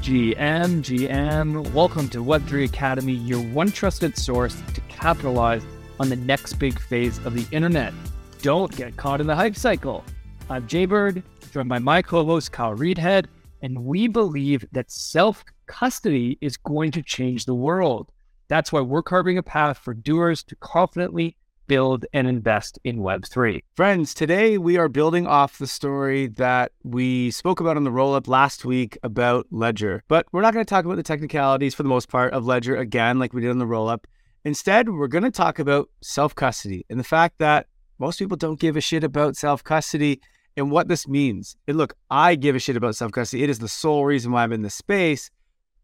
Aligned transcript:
GM, 0.00 0.80
GM. 0.80 1.70
Welcome 1.74 2.08
to 2.08 2.24
Web3 2.24 2.64
Academy, 2.64 3.12
your 3.12 3.42
one 3.42 3.70
trusted 3.70 4.16
source 4.16 4.56
to 4.72 4.80
capitalize 4.88 5.62
on 5.98 6.08
the 6.08 6.16
next 6.16 6.54
big 6.54 6.80
phase 6.80 7.18
of 7.26 7.34
the 7.34 7.46
internet. 7.54 7.92
Don't 8.40 8.74
get 8.74 8.96
caught 8.96 9.20
in 9.20 9.26
the 9.26 9.36
hype 9.36 9.56
cycle. 9.56 10.02
I'm 10.48 10.66
Jaybird, 10.66 11.22
joined 11.52 11.68
by 11.68 11.80
my 11.80 12.00
co 12.00 12.24
host 12.24 12.50
Kyle 12.50 12.74
Reidhead, 12.74 13.26
and 13.60 13.84
we 13.84 14.08
believe 14.08 14.64
that 14.72 14.90
self 14.90 15.44
custody 15.66 16.38
is 16.40 16.56
going 16.56 16.92
to 16.92 17.02
change 17.02 17.44
the 17.44 17.54
world. 17.54 18.10
That's 18.48 18.72
why 18.72 18.80
we're 18.80 19.02
carving 19.02 19.36
a 19.36 19.42
path 19.42 19.76
for 19.76 19.92
doers 19.92 20.42
to 20.44 20.56
confidently 20.56 21.36
build 21.70 22.04
and 22.12 22.26
invest 22.26 22.80
in 22.82 22.98
Web3. 22.98 23.62
Friends, 23.76 24.12
today 24.12 24.58
we 24.58 24.76
are 24.76 24.88
building 24.88 25.24
off 25.28 25.58
the 25.58 25.68
story 25.68 26.26
that 26.26 26.72
we 26.82 27.30
spoke 27.30 27.60
about 27.60 27.76
on 27.76 27.84
the 27.84 27.92
roll 27.92 28.12
up 28.12 28.26
last 28.26 28.64
week 28.64 28.98
about 29.04 29.46
Ledger. 29.52 30.02
But 30.08 30.26
we're 30.32 30.40
not 30.40 30.52
going 30.52 30.64
to 30.64 30.68
talk 30.68 30.84
about 30.84 30.96
the 30.96 31.04
technicalities 31.04 31.72
for 31.72 31.84
the 31.84 31.88
most 31.88 32.08
part 32.08 32.32
of 32.32 32.44
Ledger 32.44 32.74
again, 32.74 33.20
like 33.20 33.32
we 33.32 33.40
did 33.40 33.52
on 33.52 33.58
the 33.58 33.68
roll 33.68 33.88
up. 33.88 34.08
Instead, 34.44 34.88
we're 34.88 35.06
going 35.06 35.22
to 35.22 35.30
talk 35.30 35.60
about 35.60 35.88
self 36.00 36.34
custody 36.34 36.84
and 36.90 36.98
the 36.98 37.04
fact 37.04 37.38
that 37.38 37.68
most 38.00 38.18
people 38.18 38.36
don't 38.36 38.58
give 38.58 38.76
a 38.76 38.80
shit 38.80 39.04
about 39.04 39.36
self 39.36 39.62
custody 39.62 40.20
and 40.56 40.72
what 40.72 40.88
this 40.88 41.06
means. 41.06 41.54
And 41.68 41.78
look, 41.78 41.94
I 42.10 42.34
give 42.34 42.56
a 42.56 42.58
shit 42.58 42.76
about 42.76 42.96
self 42.96 43.12
custody. 43.12 43.44
It 43.44 43.50
is 43.50 43.60
the 43.60 43.68
sole 43.68 44.04
reason 44.04 44.32
why 44.32 44.42
I'm 44.42 44.52
in 44.52 44.62
this 44.62 44.74
space. 44.74 45.30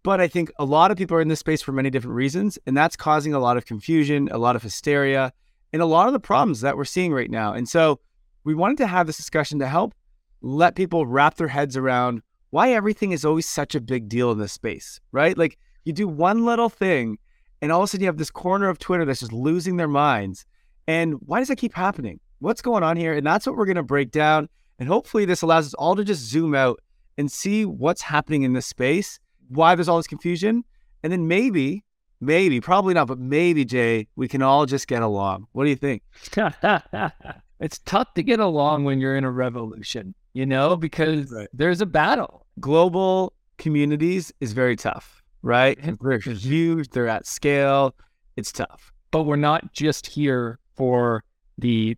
But 0.03 0.21
I 0.21 0.27
think 0.27 0.51
a 0.59 0.65
lot 0.65 0.91
of 0.91 0.97
people 0.97 1.17
are 1.17 1.21
in 1.21 1.29
this 1.29 1.39
space 1.39 1.63
for 1.63 1.71
many 1.71 1.91
different 1.91 2.17
reasons, 2.17 2.59
and 2.67 2.77
that's 2.77 2.97
causing 2.97 3.35
a 3.35 3.39
lot 3.39 3.57
of 3.57 3.67
confusion, 3.67 4.29
a 4.33 4.39
lot 4.39 4.57
of 4.57 4.65
hysteria, 4.65 5.33
and 5.73 5.83
a 5.83 5.87
lot 5.87 6.07
of 6.07 6.13
the 6.13 6.21
problems 6.21 6.61
that 6.61 6.77
we're 6.77 6.85
seeing 6.85 7.13
right 7.13 7.31
now. 7.31 7.53
And 7.53 7.69
so 7.69 8.01
we 8.45 8.55
wanted 8.55 8.79
to 8.79 8.87
have 8.87 9.07
this 9.07 9.17
discussion 9.17 9.59
to 9.59 9.69
help 9.69 9.95
let 10.41 10.77
people 10.77 11.07
wrap 11.07 11.37
their 11.37 11.49
heads 11.49 11.77
around 11.77 12.23
why 12.51 12.73
everything 12.73 13.13
is 13.13 13.25
always 13.25 13.49
such 13.49 13.75
a 13.75 13.81
big 13.81 14.09
deal 14.09 14.31
in 14.31 14.39
this 14.39 14.53
space, 14.53 15.01
right? 15.13 15.37
Like 15.37 15.59
you 15.85 15.93
do 15.93 16.09
one 16.09 16.45
little 16.45 16.69
thing 16.69 17.19
and 17.61 17.73
all 17.73 17.81
of 17.81 17.85
a 17.85 17.89
sudden 17.89 18.03
you 18.03 18.07
have 18.07 18.19
this 18.19 18.31
corner 18.31 18.69
of 18.69 18.79
Twitter 18.79 19.05
that's 19.05 19.21
just 19.21 19.33
losing 19.33 19.77
their 19.77 19.89
minds. 19.89 20.47
And 20.87 21.15
why 21.21 21.39
does 21.39 21.49
that 21.49 21.57
keep 21.57 21.75
happening? 21.75 22.21
What's 22.39 22.63
going 22.63 22.83
on 22.83 22.97
here? 22.97 23.15
And 23.15 23.27
that's 23.27 23.47
what 23.47 23.57
we're 23.57 23.67
going 23.67 23.77
to 23.77 23.83
break 23.83 24.11
down. 24.11 24.49
And 24.79 24.89
hopefully 24.89 25.25
this 25.25 25.43
allows 25.43 25.67
us 25.67 25.75
all 25.75 25.97
to 25.97 26.05
just 26.05 26.23
zoom 26.23 26.55
out 26.55 26.81
and 27.19 27.33
see 27.33 27.65
what's 27.65 28.03
happening 28.03 28.43
in 28.43 28.53
this 28.53 28.67
space, 28.67 29.19
why 29.49 29.75
there's 29.75 29.89
all 29.89 29.97
this 29.97 30.07
confusion. 30.07 30.65
And 31.03 31.13
then 31.13 31.27
maybe 31.27 31.85
maybe, 32.21 32.61
probably 32.61 32.95
not, 32.95 33.09
but 33.09 33.19
maybe, 33.19 33.65
Jay, 33.65 34.07
we 34.17 34.29
can 34.29 34.43
all 34.43 34.67
just 34.67 34.87
get 34.87 35.03
along. 35.03 35.47
What 35.53 35.65
do 35.65 35.71
you 35.71 35.77
think? 35.77 36.03
it's 37.61 37.79
tough 37.81 38.15
to 38.15 38.23
get 38.23 38.41
along 38.41 38.85
when 38.85 39.01
you're 39.01 39.17
in 39.17 39.25
a 39.25 39.31
revolution, 39.31 40.15
you 40.33 40.47
know, 40.47 40.77
because 40.77 41.31
right. 41.33 41.49
there's 41.53 41.81
a 41.81 41.87
battle. 41.87 42.47
Global 42.61 43.33
communities 43.59 44.33
is 44.41 44.53
very 44.53 44.77
tough, 44.77 45.23
right? 45.43 45.79
They're 46.01 46.19
huge, 46.19 46.91
they're 46.91 47.09
at 47.09 47.27
scale. 47.27 47.95
It's 48.37 48.53
tough. 48.53 48.93
But 49.11 49.23
we're 49.23 49.37
not 49.37 49.73
just 49.73 50.07
here 50.07 50.59
for 50.75 51.25
the 51.59 51.97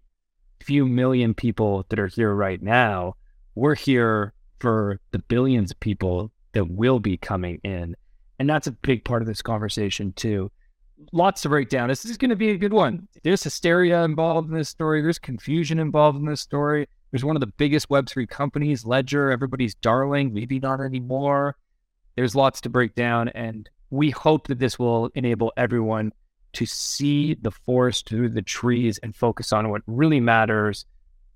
few 0.60 0.86
million 0.86 1.34
people 1.34 1.84
that 1.88 1.98
are 1.98 2.06
here 2.06 2.34
right 2.34 2.62
now. 2.62 3.14
We're 3.54 3.74
here 3.74 4.32
for 4.60 5.00
the 5.10 5.18
billions 5.18 5.70
of 5.70 5.80
people 5.80 6.30
that 6.52 6.70
will 6.70 7.00
be 7.00 7.16
coming 7.16 7.60
in. 7.64 7.96
And 8.38 8.48
that's 8.48 8.66
a 8.66 8.72
big 8.72 9.04
part 9.04 9.22
of 9.22 9.28
this 9.28 9.42
conversation, 9.42 10.12
too. 10.12 10.50
Lots 11.12 11.42
to 11.42 11.48
break 11.48 11.68
down. 11.68 11.88
This 11.88 12.04
is 12.04 12.16
going 12.16 12.30
to 12.30 12.36
be 12.36 12.50
a 12.50 12.56
good 12.56 12.72
one. 12.72 13.08
There's 13.22 13.42
hysteria 13.42 14.04
involved 14.04 14.48
in 14.48 14.56
this 14.56 14.68
story, 14.68 15.00
there's 15.02 15.18
confusion 15.18 15.78
involved 15.78 16.18
in 16.18 16.24
this 16.24 16.40
story. 16.40 16.88
There's 17.10 17.24
one 17.24 17.36
of 17.36 17.40
the 17.40 17.52
biggest 17.56 17.88
Web3 17.88 18.28
companies, 18.28 18.84
Ledger, 18.84 19.30
everybody's 19.30 19.74
darling, 19.76 20.34
maybe 20.34 20.58
not 20.58 20.80
anymore. 20.80 21.56
There's 22.16 22.34
lots 22.34 22.60
to 22.62 22.68
break 22.68 22.94
down. 22.94 23.28
And 23.30 23.68
we 23.90 24.10
hope 24.10 24.48
that 24.48 24.58
this 24.58 24.78
will 24.78 25.06
enable 25.14 25.52
everyone 25.56 26.12
to 26.54 26.66
see 26.66 27.34
the 27.34 27.50
forest 27.50 28.08
through 28.08 28.30
the 28.30 28.42
trees 28.42 28.98
and 28.98 29.16
focus 29.16 29.52
on 29.52 29.70
what 29.70 29.82
really 29.86 30.20
matters 30.20 30.84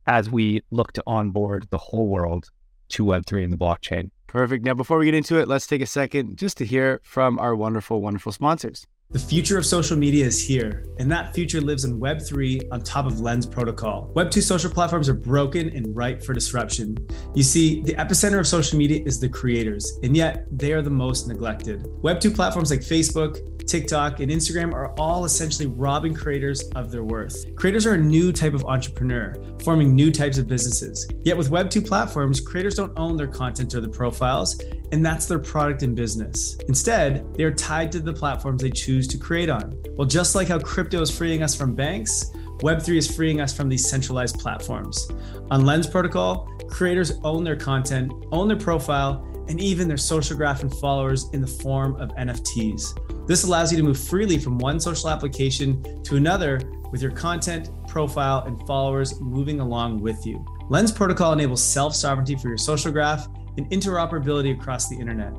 as 0.07 0.29
we 0.29 0.63
look 0.71 0.93
to 0.93 1.03
onboard 1.07 1.67
the 1.71 1.79
whole 1.79 2.09
world 2.09 2.51
to 2.91 3.05
Web3 3.05 3.45
and 3.45 3.53
the 3.53 3.57
blockchain. 3.57 4.11
Perfect. 4.33 4.65
Now, 4.65 4.73
before 4.73 4.97
we 4.97 5.05
get 5.05 5.13
into 5.15 5.39
it, 5.39 5.47
let's 5.47 5.67
take 5.67 5.83
a 5.83 5.87
second 5.87 6.39
just 6.39 6.57
to 6.57 6.65
hear 6.65 7.03
from 7.05 7.39
our 7.39 7.55
wonderful, 7.55 8.01
wonderful 8.01 8.33
sponsors. 8.33 8.87
The 9.11 9.19
future 9.19 9.59
of 9.59 9.67
social 9.67 9.95
media 9.95 10.25
is 10.25 10.43
here, 10.43 10.87
and 10.99 11.13
that 11.13 11.35
future 11.35 11.61
lives 11.61 11.85
in 11.85 12.01
Web3 12.01 12.73
on 12.73 12.81
top 12.81 13.05
of 13.05 13.21
Lens 13.21 13.45
Protocol. 13.45 14.11
Web2 14.17 14.41
social 14.41 14.71
platforms 14.71 15.07
are 15.11 15.15
broken 15.15 15.69
and 15.77 15.95
ripe 15.95 16.23
for 16.25 16.33
disruption. 16.33 16.97
You 17.35 17.43
see, 17.43 17.83
the 17.83 17.93
epicenter 17.93 18.41
of 18.41 18.47
social 18.47 18.79
media 18.79 19.03
is 19.05 19.21
the 19.21 19.29
creators, 19.29 19.99
and 20.03 20.17
yet 20.17 20.47
they 20.51 20.73
are 20.73 20.81
the 20.81 20.89
most 20.89 21.29
neglected. 21.29 21.83
Web2 22.03 22.35
platforms 22.35 22.71
like 22.71 22.81
Facebook, 22.81 23.52
TikTok, 23.67 24.21
and 24.21 24.31
Instagram 24.31 24.73
are 24.73 24.93
all 24.99 25.25
essentially 25.25 25.67
robbing 25.67 26.15
creators 26.15 26.63
of 26.77 26.91
their 26.91 27.05
worth. 27.05 27.55
Creators 27.57 27.87
are 27.87 27.95
a 27.95 27.99
new 27.99 28.33
type 28.33 28.55
of 28.55 28.65
entrepreneur, 28.65 29.35
forming 29.63 29.95
new 29.95 30.11
types 30.11 30.39
of 30.39 30.47
businesses. 30.47 31.09
Yet 31.23 31.37
with 31.37 31.51
Web2 31.51 31.87
platforms, 31.87 32.41
creators 32.41 32.75
don't 32.75 32.93
own 32.99 33.17
their 33.17 33.27
content 33.27 33.75
or 33.75 33.81
the 33.81 33.89
profiles, 33.89 34.61
and 34.93 35.05
that's 35.05 35.27
their 35.27 35.39
product 35.39 35.83
and 35.83 35.97
business. 35.97 36.57
Instead, 36.69 37.35
they 37.35 37.45
are 37.45 37.53
tied 37.53 37.91
to 37.93 38.01
the 38.01 38.13
platforms 38.13 38.63
they 38.63 38.71
choose 38.71 39.09
to 39.09 39.19
create 39.19 39.49
on. 39.49 39.77
Well, 39.97 40.07
just 40.07 40.35
like 40.35 40.49
how 40.49 40.59
crypto 40.59 41.01
is 41.01 41.11
freeing 41.11 41.43
us 41.43 41.55
from 41.55 41.75
banks, 41.75 42.31
Web3 42.59 42.97
is 42.97 43.15
freeing 43.15 43.41
us 43.41 43.53
from 43.53 43.69
these 43.69 43.89
centralized 43.89 44.39
platforms. 44.39 45.11
On 45.51 45.67
Lens 45.67 45.87
Protocol, 45.87 46.49
creators 46.69 47.19
own 47.25 47.43
their 47.43 47.57
content, 47.57 48.13
own 48.31 48.49
their 48.49 48.57
profile, 48.57 49.27
and 49.53 49.61
even 49.61 49.87
their 49.87 49.99
social 49.99 50.35
graph 50.35 50.63
and 50.63 50.75
followers 50.77 51.29
in 51.35 51.43
the 51.43 51.47
form 51.47 51.95
of 51.97 52.09
NFTs. 52.17 53.27
This 53.29 53.45
allows 53.45 53.71
you 53.71 53.77
to 53.77 53.85
move 53.85 53.99
freely 53.99 54.39
from 54.39 54.57
one 54.57 54.81
social 54.81 55.11
application 55.11 56.03
to 56.05 56.17
another 56.17 56.59
with 56.91 57.03
your 57.03 57.11
content, 57.11 57.69
profile, 57.87 58.45
and 58.47 58.67
followers 58.67 59.21
moving 59.21 59.61
along 59.61 60.01
with 60.01 60.25
you. 60.25 60.43
Lens 60.71 60.91
Protocol 60.91 61.35
enables 61.35 61.63
self 61.63 61.95
sovereignty 61.95 62.35
for 62.35 62.49
your 62.49 62.57
social 62.57 62.91
graph 62.91 63.29
and 63.59 63.71
interoperability 63.71 64.59
across 64.59 64.89
the 64.89 64.97
internet. 64.97 65.35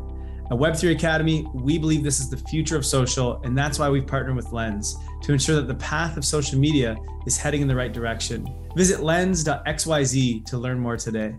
At 0.51 0.59
Web3 0.59 0.91
Academy, 0.91 1.47
we 1.51 1.79
believe 1.79 2.03
this 2.03 2.19
is 2.19 2.29
the 2.29 2.37
future 2.37 2.77
of 2.77 2.85
social, 2.85 3.41
and 3.41 3.57
that's 3.57 3.79
why 3.79 3.89
we've 3.89 4.05
partnered 4.05 4.35
with 4.35 4.51
Lens 4.51 4.95
to 5.23 5.33
ensure 5.33 5.55
that 5.55 5.67
the 5.67 5.75
path 5.75 6.17
of 6.17 6.23
social 6.23 6.59
media 6.59 6.95
is 7.25 7.35
heading 7.35 7.63
in 7.63 7.67
the 7.67 7.75
right 7.75 7.91
direction. 7.91 8.47
Visit 8.75 9.01
lens.xyz 9.01 10.45
to 10.45 10.57
learn 10.59 10.79
more 10.79 10.97
today. 10.97 11.33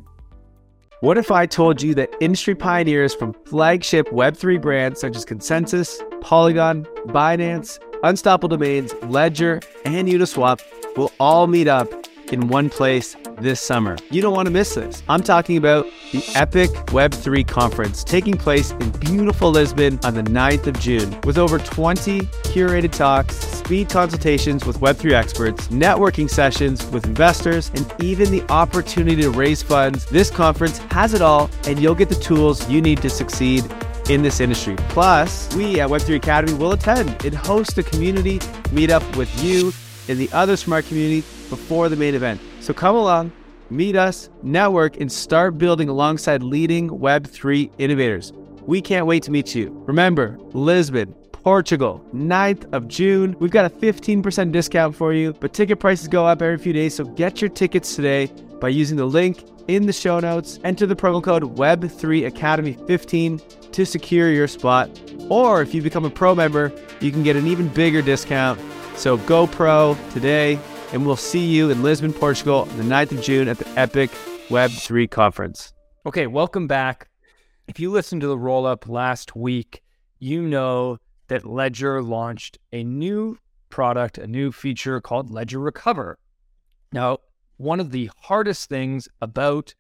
What 1.04 1.18
if 1.18 1.30
I 1.30 1.44
told 1.44 1.82
you 1.82 1.94
that 1.96 2.14
industry 2.18 2.54
pioneers 2.54 3.14
from 3.14 3.34
flagship 3.44 4.08
Web3 4.08 4.58
brands 4.58 5.00
such 5.00 5.14
as 5.16 5.26
ConsenSys, 5.26 6.00
Polygon, 6.22 6.86
Binance, 7.08 7.78
Unstoppable 8.02 8.48
Domains, 8.48 8.94
Ledger, 9.02 9.60
and 9.84 10.08
Uniswap 10.08 10.62
will 10.96 11.12
all 11.20 11.46
meet 11.46 11.68
up 11.68 11.92
in 12.32 12.48
one 12.48 12.70
place 12.70 13.16
this 13.40 13.60
summer. 13.60 13.96
You 14.10 14.22
don't 14.22 14.34
want 14.34 14.46
to 14.46 14.52
miss 14.52 14.74
this. 14.74 15.02
I'm 15.08 15.22
talking 15.22 15.56
about 15.56 15.86
the 16.12 16.24
Epic 16.34 16.70
Web3 16.88 17.46
conference 17.46 18.04
taking 18.04 18.36
place 18.36 18.70
in 18.72 18.90
beautiful 18.92 19.50
Lisbon 19.50 19.98
on 20.04 20.14
the 20.14 20.22
9th 20.22 20.66
of 20.66 20.78
June 20.80 21.18
with 21.24 21.38
over 21.38 21.58
20 21.58 22.20
curated 22.20 22.92
talks, 22.92 23.36
speed 23.36 23.88
consultations 23.88 24.64
with 24.64 24.80
Web3 24.80 25.12
experts, 25.12 25.68
networking 25.68 26.28
sessions 26.28 26.84
with 26.90 27.06
investors, 27.06 27.70
and 27.74 27.92
even 28.02 28.30
the 28.30 28.42
opportunity 28.50 29.22
to 29.22 29.30
raise 29.30 29.62
funds. 29.62 30.06
This 30.06 30.30
conference 30.30 30.78
has 30.90 31.14
it 31.14 31.22
all, 31.22 31.50
and 31.66 31.78
you'll 31.78 31.94
get 31.94 32.08
the 32.08 32.14
tools 32.14 32.68
you 32.68 32.80
need 32.80 33.02
to 33.02 33.10
succeed 33.10 33.64
in 34.08 34.22
this 34.22 34.40
industry. 34.40 34.76
Plus, 34.90 35.54
we 35.54 35.80
at 35.80 35.88
Web3 35.88 36.16
Academy 36.16 36.54
will 36.54 36.72
attend 36.72 37.24
and 37.24 37.34
host 37.34 37.78
a 37.78 37.82
community 37.82 38.38
meetup 38.70 39.16
with 39.16 39.42
you 39.42 39.72
and 40.08 40.18
the 40.18 40.30
other 40.32 40.56
smart 40.56 40.86
community 40.86 41.20
before 41.48 41.88
the 41.88 41.96
main 41.96 42.14
event. 42.14 42.40
So 42.64 42.72
come 42.72 42.96
along, 42.96 43.30
meet 43.68 43.94
us, 43.94 44.30
network, 44.42 44.98
and 44.98 45.12
start 45.12 45.58
building 45.58 45.90
alongside 45.90 46.42
leading 46.42 46.88
Web3 46.88 47.70
innovators. 47.76 48.32
We 48.62 48.80
can't 48.80 49.04
wait 49.04 49.22
to 49.24 49.30
meet 49.30 49.54
you. 49.54 49.68
Remember, 49.86 50.38
Lisbon, 50.54 51.12
Portugal, 51.30 52.02
9th 52.14 52.72
of 52.72 52.88
June. 52.88 53.36
We've 53.38 53.50
got 53.50 53.66
a 53.66 53.68
15% 53.68 54.50
discount 54.50 54.96
for 54.96 55.12
you, 55.12 55.34
but 55.34 55.52
ticket 55.52 55.78
prices 55.78 56.08
go 56.08 56.26
up 56.26 56.40
every 56.40 56.56
few 56.56 56.72
days, 56.72 56.94
so 56.94 57.04
get 57.04 57.42
your 57.42 57.50
tickets 57.50 57.94
today 57.94 58.32
by 58.62 58.70
using 58.70 58.96
the 58.96 59.04
link 59.04 59.44
in 59.68 59.84
the 59.84 59.92
show 59.92 60.18
notes. 60.18 60.58
Enter 60.64 60.86
the 60.86 60.96
promo 60.96 61.22
code 61.22 61.42
Web3 61.58 62.26
Academy 62.26 62.78
15 62.86 63.42
to 63.72 63.84
secure 63.84 64.30
your 64.30 64.48
spot. 64.48 64.88
Or 65.28 65.60
if 65.60 65.74
you 65.74 65.82
become 65.82 66.06
a 66.06 66.10
pro 66.10 66.34
member, 66.34 66.72
you 67.00 67.12
can 67.12 67.22
get 67.22 67.36
an 67.36 67.46
even 67.46 67.68
bigger 67.68 68.00
discount. 68.00 68.58
So 68.96 69.18
go 69.18 69.46
pro 69.46 69.98
today 70.12 70.58
and 70.94 71.04
we'll 71.04 71.16
see 71.16 71.44
you 71.44 71.70
in 71.70 71.82
Lisbon, 71.82 72.12
Portugal 72.12 72.66
the 72.66 72.84
9th 72.84 73.10
of 73.10 73.20
June 73.20 73.48
at 73.48 73.58
the 73.58 73.68
Epic 73.76 74.10
Web3 74.48 75.10
conference. 75.10 75.74
Okay, 76.06 76.28
welcome 76.28 76.68
back. 76.68 77.08
If 77.66 77.80
you 77.80 77.90
listened 77.90 78.20
to 78.20 78.28
the 78.28 78.38
roll 78.38 78.64
up 78.64 78.88
last 78.88 79.34
week, 79.34 79.82
you 80.20 80.42
know 80.42 80.98
that 81.26 81.44
Ledger 81.44 82.00
launched 82.00 82.58
a 82.72 82.84
new 82.84 83.36
product, 83.70 84.18
a 84.18 84.28
new 84.28 84.52
feature 84.52 85.00
called 85.00 85.32
Ledger 85.32 85.58
Recover. 85.58 86.16
Now, 86.92 87.18
one 87.56 87.80
of 87.80 87.90
the 87.90 88.08
hardest 88.16 88.68
things 88.68 89.08
about 89.20 89.74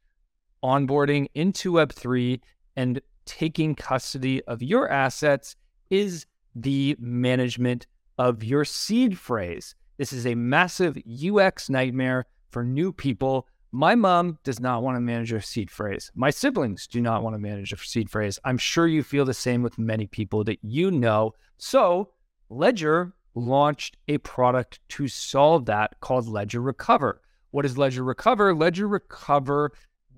onboarding 0.64 1.28
into 1.32 1.74
Web3 1.74 2.40
and 2.74 3.00
taking 3.24 3.76
custody 3.76 4.42
of 4.46 4.64
your 4.64 4.90
assets 4.90 5.54
is 5.90 6.26
the 6.56 6.96
management 6.98 7.86
of 8.18 8.42
your 8.42 8.64
seed 8.64 9.16
phrase. 9.16 9.76
This 9.96 10.12
is 10.12 10.26
a 10.26 10.34
massive 10.34 10.98
UX 11.06 11.70
nightmare 11.70 12.26
for 12.50 12.64
new 12.64 12.92
people. 12.92 13.46
My 13.70 13.94
mom 13.94 14.38
does 14.42 14.58
not 14.58 14.82
want 14.82 14.96
to 14.96 15.00
manage 15.00 15.32
a 15.32 15.40
seed 15.40 15.70
phrase. 15.70 16.10
My 16.16 16.30
siblings 16.30 16.88
do 16.88 17.00
not 17.00 17.22
want 17.22 17.34
to 17.34 17.38
manage 17.38 17.72
a 17.72 17.76
seed 17.76 18.10
phrase. 18.10 18.40
I'm 18.44 18.58
sure 18.58 18.88
you 18.88 19.04
feel 19.04 19.24
the 19.24 19.34
same 19.34 19.62
with 19.62 19.78
many 19.78 20.06
people 20.06 20.42
that 20.44 20.58
you 20.62 20.90
know. 20.90 21.34
So, 21.58 22.10
Ledger 22.50 23.14
launched 23.36 23.96
a 24.08 24.18
product 24.18 24.80
to 24.90 25.06
solve 25.06 25.66
that 25.66 26.00
called 26.00 26.26
Ledger 26.26 26.60
Recover. 26.60 27.20
What 27.52 27.64
is 27.64 27.78
Ledger 27.78 28.02
Recover? 28.02 28.52
Ledger 28.52 28.88
Recover 28.88 29.72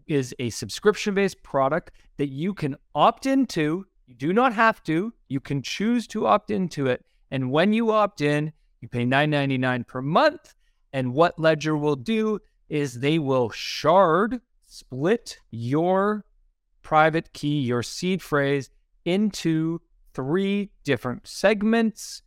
is 0.07 0.35
a 0.39 0.49
subscription 0.51 1.15
based 1.15 1.43
product 1.43 1.93
that 2.17 2.29
you 2.29 2.55
can 2.55 2.77
opt 2.95 3.27
into. 3.27 3.85
You 4.07 4.15
do 4.15 4.33
not 4.33 4.55
have 4.55 4.83
to, 4.85 5.13
you 5.29 5.41
can 5.41 5.61
choose 5.61 6.07
to 6.09 6.27
opt 6.27 6.51
into 6.51 6.87
it. 6.87 7.05
And 7.31 7.51
when 7.51 7.75
you 7.75 7.91
opt 7.91 8.23
in, 8.23 8.53
you 8.87 8.89
pay 8.89 9.05
$9.99 9.05 9.87
per 9.87 10.03
month. 10.03 10.55
And 10.93 11.13
what 11.13 11.39
Ledger 11.39 11.77
will 11.77 11.97
do 11.97 12.39
is 12.69 13.01
they 13.01 13.19
will 13.19 13.51
shard, 13.51 14.41
split 14.67 15.39
your 15.51 16.25
private 16.83 17.33
key, 17.33 17.61
your 17.61 17.83
seed 17.83 18.23
phrase, 18.23 18.71
into 19.05 19.81
three 20.15 20.71
different 20.85 21.27
segments. 21.27 22.23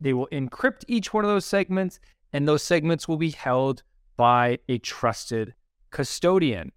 They 0.00 0.12
will 0.12 0.28
encrypt 0.32 0.84
each 0.88 1.14
one 1.14 1.24
of 1.24 1.30
those 1.30 1.46
segments, 1.46 2.00
and 2.32 2.46
those 2.46 2.62
segments 2.62 3.06
will 3.06 3.16
be 3.16 3.30
held 3.30 3.82
by 4.16 4.58
a 4.68 4.78
trusted 4.78 5.54
custodian. 5.90 6.72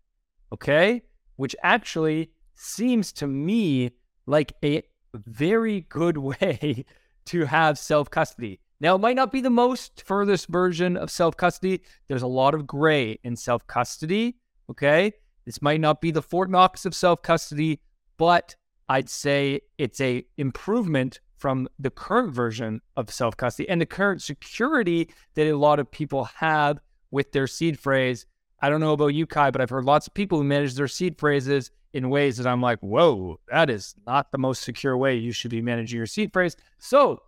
Okay? 0.54 1.01
Which 1.36 1.56
actually 1.63 2.31
seems 2.54 3.12
to 3.13 3.27
me 3.27 3.92
like 4.25 4.54
a 4.63 4.83
very 5.13 5.81
good 5.81 6.18
way 6.30 6.86
to 7.25 7.45
have 7.45 7.77
self 7.77 8.10
custody. 8.10 8.60
Now, 8.80 8.95
it 8.95 9.00
might 9.00 9.16
not 9.16 9.31
be 9.31 9.42
the 9.42 9.50
most 9.50 10.04
furthest 10.06 10.48
version 10.48 10.98
of 10.98 11.10
self 11.10 11.38
custody. 11.38 11.81
There's 12.07 12.22
a 12.22 12.27
lot 12.27 12.54
of 12.54 12.68
gray 12.68 13.19
in 13.24 13.36
self 13.36 13.66
custody. 13.68 14.38
Okay. 14.69 15.13
This 15.45 15.62
might 15.62 15.80
not 15.80 16.01
be 16.01 16.12
the 16.12 16.24
Fort 16.24 16.50
Knox 16.50 16.86
of 16.86 16.95
self 16.95 17.22
custody, 17.22 17.80
but 18.18 18.56
I'd 18.89 19.10
say 19.10 19.62
it's 19.77 20.01
a 20.01 20.25
improvement 20.38 21.19
from 21.38 21.68
the 21.77 21.89
current 21.89 22.33
version 22.33 22.81
of 22.95 23.12
self 23.12 23.38
custody 23.38 23.69
and 23.69 23.80
the 23.80 23.86
current 23.86 24.22
security 24.22 25.10
that 25.36 25.48
a 25.48 25.57
lot 25.57 25.80
of 25.80 25.89
people 25.92 26.25
have 26.25 26.80
with 27.12 27.31
their 27.31 27.48
seed 27.48 27.80
phrase. 27.80 28.25
I 28.60 28.69
don't 28.69 28.80
know 28.80 28.94
about 28.94 29.07
you, 29.07 29.27
Kai, 29.27 29.51
but 29.51 29.62
I've 29.62 29.69
heard 29.69 29.86
lots 29.86 30.07
of 30.07 30.13
people 30.13 30.38
who 30.38 30.44
manage 30.44 30.74
their 30.74 30.88
seed 30.88 31.19
phrases 31.19 31.72
in 31.94 32.10
ways 32.10 32.38
that 32.38 32.48
I'm 32.48 32.62
like, 32.62 32.80
whoa, 32.80 33.39
that 33.50 33.69
is 33.69 33.95
not 34.06 34.31
the 34.31 34.38
most 34.38 34.63
secure 34.63 34.98
way 34.98 35.16
you 35.16 35.31
should 35.31 35.51
be 35.51 35.62
managing 35.62 35.98
your 35.98 36.07
seed 36.07 36.33
phrase. 36.33 36.56
So 36.77 37.22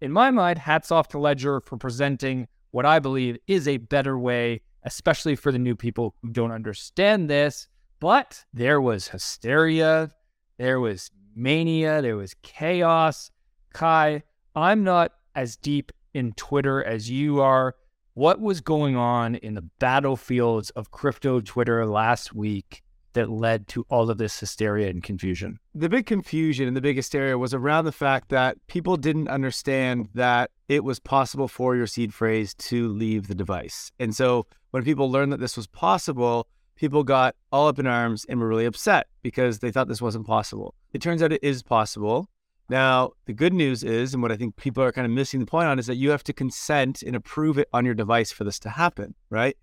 in 0.00 0.12
my 0.12 0.30
mind, 0.30 0.58
hats 0.58 0.90
off 0.90 1.08
to 1.08 1.18
Ledger 1.18 1.60
for 1.60 1.76
presenting 1.76 2.48
what 2.70 2.86
I 2.86 2.98
believe 2.98 3.38
is 3.46 3.68
a 3.68 3.76
better 3.78 4.18
way, 4.18 4.62
especially 4.84 5.36
for 5.36 5.52
the 5.52 5.58
new 5.58 5.76
people 5.76 6.14
who 6.22 6.30
don't 6.30 6.52
understand 6.52 7.28
this. 7.28 7.68
But 8.00 8.44
there 8.54 8.80
was 8.80 9.08
hysteria, 9.08 10.10
there 10.58 10.80
was 10.80 11.10
mania, 11.34 12.00
there 12.00 12.16
was 12.16 12.34
chaos. 12.42 13.30
Kai, 13.74 14.22
I'm 14.54 14.84
not 14.84 15.12
as 15.34 15.56
deep 15.56 15.92
in 16.14 16.32
Twitter 16.32 16.82
as 16.82 17.10
you 17.10 17.40
are. 17.40 17.74
What 18.14 18.40
was 18.40 18.60
going 18.60 18.96
on 18.96 19.36
in 19.36 19.54
the 19.54 19.68
battlefields 19.78 20.70
of 20.70 20.90
crypto 20.90 21.40
Twitter 21.40 21.86
last 21.86 22.34
week 22.34 22.82
that 23.14 23.30
led 23.30 23.68
to 23.68 23.84
all 23.90 24.10
of 24.10 24.18
this 24.18 24.38
hysteria 24.38 24.88
and 24.88 25.02
confusion? 25.02 25.58
The 25.74 25.88
big 25.88 26.06
confusion 26.06 26.66
and 26.68 26.76
the 26.76 26.80
big 26.80 26.96
hysteria 26.96 27.38
was 27.38 27.54
around 27.54 27.84
the 27.84 27.92
fact 27.92 28.28
that 28.30 28.56
people 28.66 28.96
didn't 28.96 29.28
understand 29.28 30.08
that 30.14 30.50
it 30.68 30.84
was 30.84 31.00
possible 31.00 31.48
for 31.48 31.76
your 31.76 31.86
seed 31.86 32.14
phrase 32.14 32.54
to 32.54 32.88
leave 32.88 33.28
the 33.28 33.34
device. 33.34 33.90
And 33.98 34.14
so 34.14 34.46
when 34.70 34.84
people 34.84 35.10
learned 35.10 35.32
that 35.32 35.40
this 35.40 35.56
was 35.56 35.66
possible, 35.66 36.46
people 36.76 37.04
got 37.04 37.34
all 37.52 37.68
up 37.68 37.78
in 37.78 37.86
arms 37.86 38.24
and 38.28 38.40
were 38.40 38.48
really 38.48 38.64
upset 38.64 39.06
because 39.22 39.58
they 39.58 39.70
thought 39.70 39.88
this 39.88 40.00
wasn't 40.00 40.26
possible. 40.26 40.74
It 40.92 41.02
turns 41.02 41.22
out 41.22 41.32
it 41.32 41.44
is 41.44 41.62
possible. 41.62 42.28
Now, 42.70 43.10
the 43.26 43.32
good 43.32 43.52
news 43.52 43.82
is, 43.82 44.14
and 44.14 44.22
what 44.22 44.30
I 44.30 44.36
think 44.36 44.56
people 44.56 44.84
are 44.84 44.92
kind 44.92 45.04
of 45.04 45.10
missing 45.10 45.40
the 45.40 45.46
point 45.46 45.66
on, 45.66 45.80
is 45.80 45.86
that 45.86 45.96
you 45.96 46.10
have 46.10 46.22
to 46.24 46.32
consent 46.32 47.02
and 47.02 47.16
approve 47.16 47.58
it 47.58 47.68
on 47.72 47.84
your 47.84 47.94
device 47.94 48.30
for 48.30 48.44
this 48.44 48.60
to 48.60 48.70
happen, 48.70 49.16
right? 49.28 49.56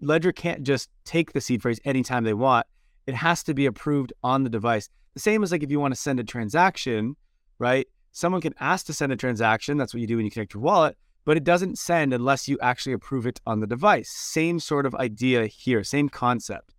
Ledger 0.00 0.32
can't 0.32 0.62
just 0.62 0.90
take 1.04 1.32
the 1.32 1.40
seed 1.40 1.62
phrase 1.62 1.80
anytime 1.84 2.24
they 2.24 2.34
want. 2.34 2.66
It 3.06 3.14
has 3.14 3.42
to 3.44 3.54
be 3.54 3.66
approved 3.66 4.12
on 4.22 4.44
the 4.44 4.50
device. 4.50 4.88
The 5.14 5.20
same 5.20 5.42
as 5.42 5.52
like 5.52 5.62
if 5.62 5.70
you 5.70 5.80
want 5.80 5.94
to 5.94 6.00
send 6.00 6.20
a 6.20 6.24
transaction, 6.24 7.16
right? 7.58 7.86
Someone 8.12 8.40
can 8.40 8.54
ask 8.60 8.86
to 8.86 8.92
send 8.92 9.12
a 9.12 9.16
transaction. 9.16 9.76
That's 9.76 9.94
what 9.94 10.00
you 10.00 10.06
do 10.06 10.16
when 10.16 10.24
you 10.24 10.30
connect 10.30 10.54
your 10.54 10.62
wallet, 10.62 10.96
but 11.24 11.36
it 11.36 11.44
doesn't 11.44 11.78
send 11.78 12.12
unless 12.12 12.48
you 12.48 12.58
actually 12.60 12.92
approve 12.92 13.26
it 13.26 13.40
on 13.46 13.60
the 13.60 13.66
device. 13.66 14.10
Same 14.10 14.60
sort 14.60 14.86
of 14.86 14.94
idea 14.94 15.46
here, 15.46 15.82
same 15.84 16.08
concept. 16.08 16.74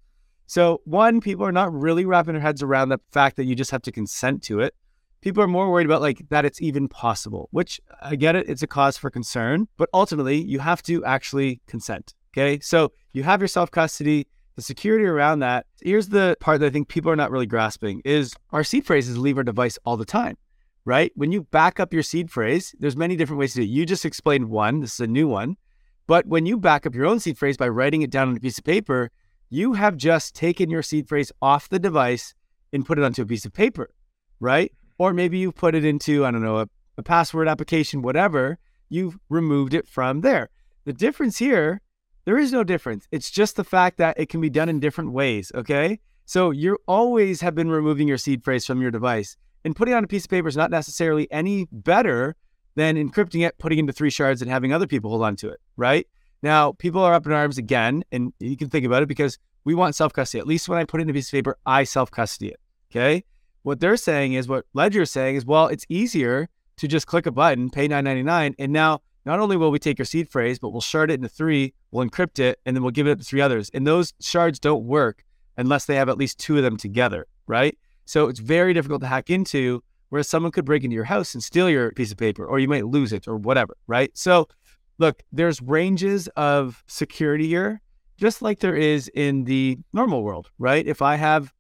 So, 0.46 0.82
one, 0.86 1.22
people 1.22 1.46
are 1.46 1.52
not 1.52 1.74
really 1.74 2.06
wrapping 2.06 2.34
their 2.34 2.42
heads 2.42 2.62
around 2.62 2.90
the 2.90 3.00
fact 3.12 3.38
that 3.38 3.46
you 3.46 3.56
just 3.56 3.72
have 3.72 3.82
to 3.84 3.92
consent 3.92 4.44
to 4.44 4.60
it. 4.60 4.76
People 5.22 5.42
are 5.42 5.48
more 5.48 5.72
worried 5.72 5.86
about 5.86 6.02
like 6.02 6.28
that 6.30 6.46
it's 6.46 6.62
even 6.62 6.88
possible, 6.88 7.48
which 7.52 7.80
I 8.02 8.16
get 8.16 8.36
it, 8.36 8.50
it's 8.50 8.62
a 8.62 8.68
cause 8.68 8.98
for 8.98 9.10
concern, 9.10 9.68
but 9.78 9.90
ultimately 9.94 10.42
you 10.42 10.60
have 10.60 10.84
to 10.84 11.04
actually 11.06 11.62
consent. 11.66 12.14
Okay. 12.36 12.60
So 12.62 12.92
you 13.14 13.24
have 13.24 13.42
your 13.42 13.48
self 13.48 13.70
custody, 13.72 14.28
the 14.56 14.62
security 14.62 15.06
around 15.06 15.40
that. 15.40 15.66
Here's 15.82 16.10
the 16.10 16.36
part 16.40 16.60
that 16.60 16.68
I 16.68 16.70
think 16.70 16.88
people 16.88 17.12
are 17.12 17.16
not 17.16 17.32
really 17.32 17.46
grasping 17.46 18.02
is 18.06 18.34
our 18.52 18.64
seed 18.64 18.86
phrases 18.86 19.18
leave 19.18 19.38
our 19.38 19.44
device 19.44 19.78
all 19.86 19.98
the 19.98 20.06
time, 20.06 20.38
right? 20.86 21.12
When 21.16 21.32
you 21.32 21.44
back 21.44 21.80
up 21.80 21.94
your 21.94 22.04
seed 22.04 22.32
phrase, 22.32 22.74
there's 22.80 22.98
many 22.98 23.16
different 23.16 23.40
ways 23.40 23.54
to 23.54 23.60
do 23.60 23.64
it. 23.64 23.70
You 23.70 23.86
just 23.86 24.06
explained 24.06 24.50
one. 24.50 24.80
This 24.80 24.94
is 24.94 25.00
a 25.00 25.08
new 25.08 25.28
one. 25.28 25.58
But 26.08 26.26
when 26.26 26.46
you 26.46 26.58
back 26.58 26.86
up 26.86 26.96
your 26.96 27.06
own 27.06 27.20
seed 27.20 27.38
phrase 27.38 27.56
by 27.56 27.70
writing 27.70 28.02
it 28.02 28.10
down 28.10 28.30
on 28.30 28.38
a 28.38 28.40
piece 28.40 28.58
of 28.58 28.64
paper, 28.64 29.10
you 29.50 29.74
have 29.74 29.96
just 29.96 30.36
taken 30.36 30.70
your 30.70 30.82
seed 30.82 31.08
phrase 31.08 31.32
off 31.42 31.70
the 31.70 31.80
device 31.80 32.34
and 32.74 32.86
put 32.86 32.98
it 32.98 33.04
onto 33.04 33.22
a 33.22 33.26
piece 33.26 33.46
of 33.46 33.54
paper, 33.54 33.92
right? 34.40 34.72
Or 34.98 35.14
maybe 35.14 35.38
you 35.38 35.52
put 35.52 35.76
it 35.76 35.86
into, 35.86 36.26
I 36.26 36.32
don't 36.32 36.42
know, 36.42 36.58
a, 36.58 36.68
a 36.98 37.04
password 37.04 37.48
application, 37.48 38.02
whatever. 38.02 38.58
You've 38.90 39.18
removed 39.30 39.74
it 39.74 39.88
from 39.88 40.22
there. 40.22 40.50
The 40.86 40.94
difference 40.94 41.38
here 41.38 41.82
there 42.26 42.38
is 42.38 42.52
no 42.52 42.64
difference. 42.64 43.08
It's 43.12 43.30
just 43.30 43.56
the 43.56 43.64
fact 43.64 43.98
that 43.98 44.20
it 44.20 44.30
can 44.30 44.42
be 44.42 44.50
done 44.50 44.70
in 44.70 44.80
different 44.80 45.12
ways. 45.12 45.52
Okay. 45.56 46.00
So 46.26 46.52
you 46.52 46.78
always 46.88 47.42
have 47.42 47.54
been 47.54 47.70
removing 47.70 48.08
your 48.08 48.18
seed 48.18 48.44
phrase 48.44 48.66
from 48.66 48.82
your 48.82 48.92
device 48.92 49.36
and 49.66 49.76
putting 49.76 49.94
on 49.94 50.04
a 50.04 50.08
piece 50.08 50.26
of 50.26 50.30
paper 50.30 50.48
is 50.48 50.58
not 50.58 50.72
necessarily 50.72 51.32
any 51.32 51.68
better 51.72 52.36
than 52.76 52.96
encrypting 52.96 53.46
it, 53.48 53.58
putting 53.58 53.78
it 53.78 53.82
into 53.82 53.94
three 53.94 54.10
shards 54.10 54.42
and 54.42 54.50
having 54.50 54.74
other 54.74 54.88
people 54.88 55.10
hold 55.10 55.24
on 55.24 55.36
to 55.38 55.50
it. 55.50 55.60
Right. 55.78 56.08
Now, 56.42 56.74
people 56.74 57.02
are 57.02 57.14
up 57.14 57.26
in 57.26 57.32
arms 57.32 57.58
again, 57.58 58.04
and 58.12 58.34
you 58.40 58.58
can 58.58 58.70
think 58.70 58.86
about 58.86 59.04
it 59.04 59.08
because 59.08 59.40
we 59.64 59.76
want 59.76 59.96
self 59.96 60.12
custody. 60.12 60.40
At 60.40 60.48
least 60.48 60.68
when 60.68 60.78
I 60.78 60.84
put 60.84 61.00
it 61.00 61.04
in 61.04 61.10
a 61.10 61.14
piece 61.14 61.28
of 61.28 61.32
paper, 61.32 61.58
I 61.66 61.84
self 61.86 62.12
custody 62.12 62.50
it. 62.50 62.60
Okay. 62.92 63.24
What 63.64 63.80
they're 63.80 63.98
saying 63.98 64.34
is 64.34 64.48
what 64.48 64.66
Ledger 64.74 65.04
is 65.04 65.12
saying 65.12 65.38
is, 65.38 65.46
well, 65.46 65.68
it's 65.68 65.86
easier 65.88 66.50
to 66.78 66.88
just 66.88 67.08
click 67.08 67.26
a 67.26 67.32
button, 67.32 67.70
pay 67.70 67.88
$9.99, 67.88 68.56
and 68.60 68.74
now 68.74 69.02
not 69.26 69.40
only 69.40 69.58
will 69.58 69.72
we 69.72 69.80
take 69.80 69.98
your 69.98 70.06
seed 70.06 70.30
phrase, 70.30 70.60
but 70.60 70.70
we'll 70.70 70.82
shard 70.82 71.10
it 71.12 71.16
into 71.16 71.30
three, 71.30 71.74
we'll 71.92 72.08
encrypt 72.08 72.40
it, 72.40 72.60
and 72.66 72.76
then 72.76 72.84
we'll 72.84 72.92
give 72.92 73.08
it 73.08 73.20
to 73.20 73.24
three 73.24 73.42
others. 73.42 73.70
And 73.74 73.88
those 73.88 74.14
shards 74.20 74.60
don't 74.60 74.86
work 74.86 75.24
unless 75.58 75.86
they 75.86 75.96
have 75.96 76.10
at 76.10 76.18
least 76.18 76.40
two 76.40 76.58
of 76.58 76.64
them 76.64 76.78
together, 76.78 77.28
right? 77.48 77.78
So 78.06 78.28
it's 78.28 78.40
very 78.40 78.74
difficult 78.74 79.02
to 79.02 79.08
hack 79.08 79.30
into, 79.30 79.84
whereas 80.10 80.28
someone 80.28 80.52
could 80.52 80.66
break 80.66 80.84
into 80.84 80.96
your 80.96 81.06
house 81.06 81.34
and 81.34 81.44
steal 81.44 81.70
your 81.70 81.92
piece 81.92 82.12
of 82.12 82.18
paper, 82.18 82.46
or 82.46 82.60
you 82.60 82.68
might 82.68 82.86
lose 82.86 83.14
it 83.14 83.28
or 83.28 83.38
whatever, 83.38 83.78
right? 83.88 84.12
So 84.18 84.48
look, 84.98 85.24
there's 85.32 85.62
ranges 85.62 86.28
of 86.36 86.84
security 86.88 87.48
here, 87.48 87.82
just 88.18 88.42
like 88.42 88.60
there 88.60 88.76
is 88.76 89.10
in 89.10 89.46
the 89.46 89.78
normal 89.94 90.24
world, 90.24 90.50
right? 90.60 90.86
If 90.86 91.02
I 91.02 91.16
have, 91.16 91.54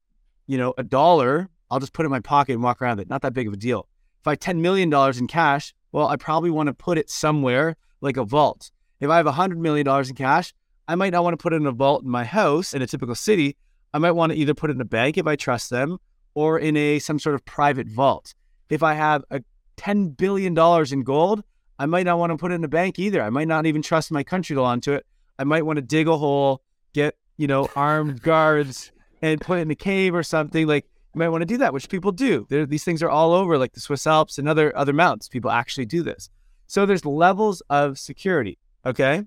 you 0.47 0.57
know, 0.57 0.73
a 0.77 0.83
dollar, 0.83 1.49
I'll 1.71 1.79
just 1.79 1.93
put 1.93 2.03
it 2.03 2.07
in 2.07 2.11
my 2.11 2.19
pocket 2.19 2.53
and 2.53 2.63
walk 2.63 2.81
around 2.81 2.99
it. 2.99 3.09
Not 3.09 3.21
that 3.21 3.33
big 3.33 3.47
of 3.47 3.53
a 3.53 3.57
deal. 3.57 3.87
If 4.21 4.27
I 4.27 4.31
have 4.31 4.39
$10 4.39 4.59
million 4.59 4.93
in 5.17 5.27
cash, 5.27 5.73
well, 5.93 6.07
I 6.07 6.17
probably 6.17 6.49
want 6.49 6.67
to 6.67 6.73
put 6.73 6.97
it 6.97 7.09
somewhere 7.09 7.77
like 8.01 8.17
a 8.17 8.25
vault. 8.25 8.71
If 8.99 9.09
I 9.09 9.17
have 9.17 9.25
$100 9.25 9.55
million 9.57 9.87
in 9.87 10.15
cash, 10.15 10.53
I 10.87 10.95
might 10.95 11.11
not 11.11 11.23
want 11.23 11.33
to 11.33 11.41
put 11.41 11.53
it 11.53 11.57
in 11.57 11.65
a 11.67 11.71
vault 11.71 12.03
in 12.03 12.09
my 12.09 12.25
house 12.25 12.73
in 12.73 12.81
a 12.81 12.87
typical 12.87 13.15
city. 13.15 13.55
I 13.93 13.99
might 13.99 14.11
want 14.11 14.31
to 14.33 14.37
either 14.37 14.53
put 14.53 14.71
it 14.71 14.73
in 14.73 14.81
a 14.81 14.85
bank 14.85 15.17
if 15.17 15.27
I 15.27 15.37
trust 15.37 15.69
them 15.69 15.99
or 16.33 16.59
in 16.59 16.75
a 16.75 16.99
some 16.99 17.19
sort 17.19 17.35
of 17.35 17.45
private 17.45 17.87
vault. 17.87 18.33
If 18.69 18.81
I 18.81 18.95
have 18.95 19.23
a 19.29 19.41
$10 19.77 20.17
billion 20.17 20.57
in 20.91 21.03
gold, 21.03 21.43
I 21.77 21.85
might 21.85 22.05
not 22.05 22.17
want 22.17 22.31
to 22.31 22.37
put 22.37 22.51
it 22.51 22.55
in 22.55 22.63
a 22.63 22.69
bank 22.69 22.97
either. 22.97 23.21
I 23.21 23.29
might 23.29 23.47
not 23.47 23.65
even 23.65 23.81
trust 23.81 24.11
my 24.11 24.23
country 24.23 24.55
to 24.55 24.63
onto 24.63 24.93
it. 24.93 25.05
I 25.37 25.43
might 25.43 25.65
want 25.65 25.77
to 25.77 25.81
dig 25.81 26.07
a 26.07 26.17
hole, 26.17 26.63
get, 26.93 27.15
you 27.37 27.47
know, 27.47 27.69
armed 27.75 28.21
guards 28.21 28.91
and 29.21 29.39
put 29.39 29.59
it 29.59 29.61
in 29.61 29.71
a 29.71 29.75
cave 29.75 30.15
or 30.15 30.23
something. 30.23 30.67
Like 30.67 30.87
you 31.13 31.19
might 31.19 31.29
want 31.29 31.41
to 31.41 31.45
do 31.45 31.57
that, 31.57 31.73
which 31.73 31.89
people 31.89 32.11
do. 32.11 32.45
There, 32.49 32.65
these 32.65 32.83
things 32.83 33.03
are 33.03 33.09
all 33.09 33.33
over, 33.33 33.57
like 33.57 33.73
the 33.73 33.79
Swiss 33.79 34.07
Alps 34.07 34.37
and 34.37 34.49
other 34.49 34.75
other 34.75 34.93
mountains. 34.93 35.29
People 35.29 35.51
actually 35.51 35.85
do 35.85 36.01
this. 36.03 36.29
So 36.67 36.85
there's 36.85 37.05
levels 37.05 37.61
of 37.69 37.99
security. 37.99 38.57
Okay. 38.85 39.23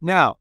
Now, 0.00 0.38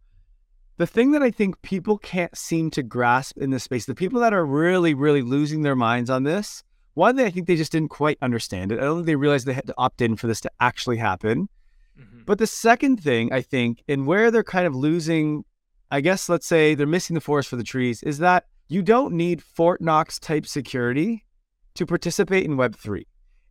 the 0.77 0.87
thing 0.87 1.11
that 1.11 1.21
I 1.21 1.31
think 1.31 1.61
people 1.61 1.97
can't 1.97 2.35
seem 2.37 2.71
to 2.71 2.83
grasp 2.83 3.37
in 3.37 3.49
this 3.49 3.63
space, 3.63 3.85
the 3.85 3.93
people 3.93 4.21
that 4.21 4.33
are 4.33 4.45
really, 4.45 4.93
really 4.93 5.21
losing 5.21 5.61
their 5.61 5.75
minds 5.75 6.09
on 6.09 6.23
this, 6.23 6.63
one 6.93 7.17
thing 7.17 7.25
I 7.25 7.29
think 7.29 7.47
they 7.47 7.57
just 7.57 7.73
didn't 7.73 7.89
quite 7.89 8.17
understand 8.21 8.71
it. 8.71 8.79
I 8.79 8.83
don't 8.83 8.97
think 8.97 9.07
they 9.07 9.17
realized 9.17 9.45
they 9.45 9.53
had 9.53 9.67
to 9.67 9.73
opt 9.77 10.01
in 10.01 10.15
for 10.15 10.27
this 10.27 10.39
to 10.41 10.51
actually 10.61 10.97
happen. 10.97 11.49
Mm-hmm. 11.99 12.21
But 12.25 12.37
the 12.37 12.47
second 12.47 13.03
thing 13.03 13.33
I 13.33 13.41
think, 13.41 13.83
and 13.89 14.07
where 14.07 14.31
they're 14.31 14.43
kind 14.43 14.65
of 14.65 14.75
losing, 14.75 15.43
I 15.91 15.99
guess, 15.99 16.29
let's 16.29 16.47
say 16.47 16.75
they're 16.75 16.87
missing 16.87 17.13
the 17.13 17.21
forest 17.21 17.49
for 17.49 17.57
the 17.57 17.63
trees, 17.63 18.01
is 18.03 18.19
that 18.19 18.45
you 18.69 18.83
don't 18.83 19.13
need 19.13 19.41
Fort 19.41 19.81
Knox 19.81 20.19
type 20.19 20.45
security 20.45 21.25
to 21.73 21.87
participate 21.87 22.45
in 22.45 22.55
Web3. 22.55 23.03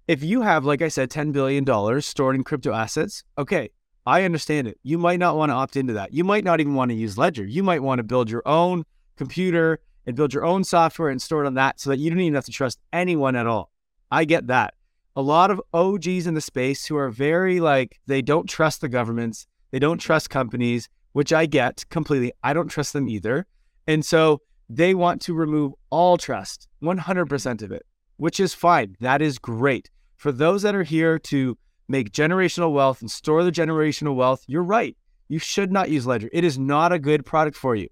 If 0.07 0.23
you 0.23 0.43
have, 0.43 0.65
like 0.65 0.81
I 0.81 0.89
said, 0.89 1.11
$10 1.11 1.33
billion 1.33 1.67
stored 2.01 2.37
in 2.37 2.45
crypto 2.45 2.73
assets, 2.73 3.25
okay, 3.37 3.71
I 4.07 4.23
understand 4.23 4.69
it. 4.69 4.79
You 4.85 4.97
might 4.97 5.19
not 5.19 5.37
want 5.37 5.51
to 5.51 5.55
opt 5.55 5.77
into 5.77 5.93
that. 5.95 6.15
You 6.15 6.23
might 6.23 6.45
not 6.45 6.61
even 6.61 6.75
want 6.75 6.93
to 6.93 6.95
use 6.95 7.19
Ledger. 7.19 7.45
You 7.45 7.65
might 7.65 7.83
want 7.83 7.99
to 7.99 8.05
build 8.05 8.31
your 8.31 8.47
own 8.47 8.85
computer 9.17 9.81
and 10.07 10.15
build 10.15 10.33
your 10.33 10.47
own 10.47 10.63
software 10.63 11.11
and 11.11 11.21
store 11.21 11.43
it 11.43 11.49
on 11.49 11.55
that 11.55 11.81
so 11.81 11.91
that 11.91 11.99
you 11.99 12.11
don't 12.11 12.21
even 12.21 12.35
have 12.35 12.47
to 12.47 12.53
trust 12.53 12.79
anyone 12.93 13.35
at 13.35 13.47
all. 13.49 13.73
I 14.13 14.25
get 14.25 14.47
that. 14.47 14.75
A 15.17 15.21
lot 15.21 15.51
of 15.51 15.61
OGs 15.75 16.29
in 16.29 16.35
the 16.35 16.41
space 16.41 16.87
who 16.87 16.97
are 16.97 17.11
very 17.11 17.59
like, 17.59 17.99
they 18.07 18.23
don't 18.23 18.49
trust 18.49 18.81
the 18.81 18.89
governments, 18.89 19.49
they 19.73 19.81
don't 19.81 19.99
trust 19.99 20.31
companies, 20.31 20.89
which 21.13 21.33
I 21.33 21.47
get 21.47 21.85
completely. 21.91 22.33
I 22.45 22.53
don't 22.53 22.69
trust 22.69 22.93
them 22.93 23.09
either. 23.09 23.47
And 23.89 24.05
so 24.05 24.41
they 24.69 24.95
want 24.95 25.23
to 25.23 25.35
remove 25.35 25.73
all 25.91 26.17
trust, 26.19 26.69
100% 26.83 27.63
of 27.63 27.73
it, 27.73 27.87
which 28.17 28.41
is 28.41 28.55
fine. 28.55 28.97
That 29.01 29.23
is 29.23 29.39
great. 29.39 29.91
For 30.17 30.33
those 30.33 30.63
that 30.63 30.75
are 30.75 30.83
here 30.83 31.19
to 31.21 31.57
make 31.89 32.13
generational 32.13 32.73
wealth 32.73 33.01
and 33.01 33.11
store 33.11 33.43
the 33.45 33.53
generational 33.53 34.15
wealth, 34.15 34.45
you're 34.47 34.63
right. 34.63 34.97
You 35.29 35.39
should 35.39 35.73
not 35.73 35.91
use 35.91 36.07
Ledger. 36.07 36.29
It 36.33 36.45
is 36.45 36.59
not 36.59 36.93
a 36.93 36.99
good 36.99 37.25
product 37.25 37.57
for 37.57 37.75
you. 37.75 37.89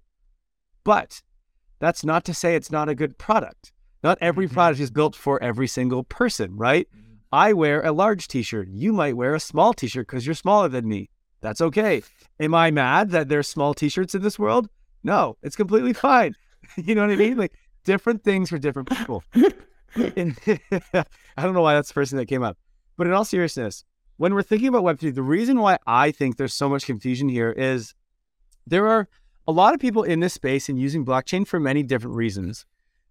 But 0.83 1.21
that's 1.79 2.03
not 2.03 2.25
to 2.25 2.33
say 2.33 2.55
it's 2.55 2.71
not 2.71 2.89
a 2.89 2.95
good 2.95 3.17
product. 3.17 3.71
Not 4.03 4.17
every 4.21 4.45
mm-hmm. 4.45 4.53
product 4.53 4.79
is 4.79 4.91
built 4.91 5.15
for 5.15 5.41
every 5.41 5.67
single 5.67 6.03
person, 6.03 6.55
right? 6.55 6.87
Mm-hmm. 6.95 7.13
I 7.31 7.53
wear 7.53 7.81
a 7.81 7.91
large 7.91 8.27
t 8.27 8.41
shirt. 8.41 8.69
You 8.69 8.93
might 8.93 9.17
wear 9.17 9.35
a 9.35 9.39
small 9.39 9.73
t 9.73 9.87
shirt 9.87 10.07
because 10.07 10.25
you're 10.25 10.35
smaller 10.35 10.69
than 10.69 10.87
me. 10.87 11.09
That's 11.41 11.61
okay. 11.61 12.03
Am 12.39 12.55
I 12.55 12.71
mad 12.71 13.11
that 13.11 13.29
there's 13.29 13.47
small 13.47 13.73
t 13.73 13.89
shirts 13.89 14.15
in 14.15 14.21
this 14.21 14.39
world? 14.39 14.69
No, 15.03 15.37
it's 15.43 15.55
completely 15.55 15.93
fine. 15.93 16.35
you 16.77 16.95
know 16.95 17.01
what 17.01 17.11
I 17.11 17.15
mean? 17.15 17.37
Like 17.37 17.53
different 17.83 18.23
things 18.23 18.49
for 18.49 18.57
different 18.57 18.89
people. 18.89 19.23
and, 19.95 20.37
I 20.93 21.41
don't 21.41 21.53
know 21.53 21.61
why 21.61 21.73
that's 21.73 21.89
the 21.89 21.93
first 21.93 22.11
thing 22.11 22.17
that 22.17 22.25
came 22.27 22.43
up. 22.43 22.57
But 22.97 23.07
in 23.07 23.13
all 23.13 23.25
seriousness, 23.25 23.83
when 24.17 24.33
we're 24.33 24.43
thinking 24.43 24.67
about 24.67 24.83
Web3, 24.83 25.13
the 25.13 25.21
reason 25.21 25.59
why 25.59 25.77
I 25.85 26.11
think 26.11 26.37
there's 26.37 26.53
so 26.53 26.67
much 26.67 26.85
confusion 26.85 27.29
here 27.29 27.51
is 27.51 27.93
there 28.65 28.87
are 28.87 29.07
a 29.47 29.51
lot 29.51 29.73
of 29.73 29.79
people 29.79 30.03
in 30.03 30.19
this 30.19 30.33
space 30.33 30.67
and 30.67 30.79
using 30.79 31.05
blockchain 31.05 31.47
for 31.47 31.59
many 31.59 31.83
different 31.83 32.15
reasons. 32.15 32.65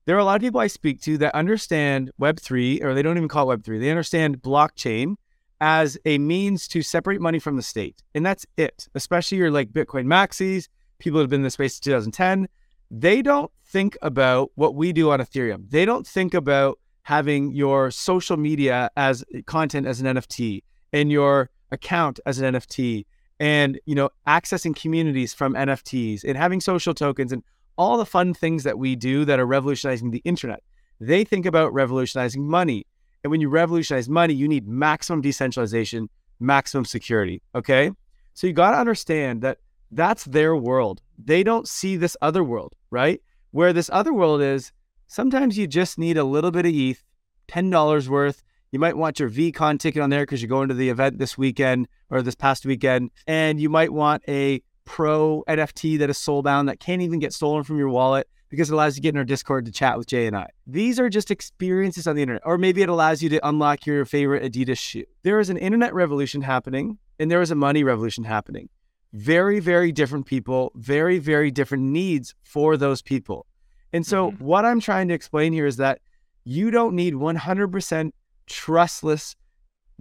There 0.05 0.17
are 0.17 0.21
a 0.21 0.25
lot 0.25 0.37
of 0.37 0.43
people 0.43 0.61
I 0.61 0.67
speak 0.67 1.01
to 1.03 1.19
that 1.19 1.35
understand 1.35 2.11
Web3, 2.21 2.83
or 2.85 2.95
they 2.95 3.03
don't 3.03 3.17
even 3.17 3.29
call 3.29 3.51
it 3.51 3.63
Web3. 3.63 3.81
They 3.81 3.91
understand 3.91 4.43
blockchain 4.43 5.17
as 5.61 5.97
a 6.05 6.19
means 6.19 6.69
to 6.69 6.83
separate 6.83 7.21
money 7.21 7.39
from 7.39 7.57
the 7.57 7.63
state. 7.63 8.03
And 8.15 8.25
that's 8.25 8.47
it, 8.57 8.89
especially 8.95 9.39
your 9.39 9.51
like 9.51 9.73
Bitcoin 9.73 10.07
maxis, 10.07 10.69
people 10.99 11.19
that 11.19 11.25
have 11.25 11.31
been 11.31 11.41
in 11.41 11.45
the 11.45 11.51
space 11.51 11.75
since 11.75 11.85
2010. 11.85 12.49
They 12.91 13.23
don't 13.23 13.51
think 13.65 13.97
about 14.03 14.51
what 14.55 14.75
we 14.75 14.93
do 14.93 15.11
on 15.11 15.21
Ethereum. 15.21 15.69
They 15.71 15.85
don't 15.85 16.07
think 16.07 16.35
about 16.35 16.79
having 17.03 17.53
your 17.53 17.91
social 17.91 18.37
media 18.37 18.91
as 18.97 19.25
content 19.47 19.87
as 19.87 20.01
an 20.01 20.17
NFT 20.17 20.63
and 20.93 21.11
your 21.11 21.51
account 21.71 22.21
as 22.27 22.39
an 22.39 22.55
NFT 22.55 23.07
and 23.39 23.79
you 23.87 23.95
know 23.95 24.09
accessing 24.27 24.75
communities 24.75 25.35
from 25.35 25.55
NFTs 25.55 26.25
and 26.25 26.37
having 26.37 26.61
social 26.61 26.95
tokens 26.95 27.33
and 27.33 27.43
all 27.77 27.99
the 27.99 28.07
fun 28.07 28.33
things 28.33 28.65
that 28.65 28.79
we 28.79 28.97
do 28.97 29.25
that 29.25 29.39
are 29.39 29.47
revolutionizing 29.47 30.11
the 30.11 30.23
internet. 30.25 30.63
They 31.01 31.25
think 31.25 31.45
about 31.45 31.73
revolutionizing 31.75 32.49
money. 32.49 32.87
And 33.23 33.31
when 33.31 33.41
you 33.41 33.49
revolutionize 33.49 34.09
money, 34.09 34.35
you 34.35 34.49
need 34.49 34.67
maximum 34.67 35.21
decentralization, 35.21 36.09
maximum 36.41 36.85
security, 36.85 37.43
okay? 37.55 37.91
So 38.35 38.47
you 38.47 38.53
got 38.53 38.71
to 38.71 38.79
understand 38.79 39.43
that 39.43 39.59
that's 39.91 40.25
their 40.25 40.57
world. 40.57 41.03
They 41.19 41.43
don't 41.43 41.69
see 41.69 41.97
this 41.97 42.17
other 42.21 42.45
world, 42.45 42.75
right? 42.91 43.21
Where 43.51 43.73
this 43.73 43.91
other 43.93 44.13
world 44.13 44.43
is 44.43 44.73
Sometimes 45.09 45.57
you 45.57 45.69
just 45.69 45.99
need 45.99 46.17
a 46.17 46.25
little 46.25 46.51
bit 46.51 46.67
of 46.67 46.73
ETH, 46.75 47.03
$10 47.49 48.09
worth. 48.09 48.43
You 48.73 48.81
might 48.81 48.97
want 48.97 49.21
your 49.21 49.31
VeeCon 49.31 49.79
ticket 49.79 50.03
on 50.03 50.11
there 50.11 50.23
because 50.23 50.43
you're 50.43 50.49
going 50.49 50.69
to 50.69 50.75
the 50.75 50.89
event 50.89 51.19
this 51.19 51.39
weekend 51.39 51.87
or 52.11 52.23
this 52.23 52.35
past 52.35 52.67
weekend. 52.67 53.13
And 53.27 53.61
you 53.61 53.69
might 53.69 53.93
want 53.93 54.25
a 54.27 54.63
pro 54.85 55.45
NFT 55.49 55.99
that 56.01 56.11
is 56.11 56.29
down 56.45 56.67
that 56.67 56.81
can't 56.81 57.03
even 57.03 57.21
get 57.21 57.33
stolen 57.33 57.63
from 57.63 57.79
your 57.79 57.89
wallet 57.89 58.29
because 58.49 58.69
it 58.69 58.75
allows 58.75 58.97
you 58.97 59.01
to 59.01 59.03
get 59.03 59.15
in 59.15 59.19
our 59.19 59.25
Discord 59.25 59.65
to 59.67 59.73
chat 59.73 59.97
with 59.97 60.09
Jay 60.09 60.27
and 60.27 60.37
I. 60.37 60.49
These 60.67 60.99
are 60.99 61.09
just 61.09 61.31
experiences 61.31 62.09
on 62.09 62.17
the 62.17 62.23
internet, 62.23 62.43
or 62.45 62.59
maybe 62.59 62.83
it 62.83 62.89
allows 62.89 63.23
you 63.23 63.29
to 63.31 63.49
unlock 63.49 63.87
your 63.87 64.05
favorite 64.05 64.43
Adidas 64.43 64.79
shoe. 64.79 65.05
There 65.23 65.39
is 65.41 65.51
an 65.51 65.57
internet 65.57 65.95
revolution 65.95 66.43
happening, 66.43 66.99
and 67.19 67.31
there 67.31 67.43
is 67.43 67.51
a 67.51 67.57
money 67.57 67.85
revolution 67.85 68.25
happening. 68.25 68.69
Very, 69.17 69.61
very 69.61 69.93
different 69.93 70.27
people, 70.27 70.73
very, 70.75 71.19
very 71.19 71.51
different 71.51 71.85
needs 71.85 72.35
for 72.43 72.77
those 72.77 73.03
people. 73.03 73.47
And 73.93 74.07
so, 74.07 74.31
mm-hmm. 74.31 74.45
what 74.45 74.65
I'm 74.65 74.81
trying 74.81 75.09
to 75.09 75.15
explain 75.15 75.53
here 75.53 75.67
is 75.67 75.79
that 75.79 76.01
you 76.45 76.71
don't 76.71 76.95
need 76.95 77.15
100% 77.15 78.11
trustless 78.47 79.37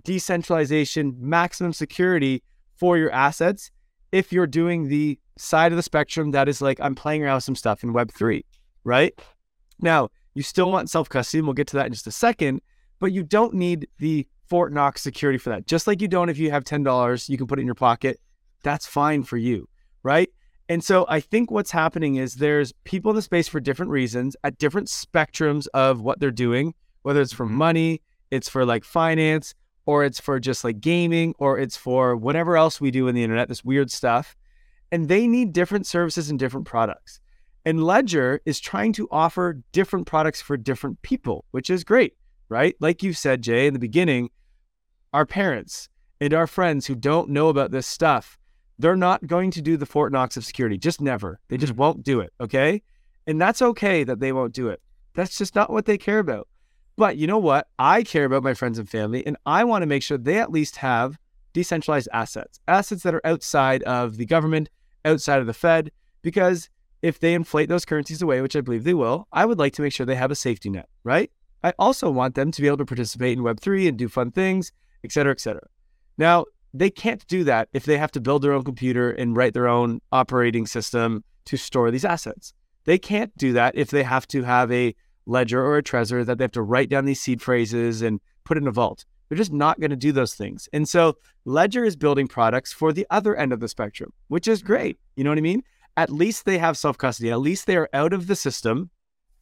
decentralization, 0.04 1.16
maximum 1.18 1.74
security 1.74 2.44
for 2.76 2.98
your 2.98 3.12
assets 3.12 3.72
if 4.12 4.32
you're 4.32 4.48
doing 4.48 4.88
the 4.88 5.20
side 5.38 5.72
of 5.72 5.76
the 5.76 5.84
spectrum 5.84 6.32
that 6.32 6.48
is 6.48 6.62
like, 6.62 6.80
I'm 6.80 6.96
playing 6.96 7.24
around 7.24 7.36
with 7.36 7.44
some 7.44 7.56
stuff 7.56 7.84
in 7.84 7.94
Web3, 7.94 8.44
right? 8.84 9.14
Now, 9.80 10.10
you 10.36 10.44
still 10.44 10.72
want 10.72 10.90
self 10.90 11.10
custody, 11.10 11.40
and 11.40 11.48
we'll 11.48 11.54
get 11.54 11.68
to 11.68 11.76
that 11.78 11.88
in 11.88 11.94
just 11.94 12.08
a 12.08 12.12
second, 12.12 12.62
but 13.00 13.12
you 13.12 13.24
don't 13.24 13.54
need 13.54 13.88
the 14.00 14.28
Fort 14.48 14.72
Knox 14.72 15.02
security 15.02 15.38
for 15.38 15.50
that. 15.50 15.68
Just 15.68 15.88
like 15.88 16.02
you 16.02 16.08
don't 16.08 16.30
if 16.30 16.38
you 16.38 16.52
have 16.52 16.64
$10, 16.64 17.30
you 17.30 17.38
can 17.38 17.48
put 17.48 17.60
it 17.60 17.62
in 17.62 17.66
your 17.66 17.76
pocket. 17.76 18.20
That's 18.66 18.88
fine 18.88 19.22
for 19.22 19.38
you, 19.38 19.70
right? 20.02 20.30
And 20.68 20.84
so 20.84 21.06
I 21.08 21.20
think 21.20 21.52
what's 21.52 21.70
happening 21.70 22.16
is 22.16 22.34
there's 22.34 22.74
people 22.84 23.12
in 23.12 23.16
the 23.16 23.22
space 23.22 23.48
for 23.48 23.60
different 23.60 23.92
reasons 23.92 24.36
at 24.44 24.58
different 24.58 24.88
spectrums 24.88 25.68
of 25.76 26.02
what 26.02 26.20
they're 26.20 26.32
doing, 26.32 26.74
whether 27.04 27.22
it's 27.22 27.32
for 27.32 27.46
mm-hmm. 27.46 27.58
money, 27.58 28.02
it's 28.32 28.50
for 28.50 28.66
like 28.66 28.84
finance, 28.84 29.54
or 29.86 30.04
it's 30.04 30.20
for 30.20 30.40
just 30.40 30.64
like 30.64 30.82
gaming, 30.82 31.36
or 31.38 31.60
it's 31.60 31.78
for 31.78 32.18
whatever 32.18 32.58
else 32.58 32.82
we 32.82 32.90
do 32.90 33.08
in 33.08 33.14
the 33.14 33.22
internet, 33.22 33.50
this 33.50 33.64
weird 33.64 33.92
stuff. 33.92 34.36
And 34.92 35.08
they 35.10 35.28
need 35.28 35.54
different 35.54 35.86
services 35.86 36.32
and 36.32 36.40
different 36.40 36.66
products. 36.66 37.20
And 37.66 37.84
Ledger 37.84 38.42
is 38.46 38.60
trying 38.60 38.94
to 38.94 39.08
offer 39.12 39.62
different 39.74 40.08
products 40.08 40.42
for 40.42 40.58
different 40.58 41.00
people, 41.04 41.46
which 41.52 41.70
is 41.70 41.84
great, 41.84 42.14
right? 42.50 42.76
Like 42.80 43.04
you 43.04 43.14
said, 43.14 43.44
Jay, 43.44 43.68
in 43.68 43.74
the 43.74 43.80
beginning, 43.80 44.32
our 45.14 45.28
parents 45.28 45.88
and 46.20 46.34
our 46.34 46.48
friends 46.48 46.88
who 46.88 46.96
don't 46.96 47.30
know 47.30 47.50
about 47.50 47.70
this 47.70 47.86
stuff 47.86 48.40
they're 48.80 48.96
not 48.96 49.26
going 49.26 49.52
to 49.52 49.62
do 49.62 49.78
the 49.78 49.86
Fort 49.86 50.12
Knox 50.12 50.38
of 50.38 50.46
security. 50.46 50.78
Just 50.78 51.02
never. 51.02 51.40
They 51.48 51.58
just 51.58 51.74
mm-hmm. 51.74 51.82
won't 51.82 52.04
do 52.04 52.20
it. 52.20 52.34
Okay. 52.42 52.82
And 53.28 53.40
that's 53.40 53.62
okay 53.62 54.04
that 54.04 54.20
they 54.20 54.32
won't 54.32 54.54
do 54.54 54.70
it. 54.70 54.82
That's 55.14 55.38
just 55.38 55.56
not 55.56 55.70
what 55.70 55.86
they 55.86 55.98
care 55.98 56.20
about. 56.20 56.48
But 56.98 57.18
you 57.18 57.28
know 57.28 57.38
what? 57.38 57.68
I 57.80 58.04
care 58.04 58.26
about 58.26 58.44
my 58.44 58.54
friends 58.54 58.80
and 58.80 58.90
family, 58.90 59.26
and 59.26 59.38
I 59.46 59.64
want 59.64 59.82
to 59.82 59.88
make 59.88 60.04
sure 60.04 60.18
they 60.18 60.38
at 60.38 60.52
least 60.52 60.78
have 60.78 61.18
decentralized 61.54 62.10
assets, 62.14 62.60
assets 62.68 63.04
that 63.04 63.16
are 63.16 63.26
outside 63.26 63.84
of 63.84 64.18
the 64.18 64.26
government, 64.26 64.70
outside 65.04 65.40
of 65.40 65.48
the 65.48 65.54
Fed, 65.54 65.92
because 66.22 66.70
if 67.02 67.20
they 67.20 67.34
inflate 67.34 67.70
those 67.70 67.86
currencies 67.86 68.22
away, 68.22 68.42
which 68.42 68.56
I 68.56 68.62
believe 68.62 68.84
they 68.84 68.94
will, 68.94 69.28
I 69.32 69.46
would 69.46 69.60
like 69.60 69.74
to 69.74 69.82
make 69.82 69.94
sure 69.94 70.06
they 70.06 70.16
have 70.16 70.32
a 70.32 70.36
safety 70.36 70.70
net, 70.70 70.90
right? 71.04 71.32
I 71.64 71.74
also 71.80 72.10
want 72.10 72.36
them 72.36 72.52
to 72.52 72.62
be 72.62 72.68
able 72.68 72.78
to 72.78 72.86
participate 72.86 73.38
in 73.38 73.44
Web3 73.44 73.90
and 73.90 73.98
do 73.98 74.08
fun 74.08 74.32
things, 74.32 74.72
et 75.04 75.12
cetera, 75.12 75.32
et 75.32 75.40
cetera. 75.40 75.68
Now, 76.18 76.46
they 76.80 76.90
can't 76.90 77.26
do 77.28 77.44
that 77.46 77.70
if 77.74 77.86
they 77.86 77.98
have 77.98 78.12
to 78.12 78.22
build 78.22 78.42
their 78.42 78.54
own 78.54 78.64
computer 78.64 79.12
and 79.12 79.36
write 79.36 79.54
their 79.54 79.68
own 79.68 80.02
operating 80.12 80.68
system 80.68 81.24
to 81.46 81.58
store 81.58 81.90
these 81.92 82.06
assets. 82.06 82.54
They 82.84 82.98
can't 82.98 83.36
do 83.38 83.54
that 83.54 83.76
if 83.76 83.90
they 83.90 84.04
have 84.04 84.28
to 84.30 84.44
have 84.44 84.72
a 84.72 84.96
ledger 85.26 85.64
or 85.64 85.78
a 85.78 85.84
Trezor 85.84 86.26
that 86.26 86.38
they 86.38 86.44
have 86.44 86.52
to 86.52 86.62
write 86.62 86.90
down 86.90 87.06
these 87.06 87.22
seed 87.22 87.42
phrases 87.42 88.02
and 88.02 88.20
put 88.44 88.58
in 88.58 88.68
a 88.68 88.72
vault. 88.72 89.06
They're 89.28 89.38
just 89.38 89.54
not 89.54 89.80
going 89.80 89.90
to 89.90 89.96
do 89.96 90.12
those 90.12 90.36
things. 90.36 90.70
And 90.72 90.88
so 90.88 91.18
Ledger 91.46 91.84
is 91.84 91.96
building 91.96 92.28
products 92.28 92.72
for 92.72 92.94
the 92.94 93.08
other 93.10 93.36
end 93.36 93.54
of 93.54 93.60
the 93.60 93.68
spectrum, 93.68 94.14
which 94.28 94.48
is 94.48 94.62
great. 94.62 95.00
You 95.16 95.24
know 95.24 95.32
what 95.32 95.40
I 95.40 95.42
mean? 95.42 95.64
At 95.98 96.12
least 96.12 96.46
they 96.46 96.58
have 96.58 96.78
self 96.78 96.98
custody. 96.98 97.32
At 97.32 97.40
least 97.40 97.66
they 97.66 97.78
are 97.78 97.90
out 97.94 98.14
of 98.14 98.28
the 98.28 98.36
system. 98.36 98.92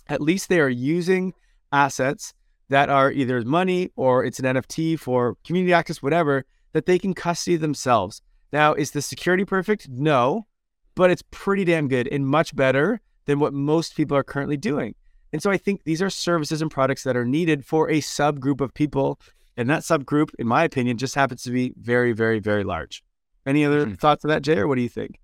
At 0.07 0.21
least 0.21 0.47
they 0.47 0.59
are 0.59 0.69
using 0.69 1.33
assets 1.71 2.33
that 2.69 2.89
are 2.89 3.11
either 3.11 3.41
money 3.41 3.89
or 3.95 4.23
it's 4.23 4.39
an 4.39 4.45
NFT 4.45 4.99
for 4.99 5.35
community 5.43 5.73
access, 5.73 6.01
whatever, 6.01 6.45
that 6.73 6.85
they 6.85 6.99
can 6.99 7.13
custody 7.13 7.55
themselves. 7.55 8.21
Now, 8.51 8.73
is 8.73 8.91
the 8.91 9.01
security 9.01 9.45
perfect? 9.45 9.89
No, 9.89 10.45
but 10.95 11.09
it's 11.09 11.23
pretty 11.31 11.63
damn 11.65 11.87
good 11.87 12.07
and 12.11 12.27
much 12.27 12.55
better 12.55 13.01
than 13.25 13.39
what 13.39 13.53
most 13.53 13.95
people 13.95 14.17
are 14.17 14.23
currently 14.23 14.57
doing. 14.57 14.95
And 15.31 15.41
so 15.41 15.49
I 15.49 15.57
think 15.57 15.83
these 15.83 16.01
are 16.01 16.09
services 16.09 16.61
and 16.61 16.69
products 16.69 17.03
that 17.03 17.17
are 17.17 17.25
needed 17.25 17.65
for 17.65 17.89
a 17.89 17.99
subgroup 18.01 18.61
of 18.61 18.73
people. 18.73 19.19
And 19.57 19.69
that 19.69 19.81
subgroup, 19.81 20.29
in 20.37 20.47
my 20.47 20.63
opinion, 20.63 20.97
just 20.97 21.15
happens 21.15 21.43
to 21.43 21.51
be 21.51 21.73
very, 21.77 22.11
very, 22.11 22.39
very 22.39 22.63
large. 22.63 23.03
Any 23.45 23.65
other 23.65 23.85
mm-hmm. 23.85 23.95
thoughts 23.95 24.23
on 24.23 24.29
that, 24.29 24.43
Jay, 24.43 24.57
or 24.57 24.67
what 24.67 24.75
do 24.75 24.81
you 24.81 24.89
think? 24.89 25.19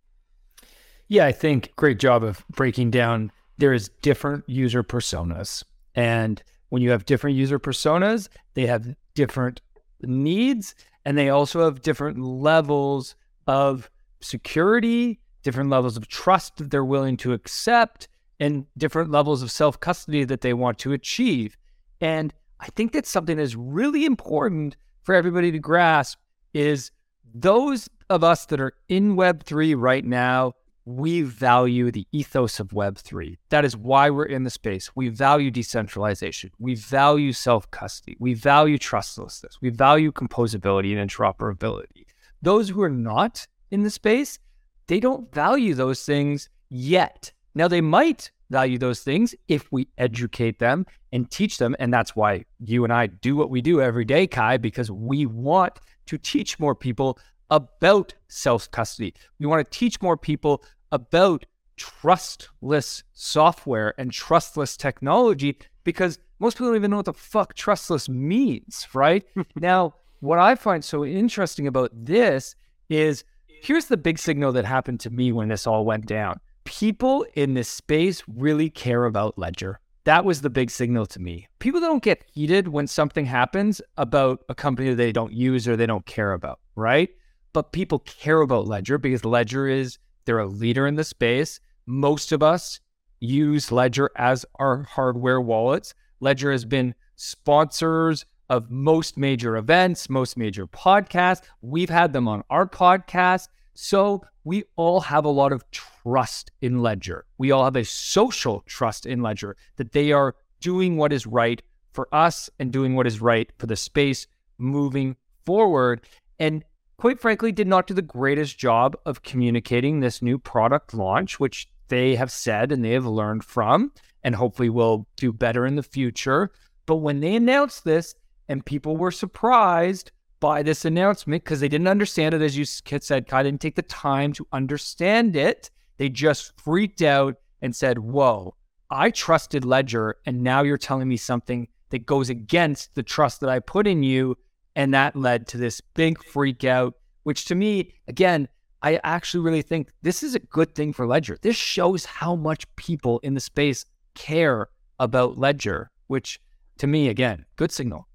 Yeah, 1.07 1.25
I 1.25 1.31
think 1.31 1.71
great 1.75 1.99
job 1.99 2.23
of 2.23 2.43
breaking 2.49 2.91
down. 2.91 3.31
There 3.57 3.73
is 3.73 3.89
different 4.01 4.43
user 4.47 4.83
personas. 4.83 5.63
And 5.95 6.41
when 6.69 6.81
you 6.81 6.91
have 6.91 7.05
different 7.05 7.35
user 7.35 7.59
personas, 7.59 8.29
they 8.53 8.65
have 8.65 8.95
different 9.15 9.61
needs 10.01 10.75
and 11.09 11.17
they 11.17 11.29
also 11.29 11.65
have 11.65 11.81
different 11.81 12.19
levels 12.19 13.15
of 13.47 13.89
security, 14.21 15.19
different 15.41 15.71
levels 15.71 15.97
of 15.97 16.07
trust 16.07 16.57
that 16.57 16.69
they're 16.69 16.85
willing 16.85 17.17
to 17.17 17.33
accept, 17.33 18.07
and 18.39 18.67
different 18.77 19.09
levels 19.09 19.41
of 19.41 19.49
self 19.49 19.79
custody 19.79 20.23
that 20.23 20.41
they 20.41 20.53
want 20.53 20.77
to 20.77 20.93
achieve. 20.93 21.57
And 21.99 22.31
I 22.59 22.67
think 22.67 22.91
that's 22.91 23.09
something 23.09 23.37
that's 23.37 23.55
really 23.55 24.05
important 24.05 24.77
for 25.01 25.15
everybody 25.15 25.51
to 25.51 25.57
grasp 25.57 26.19
is 26.53 26.91
those 27.33 27.89
of 28.11 28.23
us 28.23 28.45
that 28.45 28.61
are 28.61 28.73
in 28.87 29.15
Web3 29.15 29.73
right 29.75 30.05
now, 30.05 30.53
we 30.89 31.21
value 31.21 31.91
the 31.91 32.07
ethos 32.11 32.59
of 32.59 32.69
Web3. 32.69 33.37
That 33.49 33.63
is 33.63 33.77
why 33.77 34.09
we're 34.09 34.25
in 34.25 34.43
the 34.43 34.49
space. 34.49 34.89
We 34.95 35.09
value 35.09 35.51
decentralization. 35.51 36.49
We 36.57 36.73
value 36.73 37.31
self 37.31 37.69
custody. 37.69 38.17
We 38.19 38.33
value 38.33 38.79
trustlessness. 38.79 39.59
We 39.61 39.69
value 39.69 40.11
composability 40.11 40.97
and 40.97 41.09
interoperability. 41.09 42.05
Those 42.41 42.69
who 42.69 42.81
are 42.81 42.89
not 42.89 43.45
in 43.69 43.83
the 43.83 43.91
space, 43.91 44.39
they 44.87 44.99
don't 44.99 45.31
value 45.31 45.75
those 45.75 46.03
things 46.03 46.49
yet. 46.69 47.31
Now, 47.53 47.67
they 47.67 47.81
might 47.81 48.31
value 48.49 48.79
those 48.79 49.01
things 49.01 49.35
if 49.47 49.71
we 49.71 49.87
educate 49.99 50.57
them 50.57 50.87
and 51.11 51.29
teach 51.29 51.59
them. 51.59 51.75
And 51.77 51.93
that's 51.93 52.15
why 52.15 52.45
you 52.59 52.83
and 52.83 52.91
I 52.91 53.07
do 53.07 53.35
what 53.35 53.51
we 53.51 53.61
do 53.61 53.79
every 53.79 54.05
day, 54.05 54.25
Kai, 54.25 54.57
because 54.57 54.89
we 54.89 55.27
want 55.27 55.79
to 56.07 56.17
teach 56.17 56.57
more 56.57 56.73
people 56.73 57.19
about 57.51 58.15
self 58.27 58.69
custody. 58.71 59.13
We 59.39 59.45
want 59.45 59.63
to 59.63 59.77
teach 59.77 60.01
more 60.01 60.17
people 60.17 60.63
about 60.91 61.45
trustless 61.77 63.03
software 63.13 63.93
and 63.97 64.11
trustless 64.11 64.75
technology 64.75 65.57
because 65.83 66.19
most 66.39 66.55
people 66.55 66.67
don't 66.67 66.75
even 66.75 66.91
know 66.91 66.97
what 66.97 67.05
the 67.05 67.13
fuck 67.13 67.53
trustless 67.53 68.09
means, 68.09 68.87
right? 68.93 69.25
now, 69.55 69.93
what 70.19 70.39
I 70.39 70.55
find 70.55 70.83
so 70.83 71.05
interesting 71.05 71.67
about 71.67 71.91
this 71.93 72.55
is 72.89 73.23
here's 73.47 73.85
the 73.85 73.97
big 73.97 74.19
signal 74.19 74.51
that 74.53 74.65
happened 74.65 74.99
to 75.01 75.09
me 75.09 75.31
when 75.31 75.47
this 75.49 75.67
all 75.67 75.85
went 75.85 76.05
down 76.05 76.39
people 76.69 77.25
in 77.33 77.55
this 77.55 77.67
space 77.67 78.21
really 78.27 78.69
care 78.69 79.05
about 79.05 79.39
Ledger. 79.39 79.79
That 80.03 80.23
was 80.23 80.41
the 80.41 80.51
big 80.51 80.69
signal 80.69 81.07
to 81.07 81.19
me. 81.19 81.47
People 81.57 81.79
don't 81.79 82.03
get 82.03 82.23
heated 82.31 82.67
when 82.67 82.85
something 82.85 83.25
happens 83.25 83.81
about 83.97 84.43
a 84.49 84.55
company 84.55 84.93
they 84.93 85.11
don't 85.11 85.33
use 85.33 85.67
or 85.67 85.75
they 85.75 85.87
don't 85.87 86.05
care 86.05 86.33
about, 86.33 86.59
right? 86.75 87.09
But 87.53 87.71
people 87.71 87.97
care 87.99 88.41
about 88.41 88.67
Ledger 88.67 88.99
because 88.99 89.25
Ledger 89.25 89.67
is, 89.67 89.97
they're 90.29 90.37
a 90.37 90.45
leader 90.45 90.85
in 90.85 90.93
the 90.93 91.03
space. 91.03 91.59
Most 91.87 92.31
of 92.31 92.43
us 92.43 92.81
use 93.19 93.71
Ledger 93.71 94.11
as 94.15 94.45
our 94.59 94.83
hardware 94.83 95.41
wallets. 95.41 95.95
Ledger 96.19 96.51
has 96.51 96.65
been 96.65 96.93
sponsors 97.15 98.27
of 98.47 98.69
most 98.69 99.17
major 99.17 99.57
events, 99.57 100.07
most 100.07 100.37
major 100.37 100.67
podcasts. 100.67 101.41
We've 101.63 101.89
had 101.89 102.13
them 102.13 102.27
on 102.27 102.43
our 102.51 102.67
podcast. 102.67 103.47
So 103.73 104.23
we 104.43 104.65
all 104.75 104.99
have 104.99 105.25
a 105.25 105.29
lot 105.29 105.51
of 105.51 105.63
trust 105.71 106.51
in 106.61 106.83
Ledger. 106.83 107.25
We 107.39 107.49
all 107.49 107.63
have 107.63 107.75
a 107.75 107.83
social 107.83 108.61
trust 108.67 109.07
in 109.07 109.23
Ledger 109.23 109.57
that 109.77 109.93
they 109.93 110.11
are 110.11 110.35
doing 110.61 110.95
what 110.95 111.11
is 111.11 111.25
right 111.25 111.59
for 111.91 112.07
us 112.13 112.51
and 112.59 112.71
doing 112.71 112.93
what 112.93 113.07
is 113.07 113.19
right 113.19 113.51
for 113.57 113.65
the 113.65 113.75
space 113.75 114.27
moving 114.59 115.15
forward. 115.43 116.01
And 116.37 116.63
quite 116.99 117.19
frankly, 117.19 117.51
did 117.51 117.67
not 117.67 117.87
do 117.87 117.93
the 117.93 118.01
greatest 118.01 118.57
job 118.57 118.95
of 119.05 119.23
communicating 119.23 119.99
this 119.99 120.21
new 120.21 120.37
product 120.37 120.93
launch, 120.93 121.39
which 121.39 121.67
they 121.87 122.15
have 122.15 122.31
said 122.31 122.71
and 122.71 122.83
they 122.83 122.91
have 122.91 123.05
learned 123.05 123.43
from, 123.43 123.91
and 124.23 124.35
hopefully 124.35 124.69
will 124.69 125.07
do 125.15 125.33
better 125.33 125.65
in 125.65 125.75
the 125.75 125.83
future. 125.83 126.51
But 126.85 126.97
when 126.97 127.19
they 127.19 127.35
announced 127.35 127.83
this 127.83 128.15
and 128.47 128.65
people 128.65 128.97
were 128.97 129.11
surprised, 129.11 130.11
by 130.39 130.63
this 130.63 130.85
announcement 130.85 131.43
because 131.43 131.59
they 131.59 131.67
didn't 131.67 131.87
understand 131.87 132.33
it, 132.33 132.41
as 132.41 132.57
you 132.57 132.65
said, 132.65 133.27
Kai 133.27 133.43
didn't 133.43 133.61
take 133.61 133.75
the 133.75 133.81
time 133.81 134.33
to 134.33 134.47
understand 134.51 135.35
it. 135.35 135.69
They 135.97 136.09
just 136.09 136.59
freaked 136.61 137.01
out 137.01 137.35
and 137.61 137.75
said, 137.75 137.99
Whoa, 137.99 138.55
I 138.89 139.11
trusted 139.11 139.65
Ledger, 139.65 140.15
and 140.25 140.41
now 140.41 140.63
you're 140.63 140.77
telling 140.77 141.07
me 141.07 141.17
something 141.17 141.67
that 141.89 142.05
goes 142.05 142.29
against 142.29 142.95
the 142.95 143.03
trust 143.03 143.41
that 143.41 143.49
I 143.49 143.59
put 143.59 143.87
in 143.87 144.03
you. 144.03 144.37
And 144.79 144.93
that 144.93 145.13
led 145.13 145.45
to 145.49 145.57
this 145.57 145.81
big 145.81 146.23
freak 146.23 146.63
out, 146.63 146.93
which 147.23 147.43
to 147.45 147.55
me, 147.55 147.95
again, 148.07 148.47
I 148.81 149.01
actually 149.03 149.43
really 149.43 149.61
think 149.61 149.89
this 150.03 150.23
is 150.23 150.35
a 150.35 150.39
good 150.39 150.73
thing 150.73 150.93
for 150.93 151.05
Ledger. 151.05 151.37
This 151.41 151.57
shows 151.57 152.05
how 152.05 152.37
much 152.37 152.65
people 152.77 153.19
in 153.19 153.33
the 153.33 153.41
space 153.41 153.83
care 154.15 154.69
about 154.97 155.37
Ledger, 155.37 155.91
which 156.07 156.39
to 156.77 156.87
me, 156.87 157.09
again, 157.09 157.43
good 157.57 157.73
signal. 157.73 158.07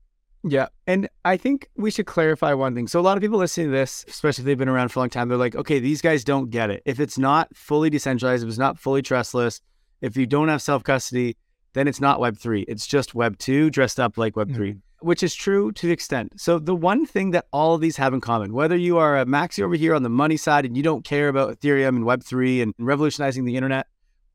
Yeah. 0.42 0.68
And 0.86 1.06
I 1.26 1.36
think 1.36 1.68
we 1.76 1.90
should 1.90 2.06
clarify 2.06 2.54
one 2.54 2.74
thing. 2.74 2.88
So, 2.88 2.98
a 2.98 3.02
lot 3.02 3.18
of 3.18 3.20
people 3.20 3.38
listening 3.38 3.66
to 3.66 3.76
this, 3.76 4.02
especially 4.08 4.40
if 4.40 4.46
they've 4.46 4.56
been 4.56 4.70
around 4.70 4.88
for 4.88 5.00
a 5.00 5.02
long 5.02 5.10
time, 5.10 5.28
they're 5.28 5.36
like, 5.36 5.56
okay, 5.56 5.80
these 5.80 6.00
guys 6.00 6.24
don't 6.24 6.48
get 6.48 6.70
it. 6.70 6.82
If 6.86 6.98
it's 6.98 7.18
not 7.18 7.54
fully 7.54 7.90
decentralized, 7.90 8.42
if 8.42 8.48
it's 8.48 8.56
not 8.56 8.78
fully 8.78 9.02
trustless, 9.02 9.60
if 10.00 10.16
you 10.16 10.24
don't 10.24 10.48
have 10.48 10.62
self 10.62 10.82
custody, 10.82 11.36
then 11.74 11.88
it's 11.88 12.00
not 12.00 12.20
Web3. 12.20 12.64
It's 12.68 12.86
just 12.86 13.12
Web2 13.12 13.70
dressed 13.70 14.00
up 14.00 14.16
like 14.16 14.32
Web3, 14.32 14.56
mm-hmm. 14.56 14.78
Which 15.04 15.22
is 15.22 15.34
true 15.34 15.70
to 15.72 15.86
the 15.86 15.92
extent. 15.92 16.32
So, 16.40 16.58
the 16.58 16.74
one 16.74 17.04
thing 17.04 17.32
that 17.32 17.46
all 17.52 17.74
of 17.74 17.80
these 17.80 17.96
have 17.98 18.14
in 18.14 18.20
common, 18.20 18.54
whether 18.54 18.76
you 18.76 18.96
are 18.98 19.18
a 19.18 19.26
maxi 19.26 19.62
over 19.62 19.74
here 19.74 19.94
on 19.94 20.02
the 20.02 20.08
money 20.08 20.36
side 20.36 20.64
and 20.64 20.76
you 20.76 20.82
don't 20.82 21.04
care 21.04 21.28
about 21.28 21.60
Ethereum 21.60 21.88
and 21.88 22.04
Web3 22.04 22.62
and 22.62 22.74
revolutionizing 22.78 23.44
the 23.44 23.56
internet, 23.56 23.86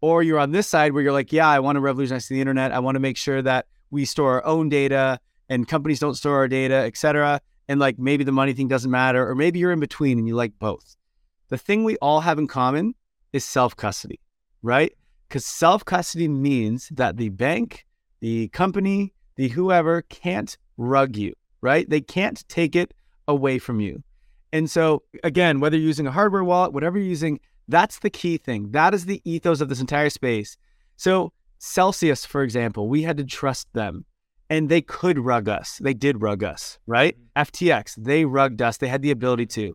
or 0.01 0.21
you're 0.21 0.39
on 0.39 0.51
this 0.51 0.67
side 0.67 0.93
where 0.93 1.01
you're 1.01 1.11
like, 1.11 1.33
yeah, 1.33 1.47
I 1.47 1.59
want 1.59 1.75
to 1.75 1.81
revolutionize 1.81 2.27
the 2.27 2.39
internet. 2.39 2.71
I 2.71 2.79
want 2.79 2.95
to 2.95 2.99
make 2.99 3.17
sure 3.17 3.41
that 3.41 3.65
we 3.89 4.05
store 4.05 4.33
our 4.35 4.45
own 4.45 4.69
data 4.69 5.19
and 5.49 5.67
companies 5.67 5.99
don't 5.99 6.15
store 6.15 6.35
our 6.35 6.47
data, 6.47 6.75
et 6.75 6.95
cetera. 6.95 7.41
And 7.67 7.79
like 7.79 7.97
maybe 7.97 8.23
the 8.23 8.31
money 8.31 8.53
thing 8.53 8.67
doesn't 8.67 8.91
matter, 8.91 9.27
or 9.27 9.35
maybe 9.35 9.59
you're 9.59 9.71
in 9.71 9.79
between 9.79 10.17
and 10.19 10.27
you 10.27 10.35
like 10.35 10.53
both. 10.59 10.95
The 11.49 11.57
thing 11.57 11.83
we 11.83 11.97
all 11.97 12.21
have 12.21 12.37
in 12.37 12.47
common 12.47 12.93
is 13.33 13.43
self 13.43 13.75
custody, 13.75 14.19
right? 14.61 14.93
Because 15.27 15.45
self 15.45 15.83
custody 15.83 16.27
means 16.27 16.89
that 16.89 17.17
the 17.17 17.29
bank, 17.29 17.85
the 18.19 18.49
company, 18.49 19.13
the 19.39 19.47
whoever 19.47 20.01
can't 20.01 20.57
rug 20.75 21.15
you, 21.15 21.33
right? 21.61 21.89
They 21.89 22.01
can't 22.01 22.45
take 22.49 22.75
it 22.75 22.93
away 23.25 23.57
from 23.57 23.79
you. 23.79 24.03
And 24.51 24.69
so, 24.69 25.03
again, 25.23 25.61
whether 25.61 25.77
you're 25.77 25.87
using 25.87 26.07
a 26.07 26.11
hardware 26.11 26.43
wallet, 26.43 26.73
whatever 26.73 26.97
you're 26.97 27.07
using, 27.07 27.39
that's 27.69 27.99
the 27.99 28.09
key 28.09 28.35
thing. 28.35 28.71
That 28.71 28.93
is 28.93 29.05
the 29.05 29.21
ethos 29.23 29.61
of 29.61 29.69
this 29.69 29.79
entire 29.79 30.09
space. 30.09 30.57
So, 30.97 31.31
Celsius, 31.57 32.25
for 32.25 32.43
example, 32.43 32.89
we 32.89 33.03
had 33.03 33.15
to 33.15 33.23
trust 33.23 33.71
them 33.71 34.03
and 34.49 34.67
they 34.67 34.81
could 34.81 35.17
rug 35.17 35.47
us. 35.47 35.79
They 35.81 35.93
did 35.93 36.21
rug 36.21 36.43
us, 36.43 36.77
right? 36.85 37.15
Mm-hmm. 37.17 37.41
FTX, 37.41 37.95
they 37.97 38.25
rugged 38.25 38.61
us. 38.61 38.75
They 38.75 38.89
had 38.89 39.01
the 39.01 39.11
ability 39.11 39.45
to. 39.45 39.73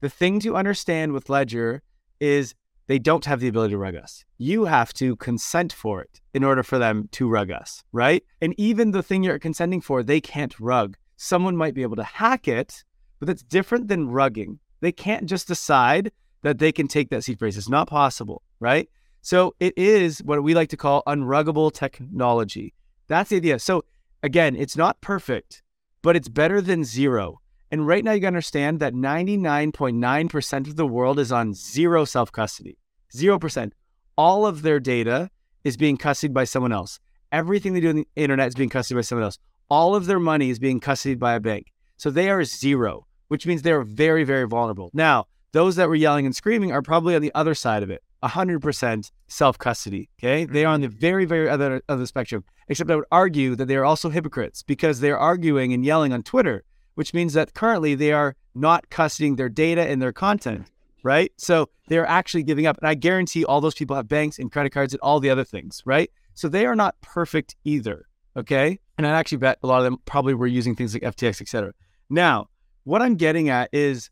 The 0.00 0.08
thing 0.08 0.40
to 0.40 0.56
understand 0.56 1.12
with 1.12 1.30
Ledger 1.30 1.82
is 2.18 2.56
they 2.86 2.98
don't 2.98 3.24
have 3.24 3.40
the 3.40 3.48
ability 3.48 3.72
to 3.72 3.78
rug 3.78 3.96
us. 3.96 4.24
You 4.38 4.64
have 4.64 4.92
to 4.94 5.16
consent 5.16 5.72
for 5.72 6.02
it 6.02 6.20
in 6.32 6.44
order 6.44 6.62
for 6.62 6.78
them 6.78 7.08
to 7.12 7.28
rug 7.28 7.50
us, 7.50 7.82
right? 7.92 8.22
And 8.40 8.54
even 8.58 8.90
the 8.90 9.02
thing 9.02 9.22
you're 9.22 9.38
consenting 9.38 9.80
for, 9.80 10.02
they 10.02 10.20
can't 10.20 10.58
rug. 10.60 10.96
Someone 11.16 11.56
might 11.56 11.74
be 11.74 11.82
able 11.82 11.96
to 11.96 12.04
hack 12.04 12.48
it, 12.48 12.84
but 13.18 13.26
that's 13.26 13.42
different 13.42 13.88
than 13.88 14.08
rugging. 14.08 14.58
They 14.80 14.92
can't 14.92 15.26
just 15.26 15.46
decide 15.46 16.12
that 16.42 16.58
they 16.58 16.72
can 16.72 16.88
take 16.88 17.10
that 17.10 17.24
seed 17.24 17.38
phrase. 17.38 17.56
It's 17.56 17.68
not 17.68 17.88
possible, 17.88 18.42
right? 18.60 18.88
So 19.22 19.54
it 19.60 19.72
is 19.78 20.18
what 20.22 20.42
we 20.42 20.54
like 20.54 20.68
to 20.70 20.76
call 20.76 21.02
unruggable 21.06 21.72
technology. 21.72 22.74
That's 23.08 23.30
the 23.30 23.36
idea. 23.36 23.58
So 23.58 23.84
Again, 24.24 24.56
it's 24.56 24.74
not 24.74 25.02
perfect, 25.02 25.62
but 26.00 26.16
it's 26.16 26.30
better 26.30 26.62
than 26.62 26.82
zero. 26.82 27.42
And 27.70 27.86
right 27.86 28.04
now, 28.04 28.12
you 28.12 28.26
understand 28.26 28.80
that 28.80 28.94
99.9% 28.94 30.66
of 30.68 30.76
the 30.76 30.86
world 30.86 31.18
is 31.18 31.32
on 31.32 31.54
zero 31.54 32.04
self 32.04 32.30
custody. 32.30 32.78
0%. 33.14 33.72
All 34.16 34.46
of 34.46 34.62
their 34.62 34.80
data 34.80 35.30
is 35.64 35.76
being 35.76 35.96
custodied 35.96 36.32
by 36.32 36.44
someone 36.44 36.72
else. 36.72 37.00
Everything 37.32 37.74
they 37.74 37.80
do 37.80 37.88
on 37.88 37.96
the 37.96 38.08
internet 38.16 38.48
is 38.48 38.54
being 38.54 38.70
custodied 38.70 38.96
by 38.96 39.02
someone 39.02 39.24
else. 39.24 39.38
All 39.68 39.94
of 39.94 40.06
their 40.06 40.20
money 40.20 40.50
is 40.50 40.58
being 40.58 40.80
custodied 40.80 41.18
by 41.18 41.34
a 41.34 41.40
bank. 41.40 41.72
So 41.96 42.10
they 42.10 42.28
are 42.28 42.44
zero, 42.44 43.06
which 43.28 43.46
means 43.46 43.62
they're 43.62 43.82
very, 43.82 44.24
very 44.24 44.46
vulnerable. 44.46 44.90
Now, 44.92 45.26
those 45.52 45.76
that 45.76 45.88
were 45.88 45.94
yelling 45.94 46.26
and 46.26 46.34
screaming 46.34 46.72
are 46.72 46.82
probably 46.82 47.14
on 47.14 47.22
the 47.22 47.32
other 47.34 47.54
side 47.54 47.82
of 47.82 47.90
it. 47.90 48.02
100% 48.24 49.10
self 49.28 49.58
custody. 49.58 50.08
Okay. 50.18 50.44
They 50.44 50.64
are 50.64 50.72
on 50.72 50.80
the 50.80 50.88
mm-hmm. 50.88 50.98
very, 50.98 51.24
very 51.24 51.48
other 51.48 51.82
of 51.88 51.98
the 51.98 52.06
spectrum. 52.06 52.44
Except 52.68 52.90
I 52.90 52.96
would 52.96 53.04
argue 53.12 53.54
that 53.56 53.66
they 53.66 53.76
are 53.76 53.84
also 53.84 54.08
hypocrites 54.08 54.62
because 54.62 55.00
they're 55.00 55.18
arguing 55.18 55.72
and 55.72 55.84
yelling 55.84 56.12
on 56.12 56.22
Twitter, 56.22 56.64
which 56.94 57.14
means 57.14 57.32
that 57.34 57.54
currently 57.54 57.94
they 57.94 58.12
are 58.12 58.36
not 58.54 58.88
custodying 58.90 59.36
their 59.36 59.48
data 59.48 59.82
and 59.82 60.00
their 60.00 60.12
content. 60.12 60.70
Right. 61.02 61.32
So 61.36 61.68
they're 61.88 62.06
actually 62.06 62.44
giving 62.44 62.66
up. 62.66 62.78
And 62.78 62.88
I 62.88 62.94
guarantee 62.94 63.44
all 63.44 63.60
those 63.60 63.74
people 63.74 63.94
have 63.94 64.08
banks 64.08 64.38
and 64.38 64.50
credit 64.50 64.70
cards 64.70 64.94
and 64.94 65.00
all 65.02 65.20
the 65.20 65.28
other 65.28 65.44
things. 65.44 65.82
Right. 65.84 66.10
So 66.32 66.48
they 66.48 66.64
are 66.64 66.74
not 66.74 66.98
perfect 67.02 67.56
either. 67.64 68.06
Okay. 68.36 68.80
And 68.96 69.06
I 69.06 69.10
actually 69.10 69.38
bet 69.38 69.58
a 69.62 69.66
lot 69.66 69.78
of 69.78 69.84
them 69.84 69.98
probably 70.06 70.34
were 70.34 70.46
using 70.46 70.74
things 70.74 70.94
like 70.94 71.02
FTX, 71.02 71.42
et 71.42 71.48
cetera. 71.48 71.72
Now, 72.08 72.48
what 72.84 73.02
I'm 73.02 73.16
getting 73.16 73.48
at 73.48 73.68
is 73.72 74.10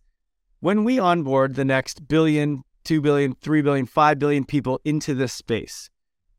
when 0.60 0.84
we 0.84 0.98
onboard 0.98 1.54
the 1.54 1.64
next 1.64 2.06
billion, 2.08 2.62
2 2.84 3.00
billion, 3.00 3.34
3 3.34 3.62
billion, 3.62 3.86
5 3.86 4.18
billion 4.18 4.44
people 4.44 4.80
into 4.84 5.14
this 5.14 5.32
space. 5.32 5.88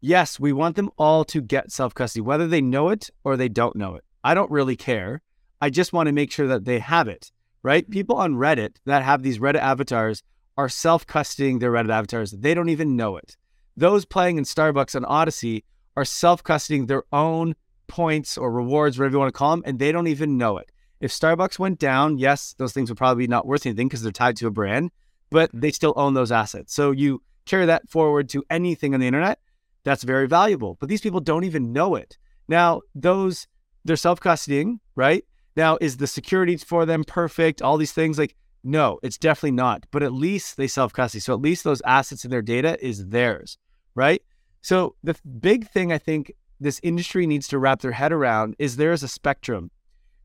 Yes, 0.02 0.40
we 0.40 0.52
want 0.52 0.76
them 0.76 0.90
all 0.98 1.24
to 1.26 1.42
get 1.42 1.72
self 1.72 1.94
custody, 1.94 2.22
whether 2.22 2.48
they 2.48 2.62
know 2.62 2.90
it 2.90 3.10
or 3.24 3.38
they 3.38 3.50
don't 3.50 3.76
know 3.76 3.96
it. 3.96 4.04
I 4.24 4.34
don't 4.34 4.52
really 4.52 4.76
care. 4.76 5.22
I 5.63 5.69
just 5.69 5.93
want 5.93 6.08
to 6.08 6.12
make 6.12 6.30
sure 6.30 6.47
that 6.47 6.65
they 6.65 6.80
have 6.80 7.08
it, 7.08 7.32
right? 7.62 7.89
People 7.89 8.17
on 8.17 8.34
Reddit 8.34 8.76
that 8.86 9.02
have 9.02 9.23
these 9.23 9.39
Reddit 9.39 9.62
avatars 9.62 10.21
are 10.58 10.67
self 10.67 11.08
custodying 11.08 11.62
their 11.62 11.71
Reddit 11.71 11.89
avatars. 11.89 12.32
They 12.32 12.54
don't 12.54 12.67
even 12.67 12.97
know 12.97 13.15
it. 13.15 13.38
Those 13.78 14.04
playing 14.04 14.38
in 14.38 14.43
Starbucks 14.43 14.93
on 14.93 15.06
Odyssey 15.06 15.63
are 15.95 16.04
self 16.04 16.43
custodying 16.43 16.88
their 16.88 17.04
own 17.13 17.56
points 17.88 18.38
or 18.38 18.52
rewards, 18.52 18.99
whatever 18.99 19.13
you 19.13 19.19
want 19.19 19.34
to 19.34 19.38
call 19.38 19.52
them, 19.52 19.63
and 19.65 19.80
they 19.80 19.93
don't 19.93 20.08
even 20.08 20.38
know 20.38 20.58
it. 20.58 20.69
If 20.99 21.12
Starbucks 21.12 21.58
went 21.58 21.80
down, 21.80 22.17
yes, 22.17 22.54
those 22.58 22.73
things 22.73 22.89
would 22.89 22.97
probably 22.97 23.23
be 23.23 23.30
not 23.30 23.47
worth 23.47 23.65
anything 23.65 23.88
because 23.88 24.04
they're 24.04 24.12
tied 24.12 24.36
to 24.38 24.47
a 24.47 24.52
brand, 24.52 24.91
but 25.30 25.49
they 25.54 25.71
still 25.71 25.93
own 25.95 26.13
those 26.13 26.34
assets. 26.34 26.73
So 26.73 26.91
you 26.91 27.23
carry 27.45 27.67
that 27.67 27.88
forward 27.88 28.28
to 28.30 28.43
anything 28.49 28.93
on 28.93 28.99
the 28.99 29.08
internet, 29.08 29.39
that's 29.86 30.04
very 30.04 30.28
valuable. 30.28 30.76
But 30.82 30.89
these 30.89 30.99
people 30.99 31.21
don't 31.21 31.45
even 31.45 31.71
know 31.71 31.95
it. 31.95 32.17
Now, 32.49 32.82
those 32.93 33.47
they're 33.86 33.95
self-custodying, 33.95 34.80
right? 34.97 35.23
Now, 35.56 35.78
is 35.80 35.98
the 35.98 36.08
security 36.08 36.58
for 36.58 36.86
them 36.86 37.04
perfect? 37.04 37.62
All 37.62 37.78
these 37.78 37.94
things 37.94 38.18
like 38.18 38.36
no, 38.63 39.00
it's 39.04 39.18
definitely 39.18 39.52
not. 39.52 39.86
But 39.92 40.04
at 40.04 40.13
least 40.13 40.58
they 40.58 40.68
self-custody. 40.68 41.20
So 41.20 41.34
at 41.34 41.42
least 41.42 41.63
those 41.63 41.82
assets 41.86 42.24
in 42.24 42.32
their 42.32 42.42
data 42.42 42.78
is 42.86 43.08
theirs, 43.08 43.58
right? 43.94 44.22
So 44.62 44.96
the 45.04 45.16
big 45.39 45.68
thing 45.68 45.92
I 45.92 45.98
think 45.98 46.34
this 46.60 46.80
industry 46.82 47.28
needs 47.28 47.48
to 47.50 47.60
wrap 47.60 47.82
their 47.82 47.92
head 47.92 48.13
around 48.13 48.56
is 48.58 48.78
there 48.78 48.94
is 48.94 49.04
a 49.04 49.08
spectrum. 49.08 49.70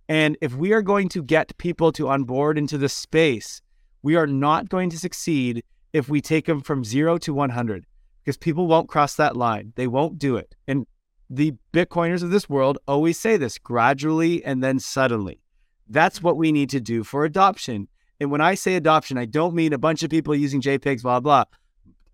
And 0.09 0.39
if 0.41 0.55
we 0.55 0.73
are 0.73 0.83
going 0.83 1.09
to 1.11 1.23
get 1.23 1.59
people 1.59 1.91
to 1.93 2.09
onboard 2.09 2.57
into 2.57 2.79
this 2.79 2.95
space, 2.95 3.61
we 4.03 4.15
are 4.15 4.27
not 4.27 4.69
going 4.69 4.91
to 4.91 4.99
succeed 4.99 5.65
if 5.93 6.09
we 6.09 6.21
take 6.21 6.47
them 6.47 6.61
from 6.61 6.85
zero 6.85 7.19
to 7.19 7.35
100 7.35 7.85
because 8.25 8.37
people 8.37 8.67
won't 8.67 8.89
cross 8.89 9.17
that 9.17 9.37
line. 9.37 9.73
They 9.75 9.87
won't 9.87 10.19
do 10.19 10.37
it. 10.37 10.55
And 10.69 10.87
the 11.31 11.55
Bitcoiners 11.73 12.23
of 12.23 12.31
this 12.31 12.49
world 12.49 12.79
always 12.87 13.19
say 13.19 13.37
this 13.37 13.59
gradually 13.59 14.45
and 14.45 14.63
then 14.63 14.79
suddenly. 14.79 15.41
That's 15.89 16.23
what 16.23 16.37
we 16.37 16.53
need 16.53 16.71
to 16.71 16.81
do 16.81 17.05
for 17.05 17.25
adoption. 17.25 17.89
And 18.21 18.31
when 18.31 18.41
I 18.41 18.55
say 18.55 18.75
adoption, 18.75 19.19
I 19.19 19.27
don't 19.27 19.55
mean 19.55 19.73
a 19.73 19.79
bunch 19.79 20.03
of 20.03 20.11
people 20.11 20.35
using 20.35 20.61
JPEGs, 20.61 21.03
blah, 21.03 21.21
blah. 21.21 21.45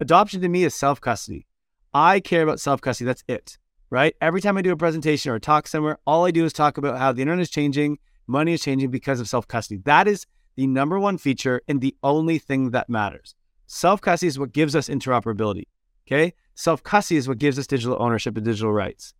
Adoption 0.00 0.40
to 0.42 0.48
me 0.48 0.64
is 0.64 0.74
self 0.74 1.00
custody. 1.00 1.46
I 1.92 2.20
care 2.20 2.42
about 2.42 2.60
self 2.60 2.80
custody. 2.80 3.06
That's 3.06 3.24
it, 3.28 3.56
right? 3.90 4.14
Every 4.20 4.40
time 4.40 4.56
I 4.56 4.62
do 4.62 4.72
a 4.72 4.76
presentation 4.76 5.30
or 5.30 5.36
a 5.36 5.40
talk 5.40 5.66
somewhere, 5.66 5.98
all 6.06 6.24
I 6.24 6.30
do 6.30 6.44
is 6.44 6.52
talk 6.52 6.76
about 6.76 6.98
how 6.98 7.12
the 7.12 7.22
internet 7.22 7.42
is 7.42 7.50
changing, 7.50 7.98
money 8.26 8.52
is 8.52 8.62
changing 8.62 8.90
because 8.90 9.20
of 9.20 9.28
self 9.28 9.46
custody. 9.46 9.80
That 9.84 10.08
is 10.08 10.26
the 10.56 10.66
number 10.66 10.98
one 10.98 11.18
feature 11.18 11.62
and 11.68 11.80
the 11.80 11.96
only 12.02 12.38
thing 12.38 12.70
that 12.70 12.90
matters. 12.90 13.34
Self 13.66 14.00
custody 14.00 14.28
is 14.28 14.38
what 14.38 14.52
gives 14.52 14.76
us 14.76 14.88
interoperability. 14.88 15.64
Okay. 16.06 16.34
Self 16.54 16.82
custody 16.82 17.18
is 17.18 17.28
what 17.28 17.38
gives 17.38 17.58
us 17.58 17.66
digital 17.66 17.96
ownership 18.00 18.36
and 18.36 18.44
digital 18.44 18.72
rights. 18.72 19.14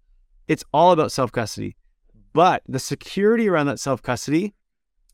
It's 0.49 0.65
all 0.73 0.93
about 0.93 1.13
self 1.13 1.33
custody. 1.33 1.77
But 2.33 2.63
the 2.69 2.79
security 2.79 3.49
around 3.49 3.67
that 3.67 3.81
self 3.81 4.03
custody 4.03 4.55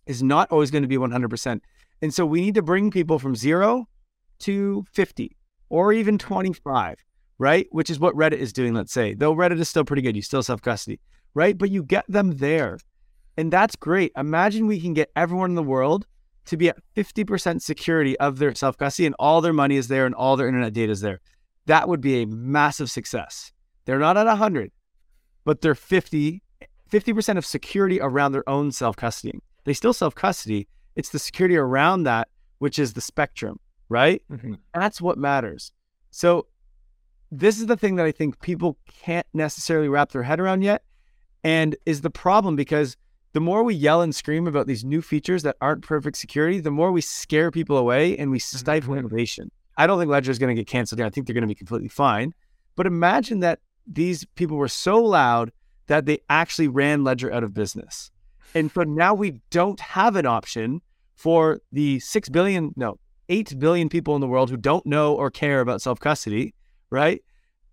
is 0.07 0.23
not 0.23 0.51
always 0.51 0.71
going 0.71 0.83
to 0.83 0.89
be 0.89 0.97
100%. 0.97 1.61
And 2.03 2.13
so 2.15 2.25
we 2.27 2.41
need 2.41 2.55
to 2.55 2.63
bring 2.63 2.91
people 2.91 3.19
from 3.19 3.37
zero 3.37 3.87
to 4.41 4.85
50 4.93 5.37
or 5.69 5.93
even 5.93 6.19
25 6.19 6.97
right? 7.41 7.67
Which 7.71 7.89
is 7.89 7.99
what 7.99 8.15
Reddit 8.15 8.37
is 8.37 8.53
doing, 8.53 8.75
let's 8.75 8.93
say. 8.93 9.15
Though 9.15 9.35
Reddit 9.35 9.59
is 9.59 9.69
still 9.69 9.85
pretty 9.85 10.03
good, 10.03 10.15
you 10.15 10.23
still 10.23 10.43
self 10.43 10.61
custody, 10.61 11.01
right? 11.35 11.57
But 11.57 11.71
you 11.71 11.83
get 11.83 12.05
them 12.07 12.37
there. 12.37 12.79
And 13.37 13.51
that's 13.51 13.75
great. 13.75 14.13
Imagine 14.17 14.67
we 14.67 14.81
can 14.81 14.93
get 14.93 15.11
everyone 15.17 15.51
in 15.51 15.57
the 15.57 15.63
world 15.63 16.07
to 16.45 16.59
be 16.59 16.69
at 16.69 16.77
50% 16.97 17.63
security 17.63 18.19
of 18.21 18.39
their 18.39 18.55
self 18.55 18.77
custody 18.77 19.07
and 19.07 19.17
all 19.19 19.41
their 19.41 19.55
money 19.55 19.77
is 19.77 19.89
there 19.89 20.05
and 20.05 20.15
all 20.15 20.37
their 20.37 20.49
internet 20.49 20.75
data 20.75 20.93
is 20.93 21.01
there. 21.01 21.21
That 21.66 21.88
would 21.88 22.01
be 22.01 22.23
a 22.23 22.27
massive 22.27 22.90
success. 22.90 23.53
They're 23.85 23.99
not 23.99 24.16
at 24.16 24.27
100, 24.27 24.70
but 25.44 25.61
they're 25.61 25.75
50, 25.75 26.42
50% 26.90 27.37
of 27.38 27.46
security 27.46 28.01
around 28.01 28.33
their 28.33 28.49
own 28.49 28.73
self 28.73 28.96
custodying. 28.96 29.40
They 29.64 29.73
still 29.73 29.92
self 29.92 30.14
custody. 30.14 30.68
It's 30.96 31.11
the 31.11 31.18
security 31.18 31.57
around 31.57 32.05
that, 32.05 32.29
which 32.59 32.79
is 32.79 32.92
the 32.92 33.01
spectrum, 33.01 33.59
right? 33.88 34.23
Mm-hmm. 34.31 34.55
That's 34.75 35.01
what 35.01 35.18
matters. 35.18 35.73
So 36.11 36.46
this 37.31 37.61
is 37.61 37.66
the 37.66 37.77
thing 37.77 37.96
that 37.96 38.07
I 38.07 38.12
think 38.12 38.40
people 38.40 38.77
can't 39.03 39.27
necessarily 39.33 39.88
wrap 39.88 40.11
their 40.11 40.23
head 40.23 40.40
around 40.40 40.62
yet, 40.62 40.83
and 41.44 41.77
is 41.87 42.01
the 42.01 42.11
problem 42.11 42.57
because 42.57 42.96
the 43.33 43.40
more 43.40 43.62
we 43.62 43.75
yell 43.75 44.03
and 44.03 44.14
scream 44.14 44.49
about 44.49 44.66
these 44.66 44.85
new 44.85 45.01
features 45.01 45.44
that 45.44 45.57
aren't 45.61 45.83
perfect 45.83 46.16
security, 46.16 46.59
the 46.59 46.73
more 46.73 46.90
we 46.90 47.01
scare 47.01 47.51
people 47.51 47.77
away 47.77 48.16
and 48.18 48.31
we 48.31 48.40
stifle 48.40 48.94
mm-hmm. 48.94 49.07
innovation. 49.07 49.51
I 49.81 49.87
don't 49.87 49.99
think 49.99 50.11
Ledger 50.11 50.31
is 50.31 50.38
going 50.38 50.55
to 50.55 50.61
get 50.61 50.66
canceled 50.66 50.99
here. 50.99 51.07
I 51.07 51.11
think 51.11 51.27
they're 51.27 51.35
going 51.35 51.43
to 51.43 51.49
be 51.49 51.55
completely 51.55 51.88
fine. 51.88 52.33
But 52.77 52.87
imagine 52.87 53.40
that 53.40 53.61
these 53.87 54.25
people 54.35 54.57
were 54.57 54.69
so 54.69 55.03
loud 55.03 55.53
that 55.87 56.07
they 56.07 56.19
actually 56.29 56.69
ran 56.69 57.05
Ledger 57.05 57.33
out 57.33 57.43
of 57.43 57.55
business. 57.55 58.11
And 58.55 58.71
so 58.73 58.83
now 58.83 59.14
we 59.14 59.40
don't 59.51 59.81
have 59.81 60.16
an 60.16 60.27
option 60.27 60.81
for 61.16 61.61
the 61.73 61.99
6 62.01 62.29
billion, 62.31 62.73
no, 62.77 62.99
8 63.29 63.59
billion 63.59 63.88
people 63.88 64.14
in 64.14 64.21
the 64.21 64.27
world 64.27 64.51
who 64.51 64.57
don't 64.57 64.85
know 64.87 65.14
or 65.14 65.31
care 65.31 65.61
about 65.61 65.83
self 65.83 66.01
custody 66.01 66.55
right? 66.90 67.23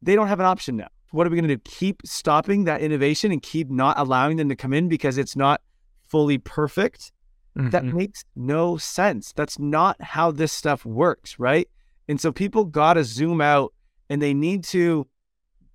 They 0.01 0.15
don't 0.15 0.27
have 0.27 0.39
an 0.39 0.45
option 0.45 0.77
now. 0.77 0.87
What 1.11 1.25
are 1.25 1.29
we 1.29 1.37
going 1.37 1.47
to 1.47 1.55
do? 1.55 1.61
Keep 1.65 2.03
stopping 2.05 2.65
that 2.65 2.81
innovation 2.81 3.31
and 3.31 3.41
keep 3.41 3.69
not 3.69 3.97
allowing 3.97 4.37
them 4.37 4.49
to 4.49 4.55
come 4.55 4.73
in 4.73 4.87
because 4.87 5.17
it's 5.17 5.35
not 5.35 5.61
fully 6.07 6.37
perfect? 6.37 7.11
Mm-hmm. 7.57 7.71
That 7.71 7.85
makes 7.85 8.23
no 8.35 8.77
sense. 8.77 9.33
That's 9.33 9.57
not 9.57 9.99
how 10.01 10.31
this 10.31 10.53
stuff 10.53 10.85
works, 10.85 11.39
right? 11.39 11.67
And 12.07 12.19
so 12.19 12.31
people 12.31 12.65
got 12.65 12.93
to 12.93 13.03
zoom 13.03 13.41
out 13.41 13.73
and 14.09 14.21
they 14.21 14.33
need 14.33 14.63
to 14.65 15.07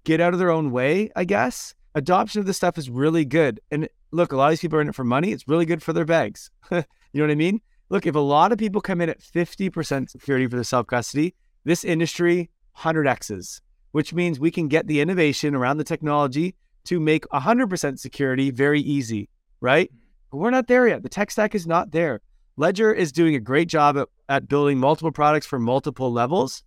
get 0.05 0.21
out 0.21 0.33
of 0.33 0.39
their 0.39 0.51
own 0.51 0.71
way, 0.71 1.11
I 1.15 1.25
guess. 1.25 1.75
Adoption 1.95 2.41
of 2.41 2.47
this 2.47 2.57
stuff 2.57 2.79
is 2.79 2.89
really 2.89 3.25
good. 3.25 3.61
And 3.71 3.89
look, 4.11 4.33
a 4.33 4.37
lot 4.37 4.47
of 4.47 4.53
these 4.53 4.61
people 4.61 4.79
are 4.79 4.83
in 4.83 4.89
it 4.89 4.95
for 4.95 5.05
money. 5.05 5.33
It's 5.33 5.47
really 5.47 5.67
good 5.67 5.83
for 5.83 5.93
their 5.93 6.05
bags. 6.05 6.51
you 6.71 6.83
know 7.15 7.25
what 7.25 7.31
I 7.31 7.35
mean? 7.35 7.61
Look, 7.91 8.07
if 8.07 8.15
a 8.15 8.21
lot 8.21 8.53
of 8.53 8.59
people 8.59 8.81
come 8.81 9.01
in 9.03 9.11
at 9.11 9.21
50% 9.21 10.09
security 10.09 10.47
for 10.47 10.57
the 10.57 10.65
self 10.65 10.87
custody, 10.87 11.35
this 11.65 11.85
industry 11.85 12.51
100x's, 12.79 13.61
which 13.93 14.15
means 14.15 14.41
we 14.41 14.51
can 14.51 14.69
get 14.69 14.87
the 14.87 15.01
innovation 15.01 15.55
around 15.55 15.77
the 15.77 15.85
technology 15.85 16.55
to 16.85 16.99
make 16.99 17.27
100% 17.29 17.99
security 17.99 18.51
very 18.51 18.81
easy, 18.81 19.29
right? 19.61 19.91
But 20.31 20.39
we're 20.39 20.51
not 20.51 20.67
there 20.67 20.89
yet. 20.89 21.03
The 21.03 21.09
tech 21.09 21.31
stack 21.31 21.55
is 21.55 21.67
not 21.67 21.93
there. 21.93 22.21
Ledger 22.57 22.93
is 22.93 23.13
doing 23.13 23.35
a 23.35 23.41
great 23.41 23.69
job 23.69 23.99
at, 23.99 24.09
at 24.33 24.49
building 24.49 24.79
multiple 24.79 25.13
products 25.13 25.47
for 25.47 25.59
multiple 25.59 26.13
levels. 26.13 26.63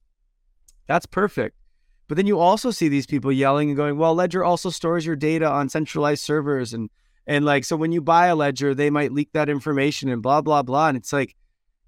That's 0.88 1.06
perfect. 1.06 1.58
But 2.08 2.18
then 2.18 2.28
you 2.28 2.40
also 2.40 2.72
see 2.72 2.88
these 2.88 3.08
people 3.08 3.32
yelling 3.32 3.70
and 3.70 3.78
going, 3.78 3.98
well, 3.98 4.14
Ledger 4.14 4.44
also 4.44 4.70
stores 4.70 5.06
your 5.06 5.16
data 5.16 5.50
on 5.50 5.70
centralized 5.70 6.24
servers. 6.24 6.74
And, 6.74 6.90
and 7.26 7.44
like, 7.44 7.66
so 7.66 7.76
when 7.76 7.92
you 7.92 8.02
buy 8.02 8.28
a 8.28 8.36
Ledger, 8.36 8.76
they 8.76 8.90
might 8.90 9.12
leak 9.12 9.30
that 9.34 9.50
information 9.50 10.10
and 10.10 10.22
blah, 10.22 10.42
blah, 10.42 10.62
blah. 10.62 10.90
And 10.90 10.98
it's 10.98 11.12
like, 11.12 11.36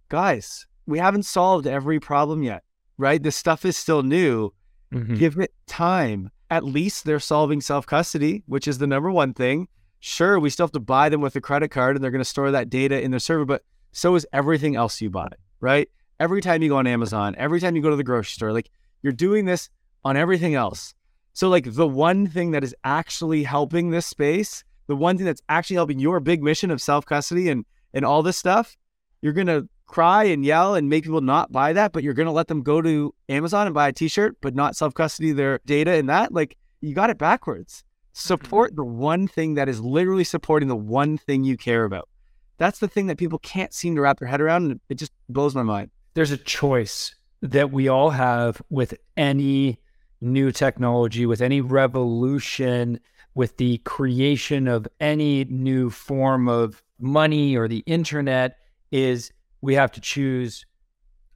guys, 0.09 0.65
we 0.87 0.97
haven't 0.97 1.23
solved 1.23 1.67
every 1.67 1.99
problem 1.99 2.41
yet 2.41 2.63
right? 2.97 3.21
This 3.21 3.35
stuff 3.35 3.65
is 3.65 3.77
still 3.77 4.03
new. 4.03 4.53
Mm-hmm. 4.93 5.15
Give 5.15 5.37
it 5.37 5.53
time. 5.67 6.31
At 6.49 6.63
least 6.63 7.05
they're 7.05 7.19
solving 7.19 7.61
self 7.61 7.85
custody, 7.85 8.43
which 8.47 8.67
is 8.67 8.77
the 8.77 8.87
number 8.87 9.11
one 9.11 9.33
thing. 9.33 9.67
Sure, 9.99 10.39
we 10.39 10.49
still 10.49 10.65
have 10.65 10.71
to 10.73 10.79
buy 10.79 11.09
them 11.09 11.21
with 11.21 11.35
a 11.35 11.41
credit 11.41 11.69
card 11.69 11.95
and 11.95 12.03
they're 12.03 12.11
going 12.11 12.19
to 12.19 12.25
store 12.25 12.51
that 12.51 12.69
data 12.69 13.01
in 13.01 13.11
their 13.11 13.19
server, 13.19 13.45
but 13.45 13.63
so 13.91 14.13
is 14.15 14.27
everything 14.31 14.75
else 14.75 15.01
you 15.01 15.09
buy, 15.09 15.29
right? 15.59 15.89
Every 16.19 16.41
time 16.41 16.61
you 16.61 16.69
go 16.69 16.77
on 16.77 16.87
Amazon, 16.87 17.35
every 17.37 17.59
time 17.59 17.75
you 17.75 17.81
go 17.81 17.89
to 17.89 17.95
the 17.95 18.03
grocery 18.03 18.31
store, 18.31 18.53
like 18.53 18.69
you're 19.01 19.13
doing 19.13 19.45
this 19.45 19.69
on 20.03 20.17
everything 20.17 20.55
else. 20.55 20.93
So, 21.33 21.49
like 21.49 21.73
the 21.73 21.87
one 21.87 22.27
thing 22.27 22.51
that 22.51 22.63
is 22.63 22.75
actually 22.83 23.43
helping 23.43 23.91
this 23.91 24.05
space, 24.05 24.63
the 24.87 24.95
one 24.95 25.17
thing 25.17 25.25
that's 25.25 25.41
actually 25.49 25.75
helping 25.75 25.99
your 25.99 26.19
big 26.19 26.41
mission 26.41 26.71
of 26.71 26.81
self 26.81 27.05
custody 27.05 27.49
and 27.49 27.65
and 27.93 28.03
all 28.03 28.23
this 28.23 28.37
stuff, 28.37 28.75
you're 29.21 29.33
gonna 29.33 29.63
cry 29.87 30.25
and 30.25 30.45
yell 30.45 30.75
and 30.75 30.89
make 30.89 31.03
people 31.03 31.21
not 31.21 31.51
buy 31.51 31.73
that, 31.73 31.93
but 31.93 32.03
you're 32.03 32.13
going 32.13 32.27
to 32.27 32.31
let 32.31 32.47
them 32.47 32.61
go 32.61 32.81
to 32.81 33.13
Amazon 33.29 33.67
and 33.67 33.73
buy 33.73 33.87
a 33.87 33.93
t-shirt, 33.93 34.37
but 34.41 34.53
not 34.53 34.75
self-custody 34.75 35.31
their 35.31 35.59
data 35.65 35.91
and 35.91 36.09
that, 36.09 36.33
like 36.33 36.57
you 36.81 36.93
got 36.93 37.09
it 37.09 37.17
backwards. 37.17 37.83
Mm-hmm. 38.13 38.27
Support 38.27 38.75
the 38.75 38.83
one 38.83 39.27
thing 39.27 39.55
that 39.55 39.69
is 39.69 39.79
literally 39.79 40.23
supporting 40.23 40.67
the 40.67 40.75
one 40.75 41.17
thing 41.17 41.43
you 41.43 41.57
care 41.57 41.85
about. 41.85 42.09
That's 42.57 42.79
the 42.79 42.87
thing 42.87 43.07
that 43.07 43.17
people 43.17 43.39
can't 43.39 43.73
seem 43.73 43.95
to 43.95 44.01
wrap 44.01 44.19
their 44.19 44.27
head 44.27 44.41
around. 44.41 44.71
And 44.71 44.79
it 44.89 44.95
just 44.95 45.11
blows 45.29 45.55
my 45.55 45.63
mind. 45.63 45.91
There's 46.13 46.31
a 46.31 46.37
choice 46.37 47.15
that 47.41 47.71
we 47.71 47.87
all 47.87 48.09
have 48.09 48.61
with 48.69 48.95
any 49.15 49.79
new 50.21 50.51
technology, 50.51 51.25
with 51.25 51.41
any 51.41 51.61
revolution, 51.61 52.99
with 53.35 53.57
the 53.57 53.77
creation 53.79 54.67
of 54.67 54.87
any 54.99 55.45
new 55.45 55.91
form 55.91 56.47
of 56.49 56.81
money 56.99 57.55
or 57.55 57.67
the 57.67 57.83
internet 57.85 58.57
is 58.91 59.31
we 59.61 59.75
have 59.75 59.91
to 59.91 60.01
choose 60.01 60.65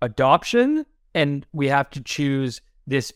adoption 0.01 0.85
and 1.13 1.45
we 1.53 1.67
have 1.67 1.89
to 1.91 2.01
choose 2.01 2.61
this 2.87 3.13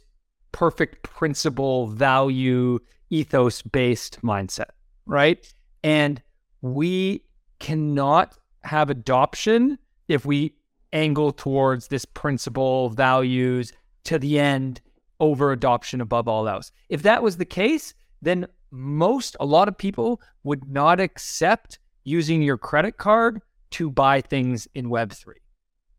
perfect 0.52 1.02
principle, 1.04 1.88
value, 1.88 2.80
ethos 3.10 3.62
based 3.64 4.22
mindset, 4.22 4.70
right? 5.06 5.52
And 5.84 6.22
we 6.62 7.25
cannot 7.66 8.38
have 8.64 8.92
adoption 8.92 9.80
if 10.08 10.24
we 10.24 10.54
angle 10.94 11.32
towards 11.32 11.88
this 11.88 12.06
principle, 12.06 12.90
values 12.90 13.74
to 14.04 14.20
the 14.20 14.38
end 14.38 14.82
over 15.20 15.52
adoption 15.52 16.00
above 16.00 16.28
all 16.28 16.48
else. 16.48 16.72
If 16.90 17.02
that 17.02 17.24
was 17.24 17.38
the 17.38 17.46
case, 17.46 17.96
then 18.22 18.46
most, 18.70 19.36
a 19.40 19.48
lot 19.48 19.68
of 19.68 19.80
people 19.80 20.22
would 20.44 20.70
not 20.70 21.00
accept 21.00 21.80
using 22.04 22.44
your 22.44 22.60
credit 22.60 22.98
card 22.98 23.42
to 23.72 23.90
buy 23.90 24.22
things 24.22 24.68
in 24.76 24.92
Web3. 24.92 25.34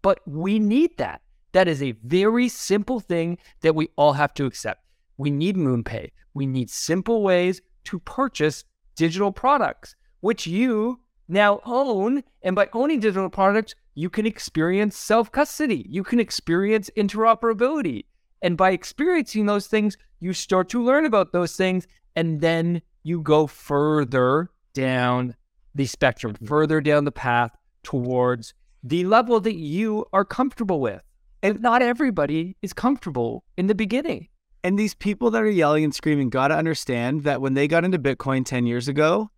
But 0.03 0.21
we 0.25 0.61
need 0.61 0.97
that. 0.99 1.21
That 1.51 1.67
is 1.67 1.83
a 1.83 1.99
very 2.05 2.49
simple 2.49 3.01
thing 3.01 3.39
that 3.63 3.75
we 3.75 3.89
all 3.97 4.13
have 4.13 4.35
to 4.35 4.47
accept. 4.47 4.85
We 5.17 5.33
need 5.33 5.57
MoonPay. 5.57 6.11
We 6.33 6.47
need 6.47 6.71
simple 6.71 7.25
ways 7.25 7.61
to 7.87 7.99
purchase 7.99 8.63
digital 8.95 9.33
products, 9.33 9.97
which 10.21 10.47
you 10.47 11.01
now 11.29 11.61
own. 11.65 12.23
And 12.43 12.57
by 12.57 12.69
owning 12.73 13.01
digital 13.01 13.31
products, 13.31 13.75
you 13.95 14.11
can 14.11 14.27
experience 14.27 14.97
self 14.97 15.33
custody, 15.33 15.87
you 15.89 16.05
can 16.05 16.21
experience 16.21 16.91
interoperability. 16.97 18.05
And 18.43 18.57
by 18.57 18.71
experiencing 18.71 19.47
those 19.47 19.67
things, 19.67 19.97
you 20.21 20.33
start 20.33 20.69
to 20.71 20.85
learn 20.85 21.05
about 21.07 21.33
those 21.33 21.57
things. 21.57 21.87
And 22.15 22.41
then 22.41 22.83
you 23.03 23.21
go 23.21 23.47
further 23.47 24.51
down 24.75 25.35
the 25.75 25.87
spectrum, 25.87 26.35
mm-hmm. 26.35 26.47
further 26.47 26.81
down 26.81 27.05
the 27.05 27.13
path 27.13 27.57
towards 27.83 28.55
the 28.83 29.05
level 29.05 29.41
that 29.41 29.57
you 29.57 30.05
are 30.13 30.25
comfortable 30.25 30.81
with. 30.81 31.03
And 31.43 31.61
not 31.61 31.83
everybody 31.83 32.57
is 32.63 32.73
comfortable 32.73 33.45
in 33.57 33.67
the 33.67 33.75
beginning. 33.75 34.29
And 34.65 34.79
these 34.79 34.95
people 34.95 35.31
that 35.31 35.43
are 35.43 35.51
yelling 35.51 35.85
and 35.85 35.95
screaming 35.95 36.29
got 36.29 36.49
to 36.49 36.57
understand 36.57 37.23
that 37.23 37.41
when 37.41 37.55
they 37.55 37.69
got 37.69 37.85
into 37.85 37.99
Bitcoin 37.99 38.45
10 38.45 38.67
years 38.67 38.89
ago, 38.89 39.31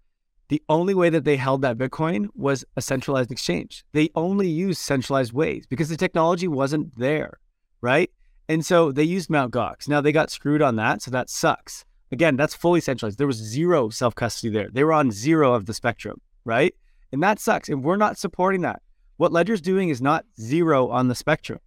the 0.48 0.62
only 0.68 0.94
way 0.94 1.10
that 1.10 1.24
they 1.24 1.36
held 1.36 1.62
that 1.62 1.76
Bitcoin 1.76 2.28
was 2.34 2.64
a 2.76 2.82
centralized 2.82 3.30
exchange. 3.30 3.84
They 3.92 4.10
only 4.14 4.48
used 4.48 4.80
centralized 4.80 5.32
ways 5.32 5.66
because 5.66 5.88
the 5.88 5.96
technology 5.96 6.48
wasn't 6.48 6.96
there, 6.98 7.38
right? 7.80 8.10
And 8.48 8.64
so 8.64 8.90
they 8.90 9.02
used 9.02 9.28
Mt. 9.28 9.52
Gox. 9.52 9.88
Now 9.88 10.00
they 10.00 10.12
got 10.12 10.30
screwed 10.30 10.62
on 10.62 10.76
that, 10.76 11.02
so 11.02 11.10
that 11.10 11.28
sucks. 11.28 11.84
Again, 12.10 12.36
that's 12.36 12.54
fully 12.54 12.80
centralized. 12.80 13.18
There 13.18 13.26
was 13.26 13.36
zero 13.36 13.90
self 13.90 14.14
custody 14.14 14.50
there. 14.50 14.68
They 14.72 14.84
were 14.84 14.94
on 14.94 15.10
zero 15.10 15.52
of 15.52 15.66
the 15.66 15.74
spectrum, 15.74 16.20
right? 16.44 16.74
And 17.12 17.22
that 17.22 17.38
sucks. 17.38 17.68
And 17.68 17.84
we're 17.84 17.96
not 17.96 18.18
supporting 18.18 18.62
that. 18.62 18.80
What 19.18 19.32
Ledger's 19.32 19.60
doing 19.60 19.90
is 19.90 20.00
not 20.00 20.24
zero 20.40 20.88
on 20.88 21.08
the 21.08 21.14
spectrum. 21.14 21.60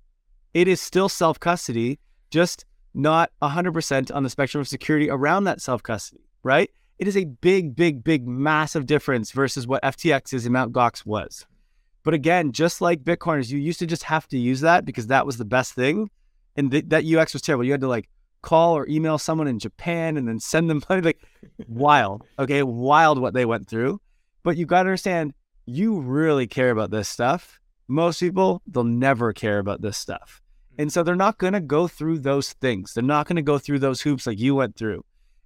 It 0.54 0.68
is 0.68 0.82
still 0.82 1.10
self 1.10 1.40
custody, 1.40 2.00
just 2.32 2.66
not 2.94 3.32
100% 3.42 4.14
on 4.14 4.24
the 4.24 4.30
spectrum 4.30 4.62
of 4.62 4.68
security 4.68 5.10
around 5.10 5.44
that 5.44 5.62
self 5.62 5.84
custody, 5.84 6.24
right? 6.44 6.70
It 7.02 7.08
is 7.08 7.18
a 7.18 7.26
big, 7.26 7.76
big, 7.76 8.04
big, 8.04 8.28
massive 8.28 8.86
difference 8.86 9.32
versus 9.32 9.66
what 9.66 9.82
FTX 9.82 10.36
is 10.36 10.46
and 10.46 10.54
Mt. 10.54 10.72
Gox 10.72 11.04
was. 11.04 11.48
But 12.04 12.14
again, 12.14 12.52
just 12.52 12.80
like 12.80 13.04
Bitcoiners, 13.04 13.50
you 13.50 13.58
used 13.58 13.80
to 13.80 13.88
just 13.88 14.04
have 14.04 14.28
to 14.28 14.38
use 14.38 14.62
that 14.62 14.86
because 14.86 15.08
that 15.08 15.26
was 15.26 15.38
the 15.38 15.44
best 15.44 15.74
thing. 15.74 16.12
And 16.56 16.70
th- 16.70 16.90
that 16.90 17.04
UX 17.04 17.34
was 17.34 17.42
terrible. 17.42 17.66
You 17.66 17.72
had 17.72 17.82
to 17.82 17.88
like 17.88 18.08
call 18.44 18.78
or 18.78 18.88
email 18.88 19.18
someone 19.18 19.48
in 19.48 19.58
Japan 19.58 20.16
and 20.16 20.28
then 20.28 20.40
send 20.40 20.70
them 20.70 20.84
money. 20.90 21.02
Like 21.02 21.24
wild. 21.68 22.22
Okay. 22.38 22.62
Wild 22.62 23.20
what 23.20 23.34
they 23.34 23.46
went 23.46 23.68
through. 23.68 24.00
But 24.44 24.58
you 24.58 24.68
got 24.68 24.84
to 24.84 24.90
understand, 24.90 25.34
you 25.66 26.02
really 26.02 26.46
care 26.46 26.70
about 26.70 26.92
this 26.92 27.10
stuff. 27.10 27.60
Most 27.88 28.20
people, 28.20 28.62
they'll 28.68 28.84
never 28.84 29.34
care 29.34 29.58
about 29.58 29.82
this 29.82 29.98
stuff. 29.98 30.40
And 30.78 30.94
so 30.94 31.02
they're 31.02 31.16
not 31.16 31.40
going 31.40 31.54
to 31.54 31.62
go 31.62 31.88
through 31.88 32.20
those 32.20 32.54
things. 32.54 32.94
They're 32.94 33.04
not 33.04 33.26
going 33.26 33.38
to 33.38 33.42
go 33.42 33.58
through 33.58 33.80
those 33.80 34.02
hoops 34.02 34.28
like 34.28 34.38
you 34.38 34.54
went 34.54 34.76
through. 34.76 35.04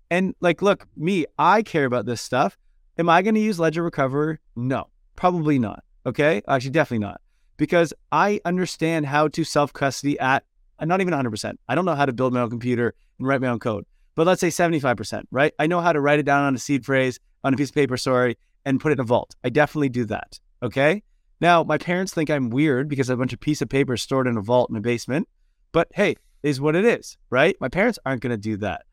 And 0.09 0.35
like, 0.39 0.61
look, 0.61 0.87
me, 0.95 1.25
I 1.37 1.63
care 1.63 1.85
about 1.85 2.05
this 2.05 2.21
stuff. 2.21 2.57
Am 2.97 3.09
I 3.09 3.21
going 3.21 3.35
to 3.35 3.41
use 3.41 3.59
Ledger 3.59 3.83
Recover? 3.83 4.39
No, 4.55 4.89
probably 5.15 5.59
not. 5.59 5.83
Okay. 6.05 6.41
Actually, 6.47 6.71
definitely 6.71 7.05
not. 7.05 7.21
Because 7.57 7.93
I 8.11 8.39
understand 8.45 9.05
how 9.05 9.27
to 9.29 9.43
self 9.43 9.73
custody 9.73 10.19
at 10.19 10.43
not 10.81 11.01
even 11.01 11.13
100%. 11.13 11.55
I 11.67 11.75
don't 11.75 11.85
know 11.85 11.95
how 11.95 12.05
to 12.05 12.13
build 12.13 12.33
my 12.33 12.41
own 12.41 12.49
computer 12.49 12.93
and 13.17 13.27
write 13.27 13.41
my 13.41 13.47
own 13.47 13.59
code, 13.59 13.85
but 14.15 14.27
let's 14.27 14.41
say 14.41 14.49
75%, 14.49 15.23
right? 15.31 15.53
I 15.57 15.67
know 15.67 15.79
how 15.81 15.93
to 15.93 16.01
write 16.01 16.19
it 16.19 16.25
down 16.25 16.43
on 16.43 16.55
a 16.55 16.59
seed 16.59 16.85
phrase, 16.85 17.19
on 17.43 17.53
a 17.53 17.57
piece 17.57 17.69
of 17.69 17.75
paper, 17.75 17.95
sorry, 17.97 18.37
and 18.65 18.79
put 18.79 18.91
it 18.91 18.93
in 18.93 18.99
a 18.99 19.03
vault. 19.03 19.35
I 19.43 19.49
definitely 19.49 19.89
do 19.89 20.05
that. 20.05 20.39
Okay. 20.61 21.03
Now, 21.39 21.63
my 21.63 21.77
parents 21.77 22.13
think 22.13 22.29
I'm 22.29 22.49
weird 22.49 22.89
because 22.89 23.09
I 23.09 23.13
have 23.13 23.19
a 23.19 23.21
bunch 23.21 23.33
of 23.33 23.39
piece 23.39 23.61
of 23.61 23.69
paper 23.69 23.97
stored 23.97 24.27
in 24.27 24.37
a 24.37 24.41
vault 24.41 24.69
in 24.69 24.73
my 24.73 24.79
basement, 24.79 25.27
but 25.71 25.87
hey, 25.93 26.15
is 26.43 26.61
what 26.61 26.75
it 26.75 26.85
is, 26.85 27.17
right? 27.29 27.55
My 27.59 27.69
parents 27.69 27.99
aren't 28.05 28.21
going 28.21 28.31
to 28.31 28.37
do 28.37 28.57
that. 28.57 28.83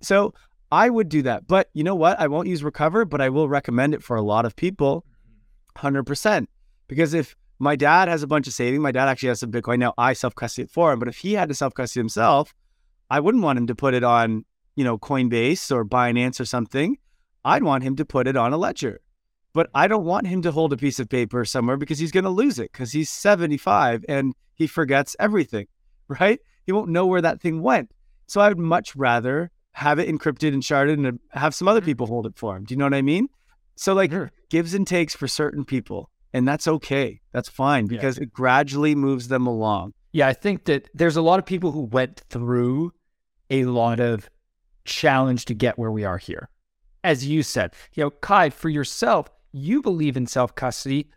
So 0.00 0.34
I 0.72 0.88
would 0.88 1.10
do 1.10 1.20
that. 1.22 1.46
But 1.46 1.68
you 1.74 1.84
know 1.84 1.94
what? 1.94 2.18
I 2.18 2.28
won't 2.28 2.48
use 2.48 2.64
Recover, 2.64 3.04
but 3.04 3.20
I 3.20 3.28
will 3.28 3.46
recommend 3.46 3.92
it 3.92 4.02
for 4.02 4.16
a 4.16 4.22
lot 4.22 4.46
of 4.46 4.56
people 4.56 5.04
100%. 5.76 6.46
Because 6.88 7.12
if 7.12 7.36
my 7.58 7.76
dad 7.76 8.08
has 8.08 8.22
a 8.22 8.26
bunch 8.26 8.46
of 8.46 8.54
saving, 8.54 8.80
my 8.80 8.90
dad 8.90 9.06
actually 9.06 9.28
has 9.28 9.40
some 9.40 9.52
Bitcoin. 9.52 9.78
Now 9.78 9.92
I 9.98 10.14
self 10.14 10.34
custody 10.34 10.64
it 10.64 10.70
for 10.70 10.90
him. 10.90 10.98
But 10.98 11.08
if 11.08 11.18
he 11.18 11.34
had 11.34 11.50
to 11.50 11.54
self 11.54 11.74
custody 11.74 12.00
himself, 12.00 12.54
I 13.10 13.20
wouldn't 13.20 13.44
want 13.44 13.58
him 13.58 13.66
to 13.66 13.74
put 13.74 13.92
it 13.92 14.02
on, 14.02 14.46
you 14.74 14.82
know, 14.82 14.96
Coinbase 14.96 15.70
or 15.70 15.84
Binance 15.84 16.40
or 16.40 16.46
something. 16.46 16.96
I'd 17.44 17.62
want 17.64 17.84
him 17.84 17.94
to 17.96 18.06
put 18.06 18.26
it 18.26 18.36
on 18.36 18.54
a 18.54 18.56
ledger. 18.56 19.00
But 19.52 19.68
I 19.74 19.86
don't 19.88 20.06
want 20.06 20.26
him 20.26 20.40
to 20.40 20.52
hold 20.52 20.72
a 20.72 20.78
piece 20.78 20.98
of 20.98 21.10
paper 21.10 21.44
somewhere 21.44 21.76
because 21.76 21.98
he's 21.98 22.12
going 22.12 22.24
to 22.24 22.30
lose 22.30 22.58
it 22.58 22.72
because 22.72 22.92
he's 22.92 23.10
75 23.10 24.06
and 24.08 24.32
he 24.54 24.66
forgets 24.66 25.14
everything, 25.20 25.66
right? 26.08 26.40
He 26.64 26.72
won't 26.72 26.88
know 26.88 27.04
where 27.06 27.20
that 27.20 27.42
thing 27.42 27.60
went. 27.60 27.90
So 28.26 28.40
I 28.40 28.48
would 28.48 28.58
much 28.58 28.96
rather 28.96 29.50
have 29.72 29.98
it 29.98 30.08
encrypted 30.08 30.52
and 30.52 30.62
sharded 30.62 31.06
and 31.06 31.18
have 31.30 31.54
some 31.54 31.68
other 31.68 31.80
mm-hmm. 31.80 31.86
people 31.86 32.06
hold 32.06 32.26
it 32.26 32.36
for 32.36 32.56
him. 32.56 32.64
Do 32.64 32.74
you 32.74 32.78
know 32.78 32.86
what 32.86 32.94
I 32.94 33.02
mean? 33.02 33.28
So 33.76 33.94
like 33.94 34.10
sure. 34.10 34.30
gives 34.50 34.74
and 34.74 34.86
takes 34.86 35.14
for 35.14 35.26
certain 35.26 35.64
people. 35.64 36.10
And 36.34 36.48
that's 36.48 36.66
okay. 36.66 37.20
That's 37.32 37.48
fine 37.48 37.86
because 37.86 38.16
yeah. 38.16 38.24
it 38.24 38.32
gradually 38.32 38.94
moves 38.94 39.28
them 39.28 39.46
along. 39.46 39.92
Yeah, 40.12 40.28
I 40.28 40.32
think 40.32 40.64
that 40.64 40.88
there's 40.94 41.16
a 41.16 41.22
lot 41.22 41.38
of 41.38 41.46
people 41.46 41.72
who 41.72 41.82
went 41.82 42.22
through 42.28 42.92
a 43.50 43.64
lot 43.64 44.00
of 44.00 44.28
challenge 44.84 45.44
to 45.46 45.54
get 45.54 45.78
where 45.78 45.90
we 45.90 46.04
are 46.04 46.18
here. 46.18 46.48
As 47.04 47.26
you 47.26 47.42
said, 47.42 47.74
you 47.94 48.04
know, 48.04 48.10
Kai, 48.10 48.50
for 48.50 48.68
yourself, 48.68 49.28
you 49.52 49.82
believe 49.82 50.16
in 50.16 50.26
self 50.26 50.54
custody 50.54 51.10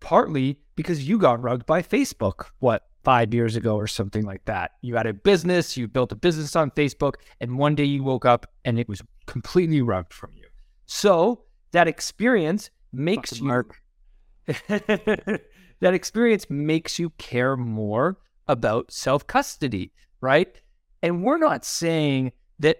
partly 0.00 0.58
because 0.76 1.06
you 1.08 1.18
got 1.18 1.42
rugged 1.42 1.66
by 1.66 1.82
Facebook, 1.82 2.46
what, 2.58 2.84
five 3.04 3.32
years 3.32 3.56
ago 3.56 3.76
or 3.76 3.86
something 3.86 4.24
like 4.24 4.44
that. 4.44 4.72
You 4.82 4.96
had 4.96 5.06
a 5.06 5.14
business, 5.14 5.76
you 5.76 5.88
built 5.88 6.12
a 6.12 6.16
business 6.16 6.54
on 6.56 6.70
Facebook, 6.72 7.14
and 7.40 7.58
one 7.58 7.74
day 7.74 7.84
you 7.84 8.02
woke 8.02 8.24
up 8.24 8.46
and 8.64 8.78
it 8.78 8.88
was 8.88 9.02
completely 9.26 9.80
rugged 9.80 10.12
from 10.12 10.30
you. 10.34 10.46
So 10.86 11.44
that 11.72 11.88
experience 11.88 12.70
makes 12.92 13.38
you 13.38 13.46
Mark. 13.46 13.80
that 14.46 15.40
experience 15.82 16.50
makes 16.50 16.98
you 16.98 17.10
care 17.10 17.56
more 17.56 18.18
about 18.48 18.90
self 18.90 19.26
custody, 19.26 19.92
right? 20.20 20.60
And 21.02 21.22
we're 21.22 21.38
not 21.38 21.64
saying 21.64 22.32
that 22.58 22.78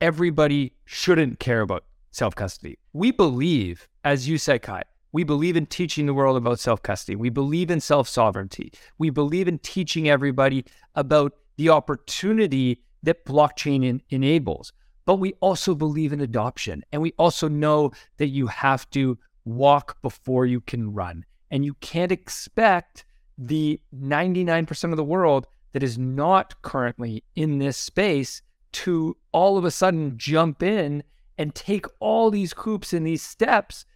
everybody 0.00 0.74
shouldn't 0.84 1.40
care 1.40 1.62
about 1.62 1.84
self 2.10 2.34
custody. 2.34 2.78
We 2.92 3.10
believe, 3.10 3.88
as 4.04 4.28
you 4.28 4.38
said, 4.38 4.62
Kai, 4.62 4.82
we 5.16 5.24
believe 5.24 5.56
in 5.56 5.64
teaching 5.64 6.04
the 6.04 6.12
world 6.12 6.36
about 6.36 6.60
self 6.60 6.82
custody. 6.82 7.16
We 7.16 7.30
believe 7.30 7.70
in 7.70 7.80
self 7.80 8.06
sovereignty. 8.06 8.70
We 8.98 9.08
believe 9.08 9.48
in 9.48 9.58
teaching 9.60 10.10
everybody 10.10 10.66
about 10.94 11.32
the 11.56 11.70
opportunity 11.70 12.82
that 13.02 13.24
blockchain 13.24 13.82
in- 13.82 14.02
enables. 14.10 14.74
But 15.06 15.14
we 15.16 15.32
also 15.40 15.74
believe 15.74 16.12
in 16.12 16.20
adoption. 16.20 16.84
And 16.92 17.00
we 17.00 17.14
also 17.18 17.48
know 17.48 17.92
that 18.18 18.26
you 18.26 18.46
have 18.48 18.90
to 18.90 19.16
walk 19.46 20.02
before 20.02 20.44
you 20.44 20.60
can 20.60 20.92
run. 20.92 21.24
And 21.50 21.64
you 21.64 21.72
can't 21.80 22.12
expect 22.12 23.06
the 23.38 23.80
99% 23.98 24.90
of 24.90 24.98
the 24.98 25.02
world 25.02 25.46
that 25.72 25.82
is 25.82 25.96
not 25.96 26.60
currently 26.60 27.24
in 27.34 27.58
this 27.58 27.78
space 27.78 28.42
to 28.72 29.16
all 29.32 29.56
of 29.56 29.64
a 29.64 29.70
sudden 29.70 30.18
jump 30.18 30.62
in 30.62 31.02
and 31.38 31.54
take 31.54 31.86
all 32.00 32.30
these 32.30 32.52
hoops 32.52 32.92
and 32.92 33.06
these 33.06 33.22
steps 33.22 33.86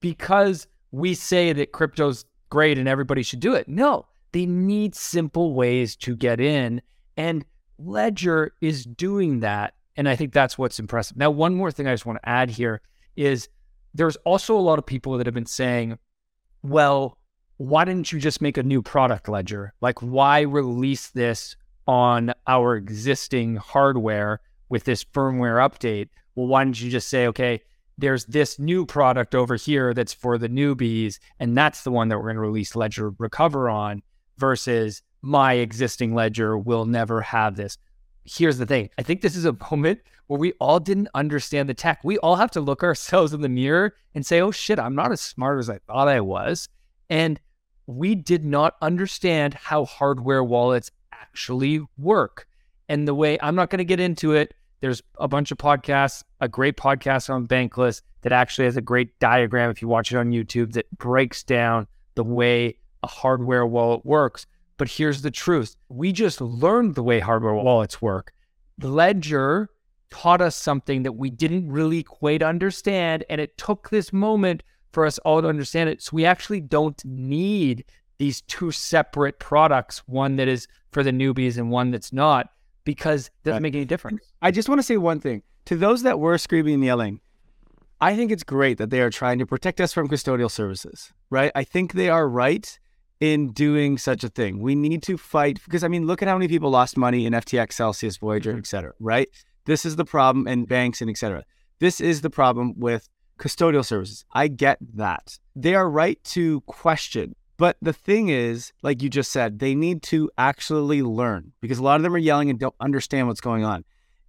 because 0.00 0.66
we 0.92 1.14
say 1.14 1.52
that 1.52 1.72
crypto's 1.72 2.24
great 2.48 2.78
and 2.78 2.88
everybody 2.88 3.22
should 3.22 3.40
do 3.40 3.54
it. 3.54 3.68
No, 3.68 4.06
they 4.32 4.46
need 4.46 4.94
simple 4.94 5.54
ways 5.54 5.96
to 5.96 6.16
get 6.16 6.40
in. 6.40 6.82
And 7.16 7.44
Ledger 7.78 8.52
is 8.60 8.84
doing 8.84 9.40
that. 9.40 9.74
And 9.96 10.08
I 10.08 10.16
think 10.16 10.32
that's 10.32 10.56
what's 10.56 10.78
impressive. 10.78 11.16
Now, 11.16 11.30
one 11.30 11.54
more 11.54 11.70
thing 11.70 11.86
I 11.86 11.92
just 11.92 12.06
want 12.06 12.20
to 12.22 12.28
add 12.28 12.50
here 12.50 12.80
is 13.16 13.48
there's 13.94 14.16
also 14.16 14.56
a 14.56 14.60
lot 14.60 14.78
of 14.78 14.86
people 14.86 15.18
that 15.18 15.26
have 15.26 15.34
been 15.34 15.46
saying, 15.46 15.98
well, 16.62 17.18
why 17.56 17.84
didn't 17.84 18.12
you 18.12 18.18
just 18.18 18.40
make 18.40 18.56
a 18.56 18.62
new 18.62 18.82
product 18.82 19.28
ledger? 19.28 19.74
Like, 19.80 20.00
why 20.00 20.40
release 20.40 21.08
this 21.08 21.56
on 21.86 22.32
our 22.46 22.76
existing 22.76 23.56
hardware 23.56 24.40
with 24.68 24.84
this 24.84 25.04
firmware 25.04 25.56
update? 25.56 26.08
Well, 26.34 26.46
why 26.46 26.64
didn't 26.64 26.80
you 26.80 26.90
just 26.90 27.08
say, 27.08 27.26
okay, 27.26 27.60
there's 28.00 28.24
this 28.24 28.58
new 28.58 28.86
product 28.86 29.34
over 29.34 29.56
here 29.56 29.92
that's 29.94 30.12
for 30.12 30.38
the 30.38 30.48
newbies, 30.48 31.18
and 31.38 31.56
that's 31.56 31.84
the 31.84 31.90
one 31.90 32.08
that 32.08 32.16
we're 32.16 32.24
going 32.24 32.36
to 32.36 32.40
release 32.40 32.74
Ledger 32.74 33.10
Recover 33.18 33.68
on 33.68 34.02
versus 34.38 35.02
my 35.22 35.54
existing 35.54 36.14
ledger 36.14 36.56
will 36.56 36.86
never 36.86 37.20
have 37.20 37.56
this. 37.56 37.76
Here's 38.24 38.58
the 38.58 38.66
thing 38.66 38.88
I 38.98 39.02
think 39.02 39.20
this 39.20 39.36
is 39.36 39.44
a 39.44 39.56
moment 39.70 40.00
where 40.26 40.38
we 40.38 40.52
all 40.60 40.80
didn't 40.80 41.08
understand 41.14 41.68
the 41.68 41.74
tech. 41.74 42.00
We 42.04 42.18
all 42.18 42.36
have 42.36 42.50
to 42.52 42.60
look 42.60 42.82
ourselves 42.82 43.32
in 43.32 43.40
the 43.40 43.48
mirror 43.48 43.94
and 44.14 44.24
say, 44.24 44.40
oh 44.40 44.50
shit, 44.50 44.78
I'm 44.78 44.94
not 44.94 45.12
as 45.12 45.20
smart 45.20 45.58
as 45.58 45.68
I 45.68 45.78
thought 45.86 46.08
I 46.08 46.20
was. 46.20 46.68
And 47.08 47.40
we 47.86 48.14
did 48.14 48.44
not 48.44 48.76
understand 48.80 49.54
how 49.54 49.84
hardware 49.84 50.44
wallets 50.44 50.90
actually 51.12 51.80
work. 51.98 52.46
And 52.88 53.06
the 53.06 53.14
way 53.14 53.38
I'm 53.42 53.56
not 53.56 53.70
going 53.70 53.78
to 53.78 53.84
get 53.84 54.00
into 54.00 54.32
it, 54.32 54.54
there's 54.80 55.02
a 55.18 55.28
bunch 55.28 55.50
of 55.50 55.58
podcasts, 55.58 56.22
a 56.40 56.48
great 56.48 56.76
podcast 56.76 57.30
on 57.30 57.46
Bankless 57.46 58.02
that 58.22 58.32
actually 58.32 58.64
has 58.64 58.76
a 58.76 58.82
great 58.82 59.18
diagram 59.18 59.70
if 59.70 59.80
you 59.82 59.88
watch 59.88 60.12
it 60.12 60.16
on 60.16 60.30
YouTube 60.30 60.72
that 60.72 60.90
breaks 60.98 61.42
down 61.42 61.86
the 62.14 62.24
way 62.24 62.76
a 63.02 63.06
hardware 63.06 63.66
wallet 63.66 64.04
works. 64.04 64.46
But 64.76 64.88
here's 64.88 65.22
the 65.22 65.30
truth 65.30 65.76
we 65.88 66.12
just 66.12 66.40
learned 66.40 66.94
the 66.94 67.02
way 67.02 67.20
hardware 67.20 67.54
wallets 67.54 68.00
work. 68.00 68.32
Ledger 68.80 69.68
taught 70.10 70.40
us 70.40 70.56
something 70.56 71.02
that 71.04 71.12
we 71.12 71.30
didn't 71.30 71.70
really 71.70 72.02
quite 72.02 72.42
understand. 72.42 73.24
And 73.30 73.40
it 73.40 73.56
took 73.56 73.90
this 73.90 74.12
moment 74.12 74.62
for 74.92 75.06
us 75.06 75.18
all 75.18 75.40
to 75.40 75.48
understand 75.48 75.88
it. 75.88 76.02
So 76.02 76.10
we 76.14 76.24
actually 76.24 76.60
don't 76.60 77.02
need 77.04 77.84
these 78.18 78.42
two 78.42 78.70
separate 78.70 79.38
products, 79.38 80.02
one 80.06 80.36
that 80.36 80.48
is 80.48 80.66
for 80.92 81.02
the 81.02 81.12
newbies 81.12 81.56
and 81.56 81.70
one 81.70 81.90
that's 81.90 82.12
not, 82.12 82.50
because 82.94 83.26
it 83.26 83.44
doesn't 83.44 83.62
make 83.62 83.76
any 83.76 83.84
difference. 83.84 84.20
I 84.42 84.50
just 84.50 84.68
want 84.68 84.80
to 84.80 84.82
say 84.82 84.96
one 84.96 85.20
thing 85.20 85.42
to 85.66 85.76
those 85.76 86.02
that 86.02 86.18
were 86.18 86.36
screaming 86.38 86.74
and 86.74 86.84
yelling. 86.84 87.20
I 88.00 88.16
think 88.16 88.32
it's 88.32 88.42
great 88.42 88.78
that 88.78 88.90
they 88.90 89.00
are 89.00 89.10
trying 89.10 89.38
to 89.38 89.46
protect 89.46 89.80
us 89.80 89.92
from 89.92 90.08
custodial 90.08 90.50
services, 90.50 91.12
right? 91.28 91.52
I 91.54 91.62
think 91.62 91.92
they 91.92 92.08
are 92.08 92.28
right 92.28 92.66
in 93.20 93.52
doing 93.52 93.96
such 93.96 94.24
a 94.24 94.28
thing. 94.28 94.60
We 94.60 94.74
need 94.74 95.04
to 95.04 95.16
fight 95.16 95.60
because 95.64 95.84
I 95.84 95.88
mean, 95.88 96.08
look 96.08 96.20
at 96.20 96.26
how 96.26 96.36
many 96.36 96.48
people 96.48 96.70
lost 96.70 96.96
money 96.96 97.26
in 97.26 97.32
FTX, 97.32 97.74
Celsius, 97.74 98.16
Voyager, 98.16 98.56
et 98.58 98.66
cetera, 98.66 98.92
right? 98.98 99.28
This 99.66 99.84
is 99.84 99.94
the 99.94 100.04
problem, 100.04 100.48
and 100.48 100.66
banks 100.66 101.00
and 101.00 101.08
et 101.08 101.18
cetera. 101.18 101.44
This 101.78 102.00
is 102.00 102.22
the 102.22 102.30
problem 102.30 102.74
with 102.76 103.08
custodial 103.38 103.84
services. 103.84 104.24
I 104.32 104.48
get 104.48 104.78
that. 104.94 105.38
They 105.54 105.76
are 105.76 105.88
right 105.88 106.18
to 106.24 106.62
question. 106.62 107.36
But 107.60 107.76
the 107.82 107.92
thing 107.92 108.30
is, 108.30 108.72
like 108.82 109.02
you 109.02 109.10
just 109.10 109.30
said, 109.30 109.58
they 109.58 109.74
need 109.74 110.02
to 110.04 110.30
actually 110.38 111.02
learn 111.02 111.52
because 111.60 111.76
a 111.76 111.82
lot 111.82 111.96
of 111.96 112.02
them 112.02 112.14
are 112.14 112.18
yelling 112.18 112.48
and 112.48 112.58
don't 112.58 112.74
understand 112.80 113.28
what's 113.28 113.42
going 113.42 113.64
on. 113.66 113.84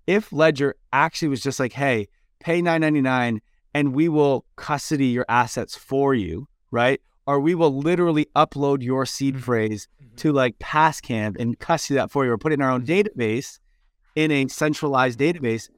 If 0.05 0.33
Ledger 0.33 0.75
actually 0.91 1.29
was 1.29 1.41
just 1.41 1.57
like, 1.57 1.71
hey, 1.71 2.09
pay 2.41 2.61
9.99 2.61 3.39
and 3.73 3.93
we 3.93 4.09
will 4.09 4.43
custody 4.57 5.05
your 5.05 5.25
assets 5.29 5.77
for 5.77 6.13
you, 6.13 6.49
right? 6.71 6.99
Or 7.25 7.39
we 7.39 7.55
will 7.55 7.73
literally 7.73 8.27
upload 8.35 8.83
your 8.83 9.05
seed 9.05 9.35
mm-hmm. 9.35 9.43
phrase 9.43 9.87
mm-hmm. 10.03 10.13
to 10.17 10.33
like 10.33 10.59
Passcam 10.59 11.39
and 11.39 11.57
custody 11.57 11.95
that 11.95 12.11
for 12.11 12.25
you 12.25 12.33
or 12.33 12.37
put 12.37 12.51
it 12.51 12.55
in 12.55 12.61
our 12.61 12.71
own 12.71 12.85
mm-hmm. 12.85 13.07
database 13.07 13.59
in 14.13 14.31
a 14.31 14.49
centralized 14.49 15.17
database, 15.17 15.69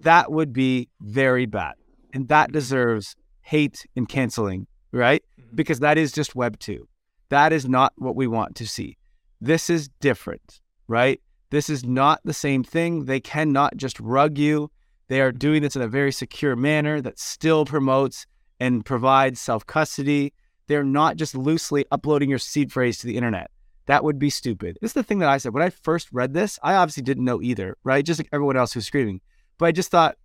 that 0.00 0.32
would 0.32 0.52
be 0.52 0.88
very 1.00 1.46
bad. 1.46 1.74
And 2.12 2.26
that 2.26 2.50
deserves 2.50 3.14
hate 3.42 3.86
and 3.94 4.08
canceling, 4.08 4.66
right? 4.92 5.22
Mm-hmm. 5.40 5.56
Because 5.56 5.80
that 5.80 5.98
is 5.98 6.12
just 6.12 6.34
Web 6.34 6.58
2. 6.58 6.86
That 7.30 7.52
is 7.52 7.68
not 7.68 7.92
what 7.96 8.16
we 8.16 8.26
want 8.26 8.56
to 8.56 8.66
see. 8.66 8.96
This 9.40 9.70
is 9.70 9.88
different, 10.00 10.60
right? 10.86 11.20
This 11.50 11.70
is 11.70 11.84
not 11.84 12.20
the 12.24 12.34
same 12.34 12.64
thing. 12.64 13.04
They 13.04 13.20
cannot 13.20 13.76
just 13.76 13.98
rug 14.00 14.38
you. 14.38 14.70
They 15.08 15.20
are 15.20 15.32
doing 15.32 15.62
this 15.62 15.76
in 15.76 15.82
a 15.82 15.88
very 15.88 16.12
secure 16.12 16.56
manner 16.56 17.00
that 17.00 17.18
still 17.18 17.64
promotes 17.64 18.26
and 18.60 18.84
provides 18.84 19.40
self 19.40 19.66
custody. 19.66 20.32
They're 20.66 20.84
not 20.84 21.16
just 21.16 21.34
loosely 21.34 21.86
uploading 21.90 22.28
your 22.28 22.38
seed 22.38 22.72
phrase 22.72 22.98
to 22.98 23.06
the 23.06 23.16
internet. 23.16 23.50
That 23.86 24.04
would 24.04 24.18
be 24.18 24.28
stupid. 24.28 24.76
This 24.82 24.90
is 24.90 24.94
the 24.94 25.02
thing 25.02 25.20
that 25.20 25.30
I 25.30 25.38
said. 25.38 25.54
When 25.54 25.62
I 25.62 25.70
first 25.70 26.08
read 26.12 26.34
this, 26.34 26.58
I 26.62 26.74
obviously 26.74 27.04
didn't 27.04 27.24
know 27.24 27.40
either, 27.40 27.78
right? 27.84 28.04
Just 28.04 28.20
like 28.20 28.28
everyone 28.32 28.58
else 28.58 28.74
who's 28.74 28.86
screaming. 28.86 29.22
But 29.56 29.66
I 29.66 29.72
just 29.72 29.90
thought, 29.90 30.16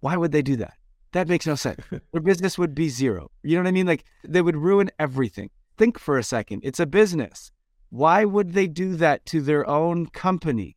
why 0.00 0.16
would 0.16 0.32
they 0.32 0.40
do 0.40 0.56
that? 0.56 0.74
That 1.16 1.28
makes 1.28 1.46
no 1.46 1.54
sense. 1.54 1.82
Their 2.12 2.20
business 2.20 2.58
would 2.58 2.74
be 2.74 2.88
zero. 2.88 3.30
You 3.42 3.56
know 3.56 3.62
what 3.62 3.68
I 3.68 3.72
mean? 3.72 3.86
Like 3.86 4.04
they 4.22 4.42
would 4.42 4.56
ruin 4.56 4.90
everything. 4.98 5.50
Think 5.78 5.98
for 5.98 6.18
a 6.18 6.22
second. 6.22 6.60
It's 6.62 6.80
a 6.80 6.86
business. 6.86 7.50
Why 7.90 8.24
would 8.24 8.52
they 8.52 8.66
do 8.66 8.96
that 8.96 9.24
to 9.26 9.40
their 9.40 9.68
own 9.68 10.06
company? 10.06 10.76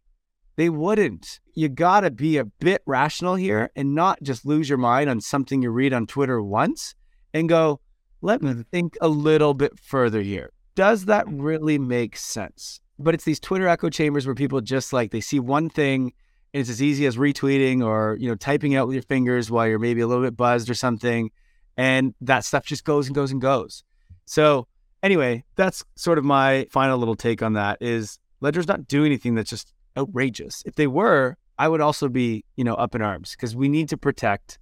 They 0.56 0.70
wouldn't. 0.70 1.40
You 1.56 1.70
got 1.70 2.02
to 2.02 2.12
be 2.12 2.38
a 2.38 2.46
bit 2.46 2.82
rational 2.86 3.36
here 3.36 3.70
and 3.76 3.96
not 3.96 4.22
just 4.24 4.46
lose 4.46 4.70
your 4.70 4.78
mind 4.78 5.10
on 5.10 5.22
something 5.22 5.62
you 5.62 5.72
read 5.72 5.94
on 5.94 6.08
Twitter 6.08 6.42
once 6.42 6.96
and 7.34 7.50
go, 7.50 7.80
let 8.22 8.42
me 8.42 8.64
think 8.72 8.98
a 9.02 9.08
little 9.08 9.54
bit 9.54 9.80
further 9.80 10.22
here 10.22 10.52
does 10.80 11.04
that 11.04 11.26
really 11.28 11.78
make 11.78 12.16
sense? 12.16 12.80
But 12.98 13.14
it's 13.14 13.26
these 13.26 13.42
Twitter 13.42 13.68
echo 13.68 13.90
chambers 13.90 14.26
where 14.26 14.34
people 14.34 14.62
just 14.62 14.94
like 14.94 15.12
they 15.12 15.20
see 15.20 15.38
one 15.38 15.70
thing 15.70 16.14
it's 16.54 16.70
as 16.70 16.82
easy 16.82 17.06
as 17.06 17.18
retweeting 17.18 17.86
or 17.86 18.18
you 18.20 18.28
know 18.28 18.36
typing 18.36 18.76
out 18.76 18.88
with 18.88 18.96
your 18.96 19.04
fingers 19.04 19.52
while 19.52 19.68
you're 19.68 19.80
maybe 19.80 20.02
a 20.02 20.08
little 20.08 20.24
bit 20.24 20.36
buzzed 20.36 20.70
or 20.70 20.74
something, 20.74 21.32
and 21.78 22.14
that 22.22 22.46
stuff 22.46 22.66
just 22.66 22.84
goes 22.84 23.08
and 23.08 23.16
goes 23.16 23.32
and 23.32 23.42
goes. 23.42 23.84
So 24.26 24.68
anyway, 25.04 25.44
that's 25.56 25.84
sort 25.96 26.18
of 26.18 26.26
my 26.26 26.68
final 26.72 26.98
little 26.98 27.16
take 27.16 27.42
on 27.42 27.54
that. 27.54 27.78
Is 27.82 28.20
Ledger's 28.42 28.68
not 28.68 28.88
doing 28.88 29.08
anything 29.08 29.36
that's 29.36 29.50
just 29.50 29.74
outrageous. 29.98 30.64
If 30.66 30.76
they 30.76 30.88
were, 30.88 31.38
I 31.58 31.68
would 31.68 31.82
also 31.82 32.10
be 32.10 32.44
you 32.56 32.64
know 32.64 32.76
up 32.76 32.96
in 32.96 33.02
arms 33.02 33.32
because 33.32 33.56
we 33.56 33.70
need 33.70 33.90
to 33.90 33.98
protect 33.98 34.60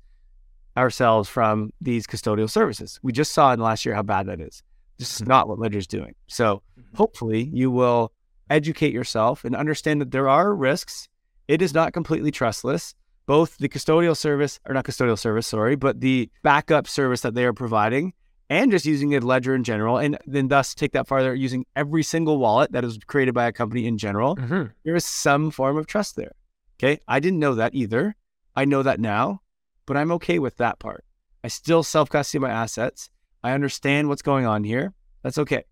ourselves 0.78 1.28
from 1.28 1.71
these 1.82 2.06
custodial 2.06 2.50
services. 2.50 3.00
We 3.02 3.12
just 3.12 3.34
saw 3.34 3.52
in 3.52 3.60
last 3.60 3.86
year 3.86 3.95
how 3.95 4.04
bad 4.04 4.28
that 4.28 4.39
is. 4.39 4.62
This 4.97 5.19
is 5.19 5.28
not 5.28 5.47
what 5.47 5.60
Ledger's 5.60 5.88
doing. 5.88 6.15
So 6.28 6.62
mm-hmm. 6.80 6.95
hopefully 6.95 7.50
you 7.52 7.71
will 7.71 8.13
educate 8.50 8.93
yourself 8.93 9.43
and 9.43 9.56
understand 9.56 10.02
that 10.02 10.12
there 10.12 10.30
are 10.30 10.54
risks. 10.56 11.10
It 11.48 11.62
is 11.62 11.74
not 11.74 11.94
completely 11.94 12.32
trustless. 12.32 12.96
Both 13.26 13.58
the 13.58 13.68
custodial 13.68 14.16
service, 14.16 14.60
or 14.66 14.74
not 14.74 14.86
custodial 14.86 15.20
service, 15.20 15.48
sorry, 15.48 15.76
but 15.76 16.00
the 16.00 16.30
backup 16.44 16.88
service 16.88 17.22
that 17.22 17.34
they 17.34 17.44
are 17.46 17.54
providing 17.54 18.14
and 18.50 18.72
just 18.72 18.86
using 18.86 19.14
a 19.16 19.20
ledger 19.20 19.54
in 19.54 19.64
general, 19.64 19.98
and 19.98 20.18
then 20.26 20.48
thus 20.48 20.74
take 20.74 20.94
that 20.94 21.08
farther, 21.08 21.36
using 21.36 21.66
every 21.76 22.04
single 22.04 22.38
wallet 22.38 22.72
that 22.72 22.86
is 22.86 22.98
created 23.08 23.34
by 23.34 23.46
a 23.46 23.52
company 23.52 23.86
in 23.86 23.98
general, 23.98 24.38
mm-hmm. 24.38 24.64
there 24.86 24.96
is 24.96 25.04
some 25.04 25.52
form 25.52 25.78
of 25.78 25.88
trust 25.88 26.16
there. 26.16 26.32
Okay. 26.80 27.00
I 27.08 27.20
didn't 27.20 27.40
know 27.40 27.56
that 27.56 27.76
either. 27.76 28.16
I 28.56 28.66
know 28.66 28.84
that 28.84 29.00
now, 29.00 29.42
but 29.86 29.98
I'm 29.98 30.12
okay 30.14 30.40
with 30.40 30.58
that 30.58 30.80
part. 30.80 31.04
I 31.44 31.50
still 31.50 31.84
self 31.84 32.10
custody 32.10 32.42
my 32.42 32.50
assets. 32.50 33.10
I 33.44 33.52
understand 33.52 34.10
what's 34.10 34.22
going 34.22 34.46
on 34.46 34.64
here. 34.64 34.94
That's 35.24 35.38
okay. 35.40 35.64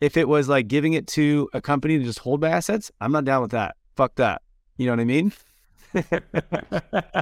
If 0.00 0.16
it 0.16 0.28
was 0.28 0.48
like 0.48 0.68
giving 0.68 0.94
it 0.94 1.06
to 1.08 1.48
a 1.52 1.60
company 1.60 1.98
to 1.98 2.04
just 2.04 2.18
hold 2.18 2.40
my 2.40 2.50
assets, 2.50 2.90
I'm 3.00 3.12
not 3.12 3.24
down 3.24 3.42
with 3.42 3.52
that. 3.52 3.76
Fuck 3.96 4.16
that. 4.16 4.41
You 4.76 4.86
know 4.86 4.92
what 4.92 5.00
I 5.00 5.04
mean? 5.04 5.32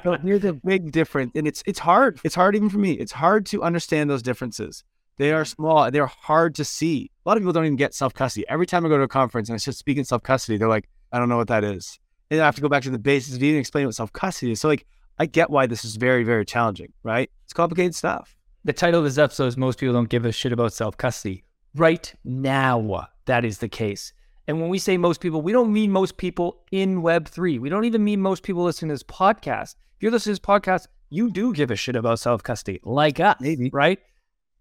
So 0.03 0.17
here's 0.23 0.45
a 0.45 0.53
big 0.65 0.93
difference, 0.93 1.33
and 1.35 1.47
it's 1.47 1.63
it's 1.67 1.79
hard. 1.79 2.21
It's 2.25 2.35
hard 2.35 2.55
even 2.57 2.71
for 2.71 2.79
me. 2.79 2.93
It's 2.93 3.13
hard 3.13 3.47
to 3.47 3.63
understand 3.63 4.09
those 4.09 4.23
differences. 4.23 4.85
They 5.17 5.33
are 5.33 5.43
mm-hmm. 5.43 5.63
small. 5.63 5.91
They're 5.91 6.07
hard 6.07 6.55
to 6.57 6.65
see. 6.65 7.11
A 7.25 7.29
lot 7.29 7.37
of 7.37 7.43
people 7.43 7.53
don't 7.53 7.67
even 7.67 7.77
get 7.77 7.95
self 7.95 8.15
custody. 8.15 8.47
Every 8.49 8.67
time 8.67 8.87
I 8.87 8.89
go 8.89 8.97
to 8.97 9.05
a 9.05 9.09
conference 9.09 9.49
and 9.49 9.55
I 9.55 9.59
start 9.59 9.77
speaking 9.77 10.05
self 10.05 10.23
custody, 10.23 10.57
they're 10.57 10.69
like, 10.69 10.89
I 11.13 11.19
don't 11.19 11.29
know 11.29 11.37
what 11.37 11.49
that 11.49 11.65
is. 11.65 11.99
And 12.31 12.41
I 12.41 12.45
have 12.45 12.55
to 12.55 12.63
go 12.63 12.69
back 12.69 12.85
to 12.85 12.91
the 12.91 12.99
basics 12.99 13.37
of 13.37 13.43
even 13.43 13.61
explain 13.61 13.87
what 13.87 13.95
self 13.95 14.13
custody 14.13 14.53
is. 14.53 14.61
So 14.61 14.69
like, 14.69 14.87
I 15.19 15.27
get 15.27 15.51
why 15.51 15.67
this 15.67 15.85
is 15.85 15.97
very 15.97 16.25
very 16.25 16.47
challenging. 16.47 16.93
Right? 17.03 17.31
It's 17.45 17.53
complicated 17.53 17.95
stuff. 17.95 18.37
The 18.65 18.73
title 18.73 19.01
of 19.01 19.05
this 19.05 19.19
episode 19.19 19.47
is 19.47 19.57
Most 19.57 19.79
People 19.79 19.95
Don't 19.95 20.09
Give 20.09 20.25
a 20.25 20.33
Shit 20.33 20.53
About 20.53 20.73
Self 20.73 20.97
Custody. 20.97 21.45
Right 21.75 22.15
now, 22.25 23.09
that 23.27 23.45
is 23.45 23.59
the 23.59 23.69
case. 23.69 24.13
And 24.51 24.61
when 24.61 24.69
we 24.69 24.81
say 24.81 24.97
most 24.97 25.21
people, 25.21 25.43
we 25.43 25.53
don't 25.53 25.73
mean 25.73 25.93
most 25.93 26.17
people 26.17 26.65
in 26.73 27.03
Web3. 27.03 27.61
We 27.61 27.69
don't 27.69 27.85
even 27.85 28.03
mean 28.03 28.21
most 28.21 28.43
people 28.43 28.65
listening 28.65 28.89
to 28.89 28.95
this 28.95 29.05
podcast. 29.05 29.77
If 29.95 30.03
you're 30.03 30.11
listening 30.11 30.35
to 30.35 30.41
this 30.41 30.45
podcast, 30.45 30.89
you 31.09 31.31
do 31.31 31.53
give 31.53 31.71
a 31.71 31.77
shit 31.77 31.95
about 31.95 32.19
self 32.19 32.43
custody, 32.43 32.81
like 32.83 33.21
us, 33.21 33.37
maybe, 33.39 33.71
right? 33.73 34.01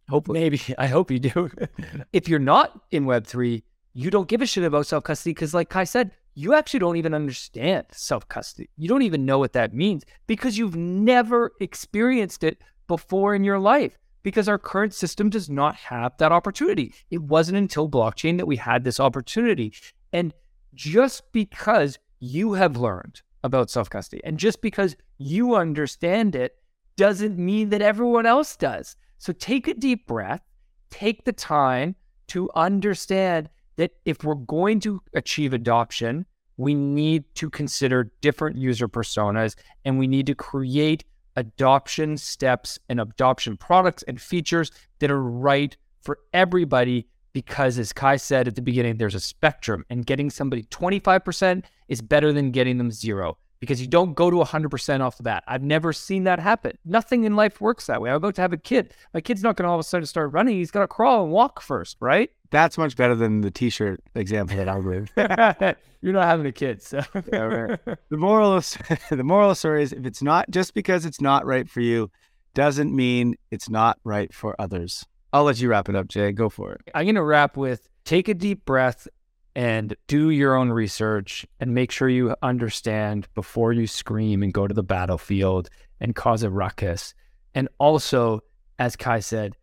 Hope 0.08 0.28
maybe. 0.28 0.62
I 0.78 0.86
hope 0.86 1.10
you 1.10 1.18
do. 1.18 1.50
if 2.14 2.30
you're 2.30 2.38
not 2.38 2.80
in 2.92 3.06
Web3, 3.06 3.64
you 3.94 4.12
don't 4.12 4.28
give 4.28 4.44
a 4.44 4.46
shit 4.46 4.64
about 4.64 4.86
self 4.86 5.06
custody 5.06 5.32
because, 5.32 5.56
like 5.56 5.70
Kyle 5.70 5.88
said, 5.88 6.12
you 6.36 6.54
actually 6.54 6.82
don't 6.82 6.98
even 6.98 7.16
understand 7.16 7.88
self 7.92 8.28
custody. 8.28 8.70
You 8.78 8.90
don't 8.90 9.02
even 9.02 9.26
know 9.26 9.40
what 9.40 9.54
that 9.54 9.74
means 9.74 10.04
because 10.28 10.56
you've 10.56 10.76
never 10.76 11.54
experienced 11.62 12.44
it 12.44 12.62
before 12.88 13.34
in 13.34 13.44
your 13.44 13.58
life 13.58 13.98
because 14.24 14.50
our 14.50 14.58
current 14.58 14.94
system 14.94 15.30
does 15.30 15.50
not 15.50 15.76
have 15.76 16.18
that 16.18 16.32
opportunity. 16.32 16.94
It 17.10 17.22
wasn't 17.22 17.58
until 17.58 17.90
blockchain 17.90 18.38
that 18.38 18.48
we 18.48 18.58
had 18.58 18.84
this 18.84 19.00
opportunity. 19.00 19.74
And 20.12 20.34
just 20.74 21.32
because 21.32 21.98
you 22.20 22.54
have 22.54 22.78
learned 22.78 23.22
about 23.44 23.70
self 23.70 23.90
custody 23.90 24.22
and 24.24 24.38
just 24.38 24.62
because 24.62 24.96
you 25.18 25.56
understand 25.56 26.36
it 26.36 26.58
doesn't 26.98 27.38
mean 27.38 27.70
that 27.70 27.82
everyone 27.82 28.26
else 28.26 28.56
does. 28.56 28.96
So 29.18 29.32
take 29.34 29.68
a 29.68 29.74
deep 29.74 30.08
breath, 30.08 30.42
take 30.90 31.24
the 31.24 31.34
time 31.34 31.96
to 32.28 32.50
understand 32.56 33.50
that 33.78 33.92
if 34.06 34.24
we're 34.24 34.36
going 34.36 34.82
to 34.82 35.02
achieve 35.14 35.54
adoption, 35.54 36.26
we 36.58 36.76
need 36.76 37.24
to 37.36 37.50
consider 37.50 38.12
different 38.20 38.58
user 38.58 38.90
personas 38.90 39.56
and 39.86 39.98
we 39.98 40.08
need 40.08 40.28
to 40.28 40.36
create 40.36 41.06
adoption 41.36 42.18
steps 42.18 42.80
and 42.90 43.00
adoption 43.00 43.58
products 43.58 44.04
and 44.04 44.20
features 44.22 44.72
that 45.00 45.12
are 45.12 45.22
right 45.22 45.76
for 46.02 46.20
everybody 46.34 47.08
because 47.34 47.78
as 47.78 47.94
Kyle 47.94 48.18
said 48.18 48.48
at 48.48 48.56
the 48.56 48.62
beginning, 48.62 48.98
there's 48.98 49.16
a 49.16 49.20
spectrum 49.20 49.86
and 49.90 50.06
getting 50.06 50.30
somebody 50.30 50.64
25% 50.64 51.64
is 51.88 52.02
better 52.02 52.34
than 52.34 52.52
getting 52.52 52.78
them 52.78 52.92
zero. 52.92 53.38
Because 53.60 53.82
you 53.82 53.88
don't 53.88 54.14
go 54.14 54.30
to 54.30 54.38
100% 54.38 55.02
off 55.02 55.18
the 55.18 55.24
bat. 55.24 55.44
I've 55.48 55.64
never 55.64 55.92
seen 55.92 56.24
that 56.24 56.40
happen. 56.40 56.78
Nothing 56.86 57.24
in 57.26 57.36
life 57.36 57.60
works 57.60 57.88
that 57.88 58.02
way. 58.02 58.10
I'm 58.10 58.16
about 58.18 58.36
to 58.36 58.42
have 58.42 58.54
a 58.54 58.58
kid. 58.58 58.94
My 59.14 59.22
kid's 59.22 59.44
not 59.44 59.56
going 59.58 59.66
to 59.66 59.70
all 59.70 59.76
of 59.76 59.82
a 59.82 59.84
sudden 59.84 60.06
start 60.06 60.32
running. 60.32 60.56
He's 60.56 60.72
going 60.72 60.84
to 60.84 60.88
crawl 60.88 61.24
and 61.24 61.32
walk 61.32 61.62
first, 61.62 61.98
right? 62.00 62.30
That's 62.52 62.78
much 62.78 62.96
better 62.96 63.16
than 63.16 63.42
the 63.42 63.52
t-shirt 63.52 64.02
example 64.16 64.58
that 64.58 64.70
I'll 64.70 64.82
give. 64.82 65.12
You're 66.02 66.14
not 66.14 66.26
having 66.26 66.46
a 66.46 66.52
kid, 66.52 66.82
so 66.82 67.02
Yeah, 67.34 67.40
right. 67.40 67.80
the 68.10 68.18
moral 68.18 68.54
of 68.54 68.78
the 69.10 69.24
moral 69.24 69.50
of 69.50 69.52
the 69.52 69.60
story 69.60 69.84
is 69.84 69.92
if 69.92 70.06
it's 70.06 70.24
not 70.24 70.50
just 70.50 70.74
because 70.74 71.06
it's 71.06 71.20
not 71.20 71.46
right 71.46 71.70
for 71.70 71.82
you, 71.82 72.10
doesn't 72.54 72.96
mean 72.96 73.36
it's 73.52 73.70
not 73.70 74.00
right 74.06 74.34
for 74.34 74.56
others. 74.60 75.06
I'll 75.34 75.44
let 75.44 75.60
you 75.62 75.70
wrap 75.70 75.90
it 75.90 75.96
up, 75.96 76.08
Jay. 76.08 76.32
Go 76.32 76.50
for 76.50 76.72
it. 76.74 76.82
I'm 76.96 77.06
going 77.06 77.16
to 77.16 77.24
wrap 77.24 77.58
with 77.58 77.88
take 78.06 78.28
a 78.30 78.34
deep 78.34 78.66
breath 78.66 79.08
and 79.56 79.96
do 80.08 80.30
your 80.30 80.56
own 80.56 80.70
research 80.70 81.46
and 81.60 81.74
make 81.74 81.92
sure 81.92 82.10
you 82.10 82.36
understand 82.42 83.28
before 83.34 83.74
you 83.74 83.88
scream 83.88 84.44
and 84.44 84.54
go 84.54 84.68
to 84.68 84.74
the 84.74 84.84
battlefield 84.84 85.70
and 86.00 86.16
cause 86.16 86.44
a 86.44 86.50
ruckus. 86.50 87.14
And 87.56 87.68
also, 87.80 88.42
as 88.78 88.96
Kyle 88.96 89.22
said, 89.22 89.56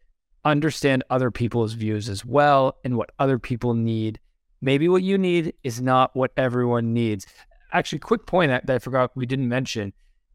understand 0.45 1.05
other 1.11 1.31
people's 1.31 1.73
views 1.73 2.09
as 2.09 2.25
well 2.25 2.77
and 2.85 2.97
what 2.97 3.11
other 3.19 3.39
people 3.39 3.75
need. 3.75 4.21
Maybe 4.61 4.89
what 4.89 5.03
you 5.03 5.19
need 5.19 5.55
is 5.63 5.81
not 5.81 6.15
what 6.15 6.33
everyone 6.37 6.93
needs. 6.93 7.27
Actually, 7.73 7.99
quick 8.01 8.27
point 8.27 8.51
that, 8.51 8.67
that 8.67 8.77
I 8.77 8.79
forgot 8.79 9.17
we 9.17 9.27
didn't 9.27 9.49
mention. 9.49 9.93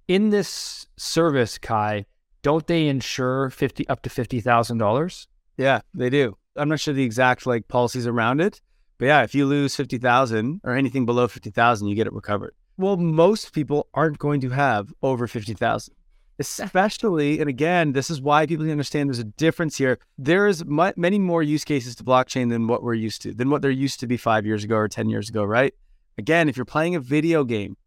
In 0.08 0.30
this 0.30 0.88
service, 0.98 1.58
Kyle, 1.58 2.04
don't 2.42 2.66
they 2.68 2.88
insure 2.88 3.50
fifty 3.50 3.88
up 3.88 4.02
to 4.02 4.10
fifty 4.10 4.42
thousand 4.42 4.80
dollars? 4.80 5.28
Yeah, 5.58 5.82
they 5.94 6.10
do. 6.10 6.38
I'm 6.56 6.70
not 6.70 6.80
sure 6.80 6.94
the 6.94 7.04
exact 7.04 7.46
like 7.46 7.68
policies 7.68 8.08
around 8.08 8.42
it, 8.42 8.62
but 9.02 9.08
yeah, 9.08 9.24
if 9.24 9.34
you 9.34 9.48
lose 9.48 9.76
fifty 9.76 9.98
thousand 9.98 10.62
or 10.64 10.76
anything 10.76 11.08
below 11.08 11.28
fifty 11.28 11.50
thousand, 11.50 11.88
you 11.88 11.96
get 11.96 12.06
it 12.06 12.14
recovered. 12.14 12.54
Well, 12.78 12.98
most 12.98 13.52
people 13.52 13.88
aren't 13.96 14.20
going 14.20 14.42
to 14.42 14.50
have 14.50 14.94
over 15.02 15.26
fifty 15.26 15.56
thousand, 15.56 15.96
especially. 16.38 17.40
And 17.40 17.50
again, 17.50 17.94
this 17.94 18.12
is 18.12 18.22
why 18.22 18.46
people 18.46 18.70
understand 18.70 19.10
there's 19.10 19.18
a 19.18 19.24
difference 19.24 19.76
here. 19.76 19.98
There 20.20 20.46
is 20.46 20.64
mu- 20.66 20.92
many 20.98 21.18
more 21.18 21.42
use 21.42 21.66
cases 21.66 21.96
to 21.96 22.04
blockchain 22.04 22.52
than 22.52 22.68
what 22.68 22.84
we're 22.84 22.94
used 22.94 23.24
to, 23.24 23.34
than 23.34 23.50
what 23.50 23.64
there 23.64 23.72
used 23.72 24.00
to 24.02 24.08
be 24.08 24.18
five 24.18 24.46
years 24.46 24.64
ago 24.64 24.76
or 24.76 24.88
ten 24.88 25.10
years 25.10 25.30
ago, 25.30 25.44
right? 25.44 25.74
Again, 26.20 26.48
if 26.48 26.56
you're 26.56 26.64
playing 26.64 26.94
a 26.94 27.00
video 27.00 27.44
game 27.44 27.78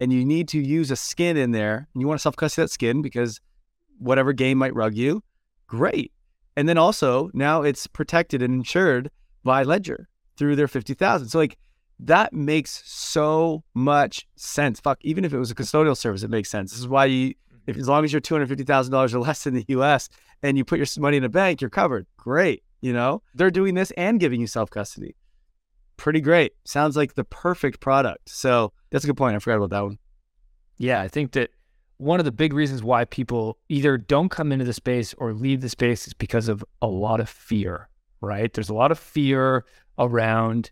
and 0.00 0.12
you 0.12 0.24
need 0.24 0.48
to 0.48 0.58
use 0.58 0.90
a 0.90 0.96
skin 0.96 1.36
in 1.36 1.52
there, 1.52 1.86
and 1.94 2.00
you 2.00 2.08
want 2.08 2.18
to 2.18 2.22
self 2.22 2.34
custody 2.34 2.64
that 2.64 2.72
skin 2.72 3.02
because 3.02 3.40
whatever 4.00 4.32
game 4.32 4.58
might 4.58 4.74
rug 4.74 4.96
you, 4.96 5.22
great. 5.68 6.10
And 6.56 6.68
then 6.68 6.76
also 6.76 7.30
now 7.34 7.62
it's 7.62 7.86
protected 7.86 8.42
and 8.42 8.52
insured 8.52 9.12
by 9.44 9.62
Ledger 9.62 10.08
through 10.36 10.56
their 10.56 10.68
50,000. 10.68 11.28
So 11.28 11.38
like 11.38 11.58
that 12.00 12.32
makes 12.32 12.82
so 12.84 13.64
much 13.74 14.26
sense. 14.36 14.80
Fuck, 14.80 14.98
even 15.02 15.24
if 15.24 15.32
it 15.32 15.38
was 15.38 15.50
a 15.50 15.54
custodial 15.54 15.96
service, 15.96 16.22
it 16.22 16.30
makes 16.30 16.50
sense. 16.50 16.70
This 16.70 16.80
is 16.80 16.88
why 16.88 17.06
you, 17.06 17.30
mm-hmm. 17.30 17.70
if 17.70 17.76
as 17.76 17.88
long 17.88 18.04
as 18.04 18.12
you're 18.12 18.20
$250,000 18.20 19.14
or 19.14 19.18
less 19.18 19.46
in 19.46 19.54
the 19.54 19.64
US 19.68 20.08
and 20.42 20.58
you 20.58 20.64
put 20.64 20.78
your 20.78 20.86
money 20.98 21.16
in 21.16 21.24
a 21.24 21.28
bank, 21.28 21.60
you're 21.60 21.70
covered. 21.70 22.06
Great. 22.16 22.62
You 22.80 22.92
know, 22.92 23.22
they're 23.34 23.50
doing 23.50 23.74
this 23.74 23.90
and 23.92 24.20
giving 24.20 24.40
you 24.40 24.46
self 24.46 24.70
custody. 24.70 25.16
Pretty 25.96 26.20
great. 26.20 26.52
Sounds 26.64 26.96
like 26.96 27.14
the 27.14 27.24
perfect 27.24 27.80
product. 27.80 28.28
So 28.28 28.72
that's 28.90 29.04
a 29.04 29.06
good 29.06 29.16
point. 29.16 29.34
I 29.34 29.38
forgot 29.38 29.56
about 29.56 29.70
that 29.70 29.84
one. 29.84 29.98
Yeah, 30.78 31.00
I 31.00 31.08
think 31.08 31.32
that 31.32 31.50
one 31.96 32.18
of 32.18 32.26
the 32.26 32.32
big 32.32 32.52
reasons 32.52 32.82
why 32.82 33.06
people 33.06 33.58
either 33.68 33.96
don't 33.96 34.28
come 34.28 34.52
into 34.52 34.64
the 34.64 34.74
space 34.74 35.14
or 35.14 35.32
leave 35.32 35.62
the 35.62 35.68
space 35.68 36.06
is 36.06 36.12
because 36.12 36.48
of 36.48 36.62
a 36.82 36.86
lot 36.86 37.20
of 37.20 37.28
fear, 37.28 37.88
right? 38.26 38.52
There's 38.52 38.68
a 38.68 38.74
lot 38.74 38.92
of 38.92 38.98
fear 38.98 39.64
around, 39.98 40.70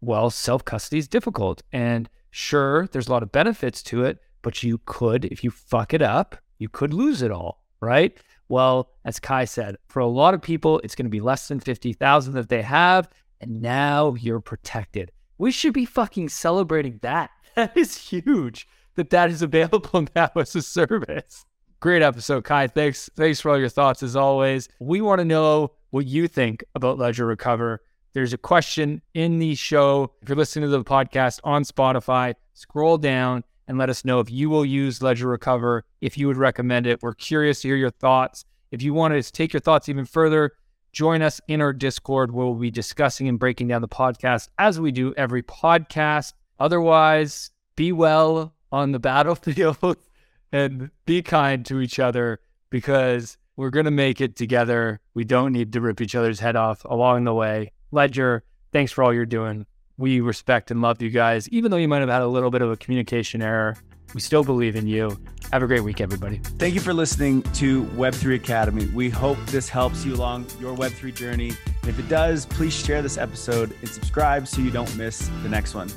well, 0.00 0.30
self 0.30 0.64
custody 0.64 0.98
is 0.98 1.08
difficult. 1.08 1.62
And 1.72 2.08
sure, 2.30 2.86
there's 2.88 3.08
a 3.08 3.12
lot 3.12 3.22
of 3.22 3.32
benefits 3.32 3.82
to 3.84 4.04
it, 4.04 4.18
but 4.42 4.62
you 4.62 4.80
could, 4.86 5.26
if 5.26 5.44
you 5.44 5.50
fuck 5.50 5.94
it 5.94 6.02
up, 6.02 6.36
you 6.58 6.68
could 6.68 6.94
lose 6.94 7.22
it 7.22 7.30
all, 7.30 7.62
right? 7.80 8.16
Well, 8.48 8.90
as 9.04 9.20
Kyle 9.20 9.46
said, 9.46 9.76
for 9.88 10.00
a 10.00 10.06
lot 10.06 10.34
of 10.34 10.42
people, 10.42 10.80
it's 10.84 10.94
going 10.94 11.06
to 11.06 11.10
be 11.10 11.20
less 11.20 11.48
than 11.48 11.60
50,000 11.60 12.34
that 12.34 12.48
they 12.48 12.62
have. 12.62 13.08
And 13.40 13.60
now 13.60 14.14
you're 14.14 14.40
protected. 14.40 15.12
We 15.38 15.50
should 15.50 15.72
be 15.72 15.84
fucking 15.84 16.30
celebrating 16.30 16.98
that. 17.02 17.30
That 17.54 17.76
is 17.76 17.96
huge 17.96 18.66
that 18.96 19.10
that 19.10 19.30
is 19.30 19.42
available 19.42 20.06
now 20.16 20.30
as 20.36 20.54
a 20.54 20.62
service. 20.62 21.44
Great 21.84 22.00
episode, 22.00 22.44
Kyle. 22.44 22.66
Thanks, 22.66 23.10
thanks 23.14 23.42
for 23.42 23.50
all 23.50 23.58
your 23.58 23.68
thoughts 23.68 24.02
as 24.02 24.16
always. 24.16 24.70
We 24.80 25.02
want 25.02 25.18
to 25.18 25.24
know 25.26 25.72
what 25.90 26.06
you 26.06 26.28
think 26.28 26.64
about 26.74 26.96
Ledger 26.96 27.26
Recover. 27.26 27.82
There's 28.14 28.32
a 28.32 28.38
question 28.38 29.02
in 29.12 29.38
the 29.38 29.54
show. 29.54 30.14
If 30.22 30.30
you're 30.30 30.38
listening 30.38 30.70
to 30.70 30.78
the 30.78 30.82
podcast 30.82 31.40
on 31.44 31.62
Spotify, 31.62 32.36
scroll 32.54 32.96
down 32.96 33.44
and 33.68 33.76
let 33.76 33.90
us 33.90 34.02
know 34.02 34.20
if 34.20 34.30
you 34.30 34.48
will 34.48 34.64
use 34.64 35.02
Ledger 35.02 35.28
Recover, 35.28 35.84
if 36.00 36.16
you 36.16 36.26
would 36.26 36.38
recommend 36.38 36.86
it. 36.86 37.02
We're 37.02 37.12
curious 37.12 37.60
to 37.60 37.68
hear 37.68 37.76
your 37.76 37.90
thoughts. 37.90 38.46
If 38.70 38.80
you 38.80 38.94
want 38.94 39.12
to 39.12 39.30
take 39.30 39.52
your 39.52 39.60
thoughts 39.60 39.90
even 39.90 40.06
further, 40.06 40.52
join 40.90 41.20
us 41.20 41.38
in 41.48 41.60
our 41.60 41.74
Discord 41.74 42.32
where 42.32 42.46
we'll 42.46 42.54
be 42.54 42.70
discussing 42.70 43.28
and 43.28 43.38
breaking 43.38 43.68
down 43.68 43.82
the 43.82 43.88
podcast 43.88 44.48
as 44.58 44.80
we 44.80 44.90
do 44.90 45.12
every 45.18 45.42
podcast. 45.42 46.32
Otherwise, 46.58 47.50
be 47.76 47.92
well 47.92 48.54
on 48.72 48.92
the 48.92 48.98
battlefield 48.98 49.98
and 50.54 50.90
be 51.04 51.20
kind 51.20 51.66
to 51.66 51.80
each 51.80 51.98
other 51.98 52.38
because 52.70 53.36
we're 53.56 53.70
going 53.70 53.86
to 53.86 53.90
make 53.90 54.20
it 54.20 54.36
together. 54.36 55.00
We 55.12 55.24
don't 55.24 55.52
need 55.52 55.72
to 55.72 55.80
rip 55.80 56.00
each 56.00 56.14
other's 56.14 56.38
head 56.38 56.54
off 56.54 56.84
along 56.84 57.24
the 57.24 57.34
way. 57.34 57.72
Ledger, 57.90 58.44
thanks 58.72 58.92
for 58.92 59.02
all 59.02 59.12
you're 59.12 59.26
doing. 59.26 59.66
We 59.96 60.20
respect 60.20 60.70
and 60.70 60.80
love 60.80 61.02
you 61.02 61.10
guys, 61.10 61.48
even 61.48 61.72
though 61.72 61.76
you 61.76 61.88
might 61.88 62.00
have 62.00 62.08
had 62.08 62.22
a 62.22 62.28
little 62.28 62.52
bit 62.52 62.62
of 62.62 62.70
a 62.70 62.76
communication 62.76 63.42
error. 63.42 63.76
We 64.14 64.20
still 64.20 64.44
believe 64.44 64.76
in 64.76 64.86
you. 64.86 65.18
Have 65.50 65.64
a 65.64 65.66
great 65.66 65.80
week, 65.80 66.00
everybody. 66.00 66.38
Thank 66.58 66.74
you 66.74 66.80
for 66.80 66.94
listening 66.94 67.42
to 67.54 67.84
Web3 67.86 68.36
Academy. 68.36 68.86
We 68.86 69.10
hope 69.10 69.38
this 69.46 69.68
helps 69.68 70.04
you 70.04 70.14
along 70.14 70.46
your 70.60 70.76
Web3 70.76 71.12
journey. 71.16 71.48
And 71.82 71.90
if 71.90 71.98
it 71.98 72.08
does, 72.08 72.46
please 72.46 72.72
share 72.72 73.02
this 73.02 73.18
episode 73.18 73.74
and 73.80 73.88
subscribe 73.88 74.46
so 74.46 74.62
you 74.62 74.70
don't 74.70 74.94
miss 74.96 75.28
the 75.42 75.48
next 75.48 75.74
one. 75.74 75.90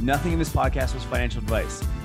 Nothing 0.00 0.32
in 0.32 0.38
this 0.38 0.50
podcast 0.50 0.92
was 0.94 1.02
financial 1.04 1.38
advice. 1.38 1.82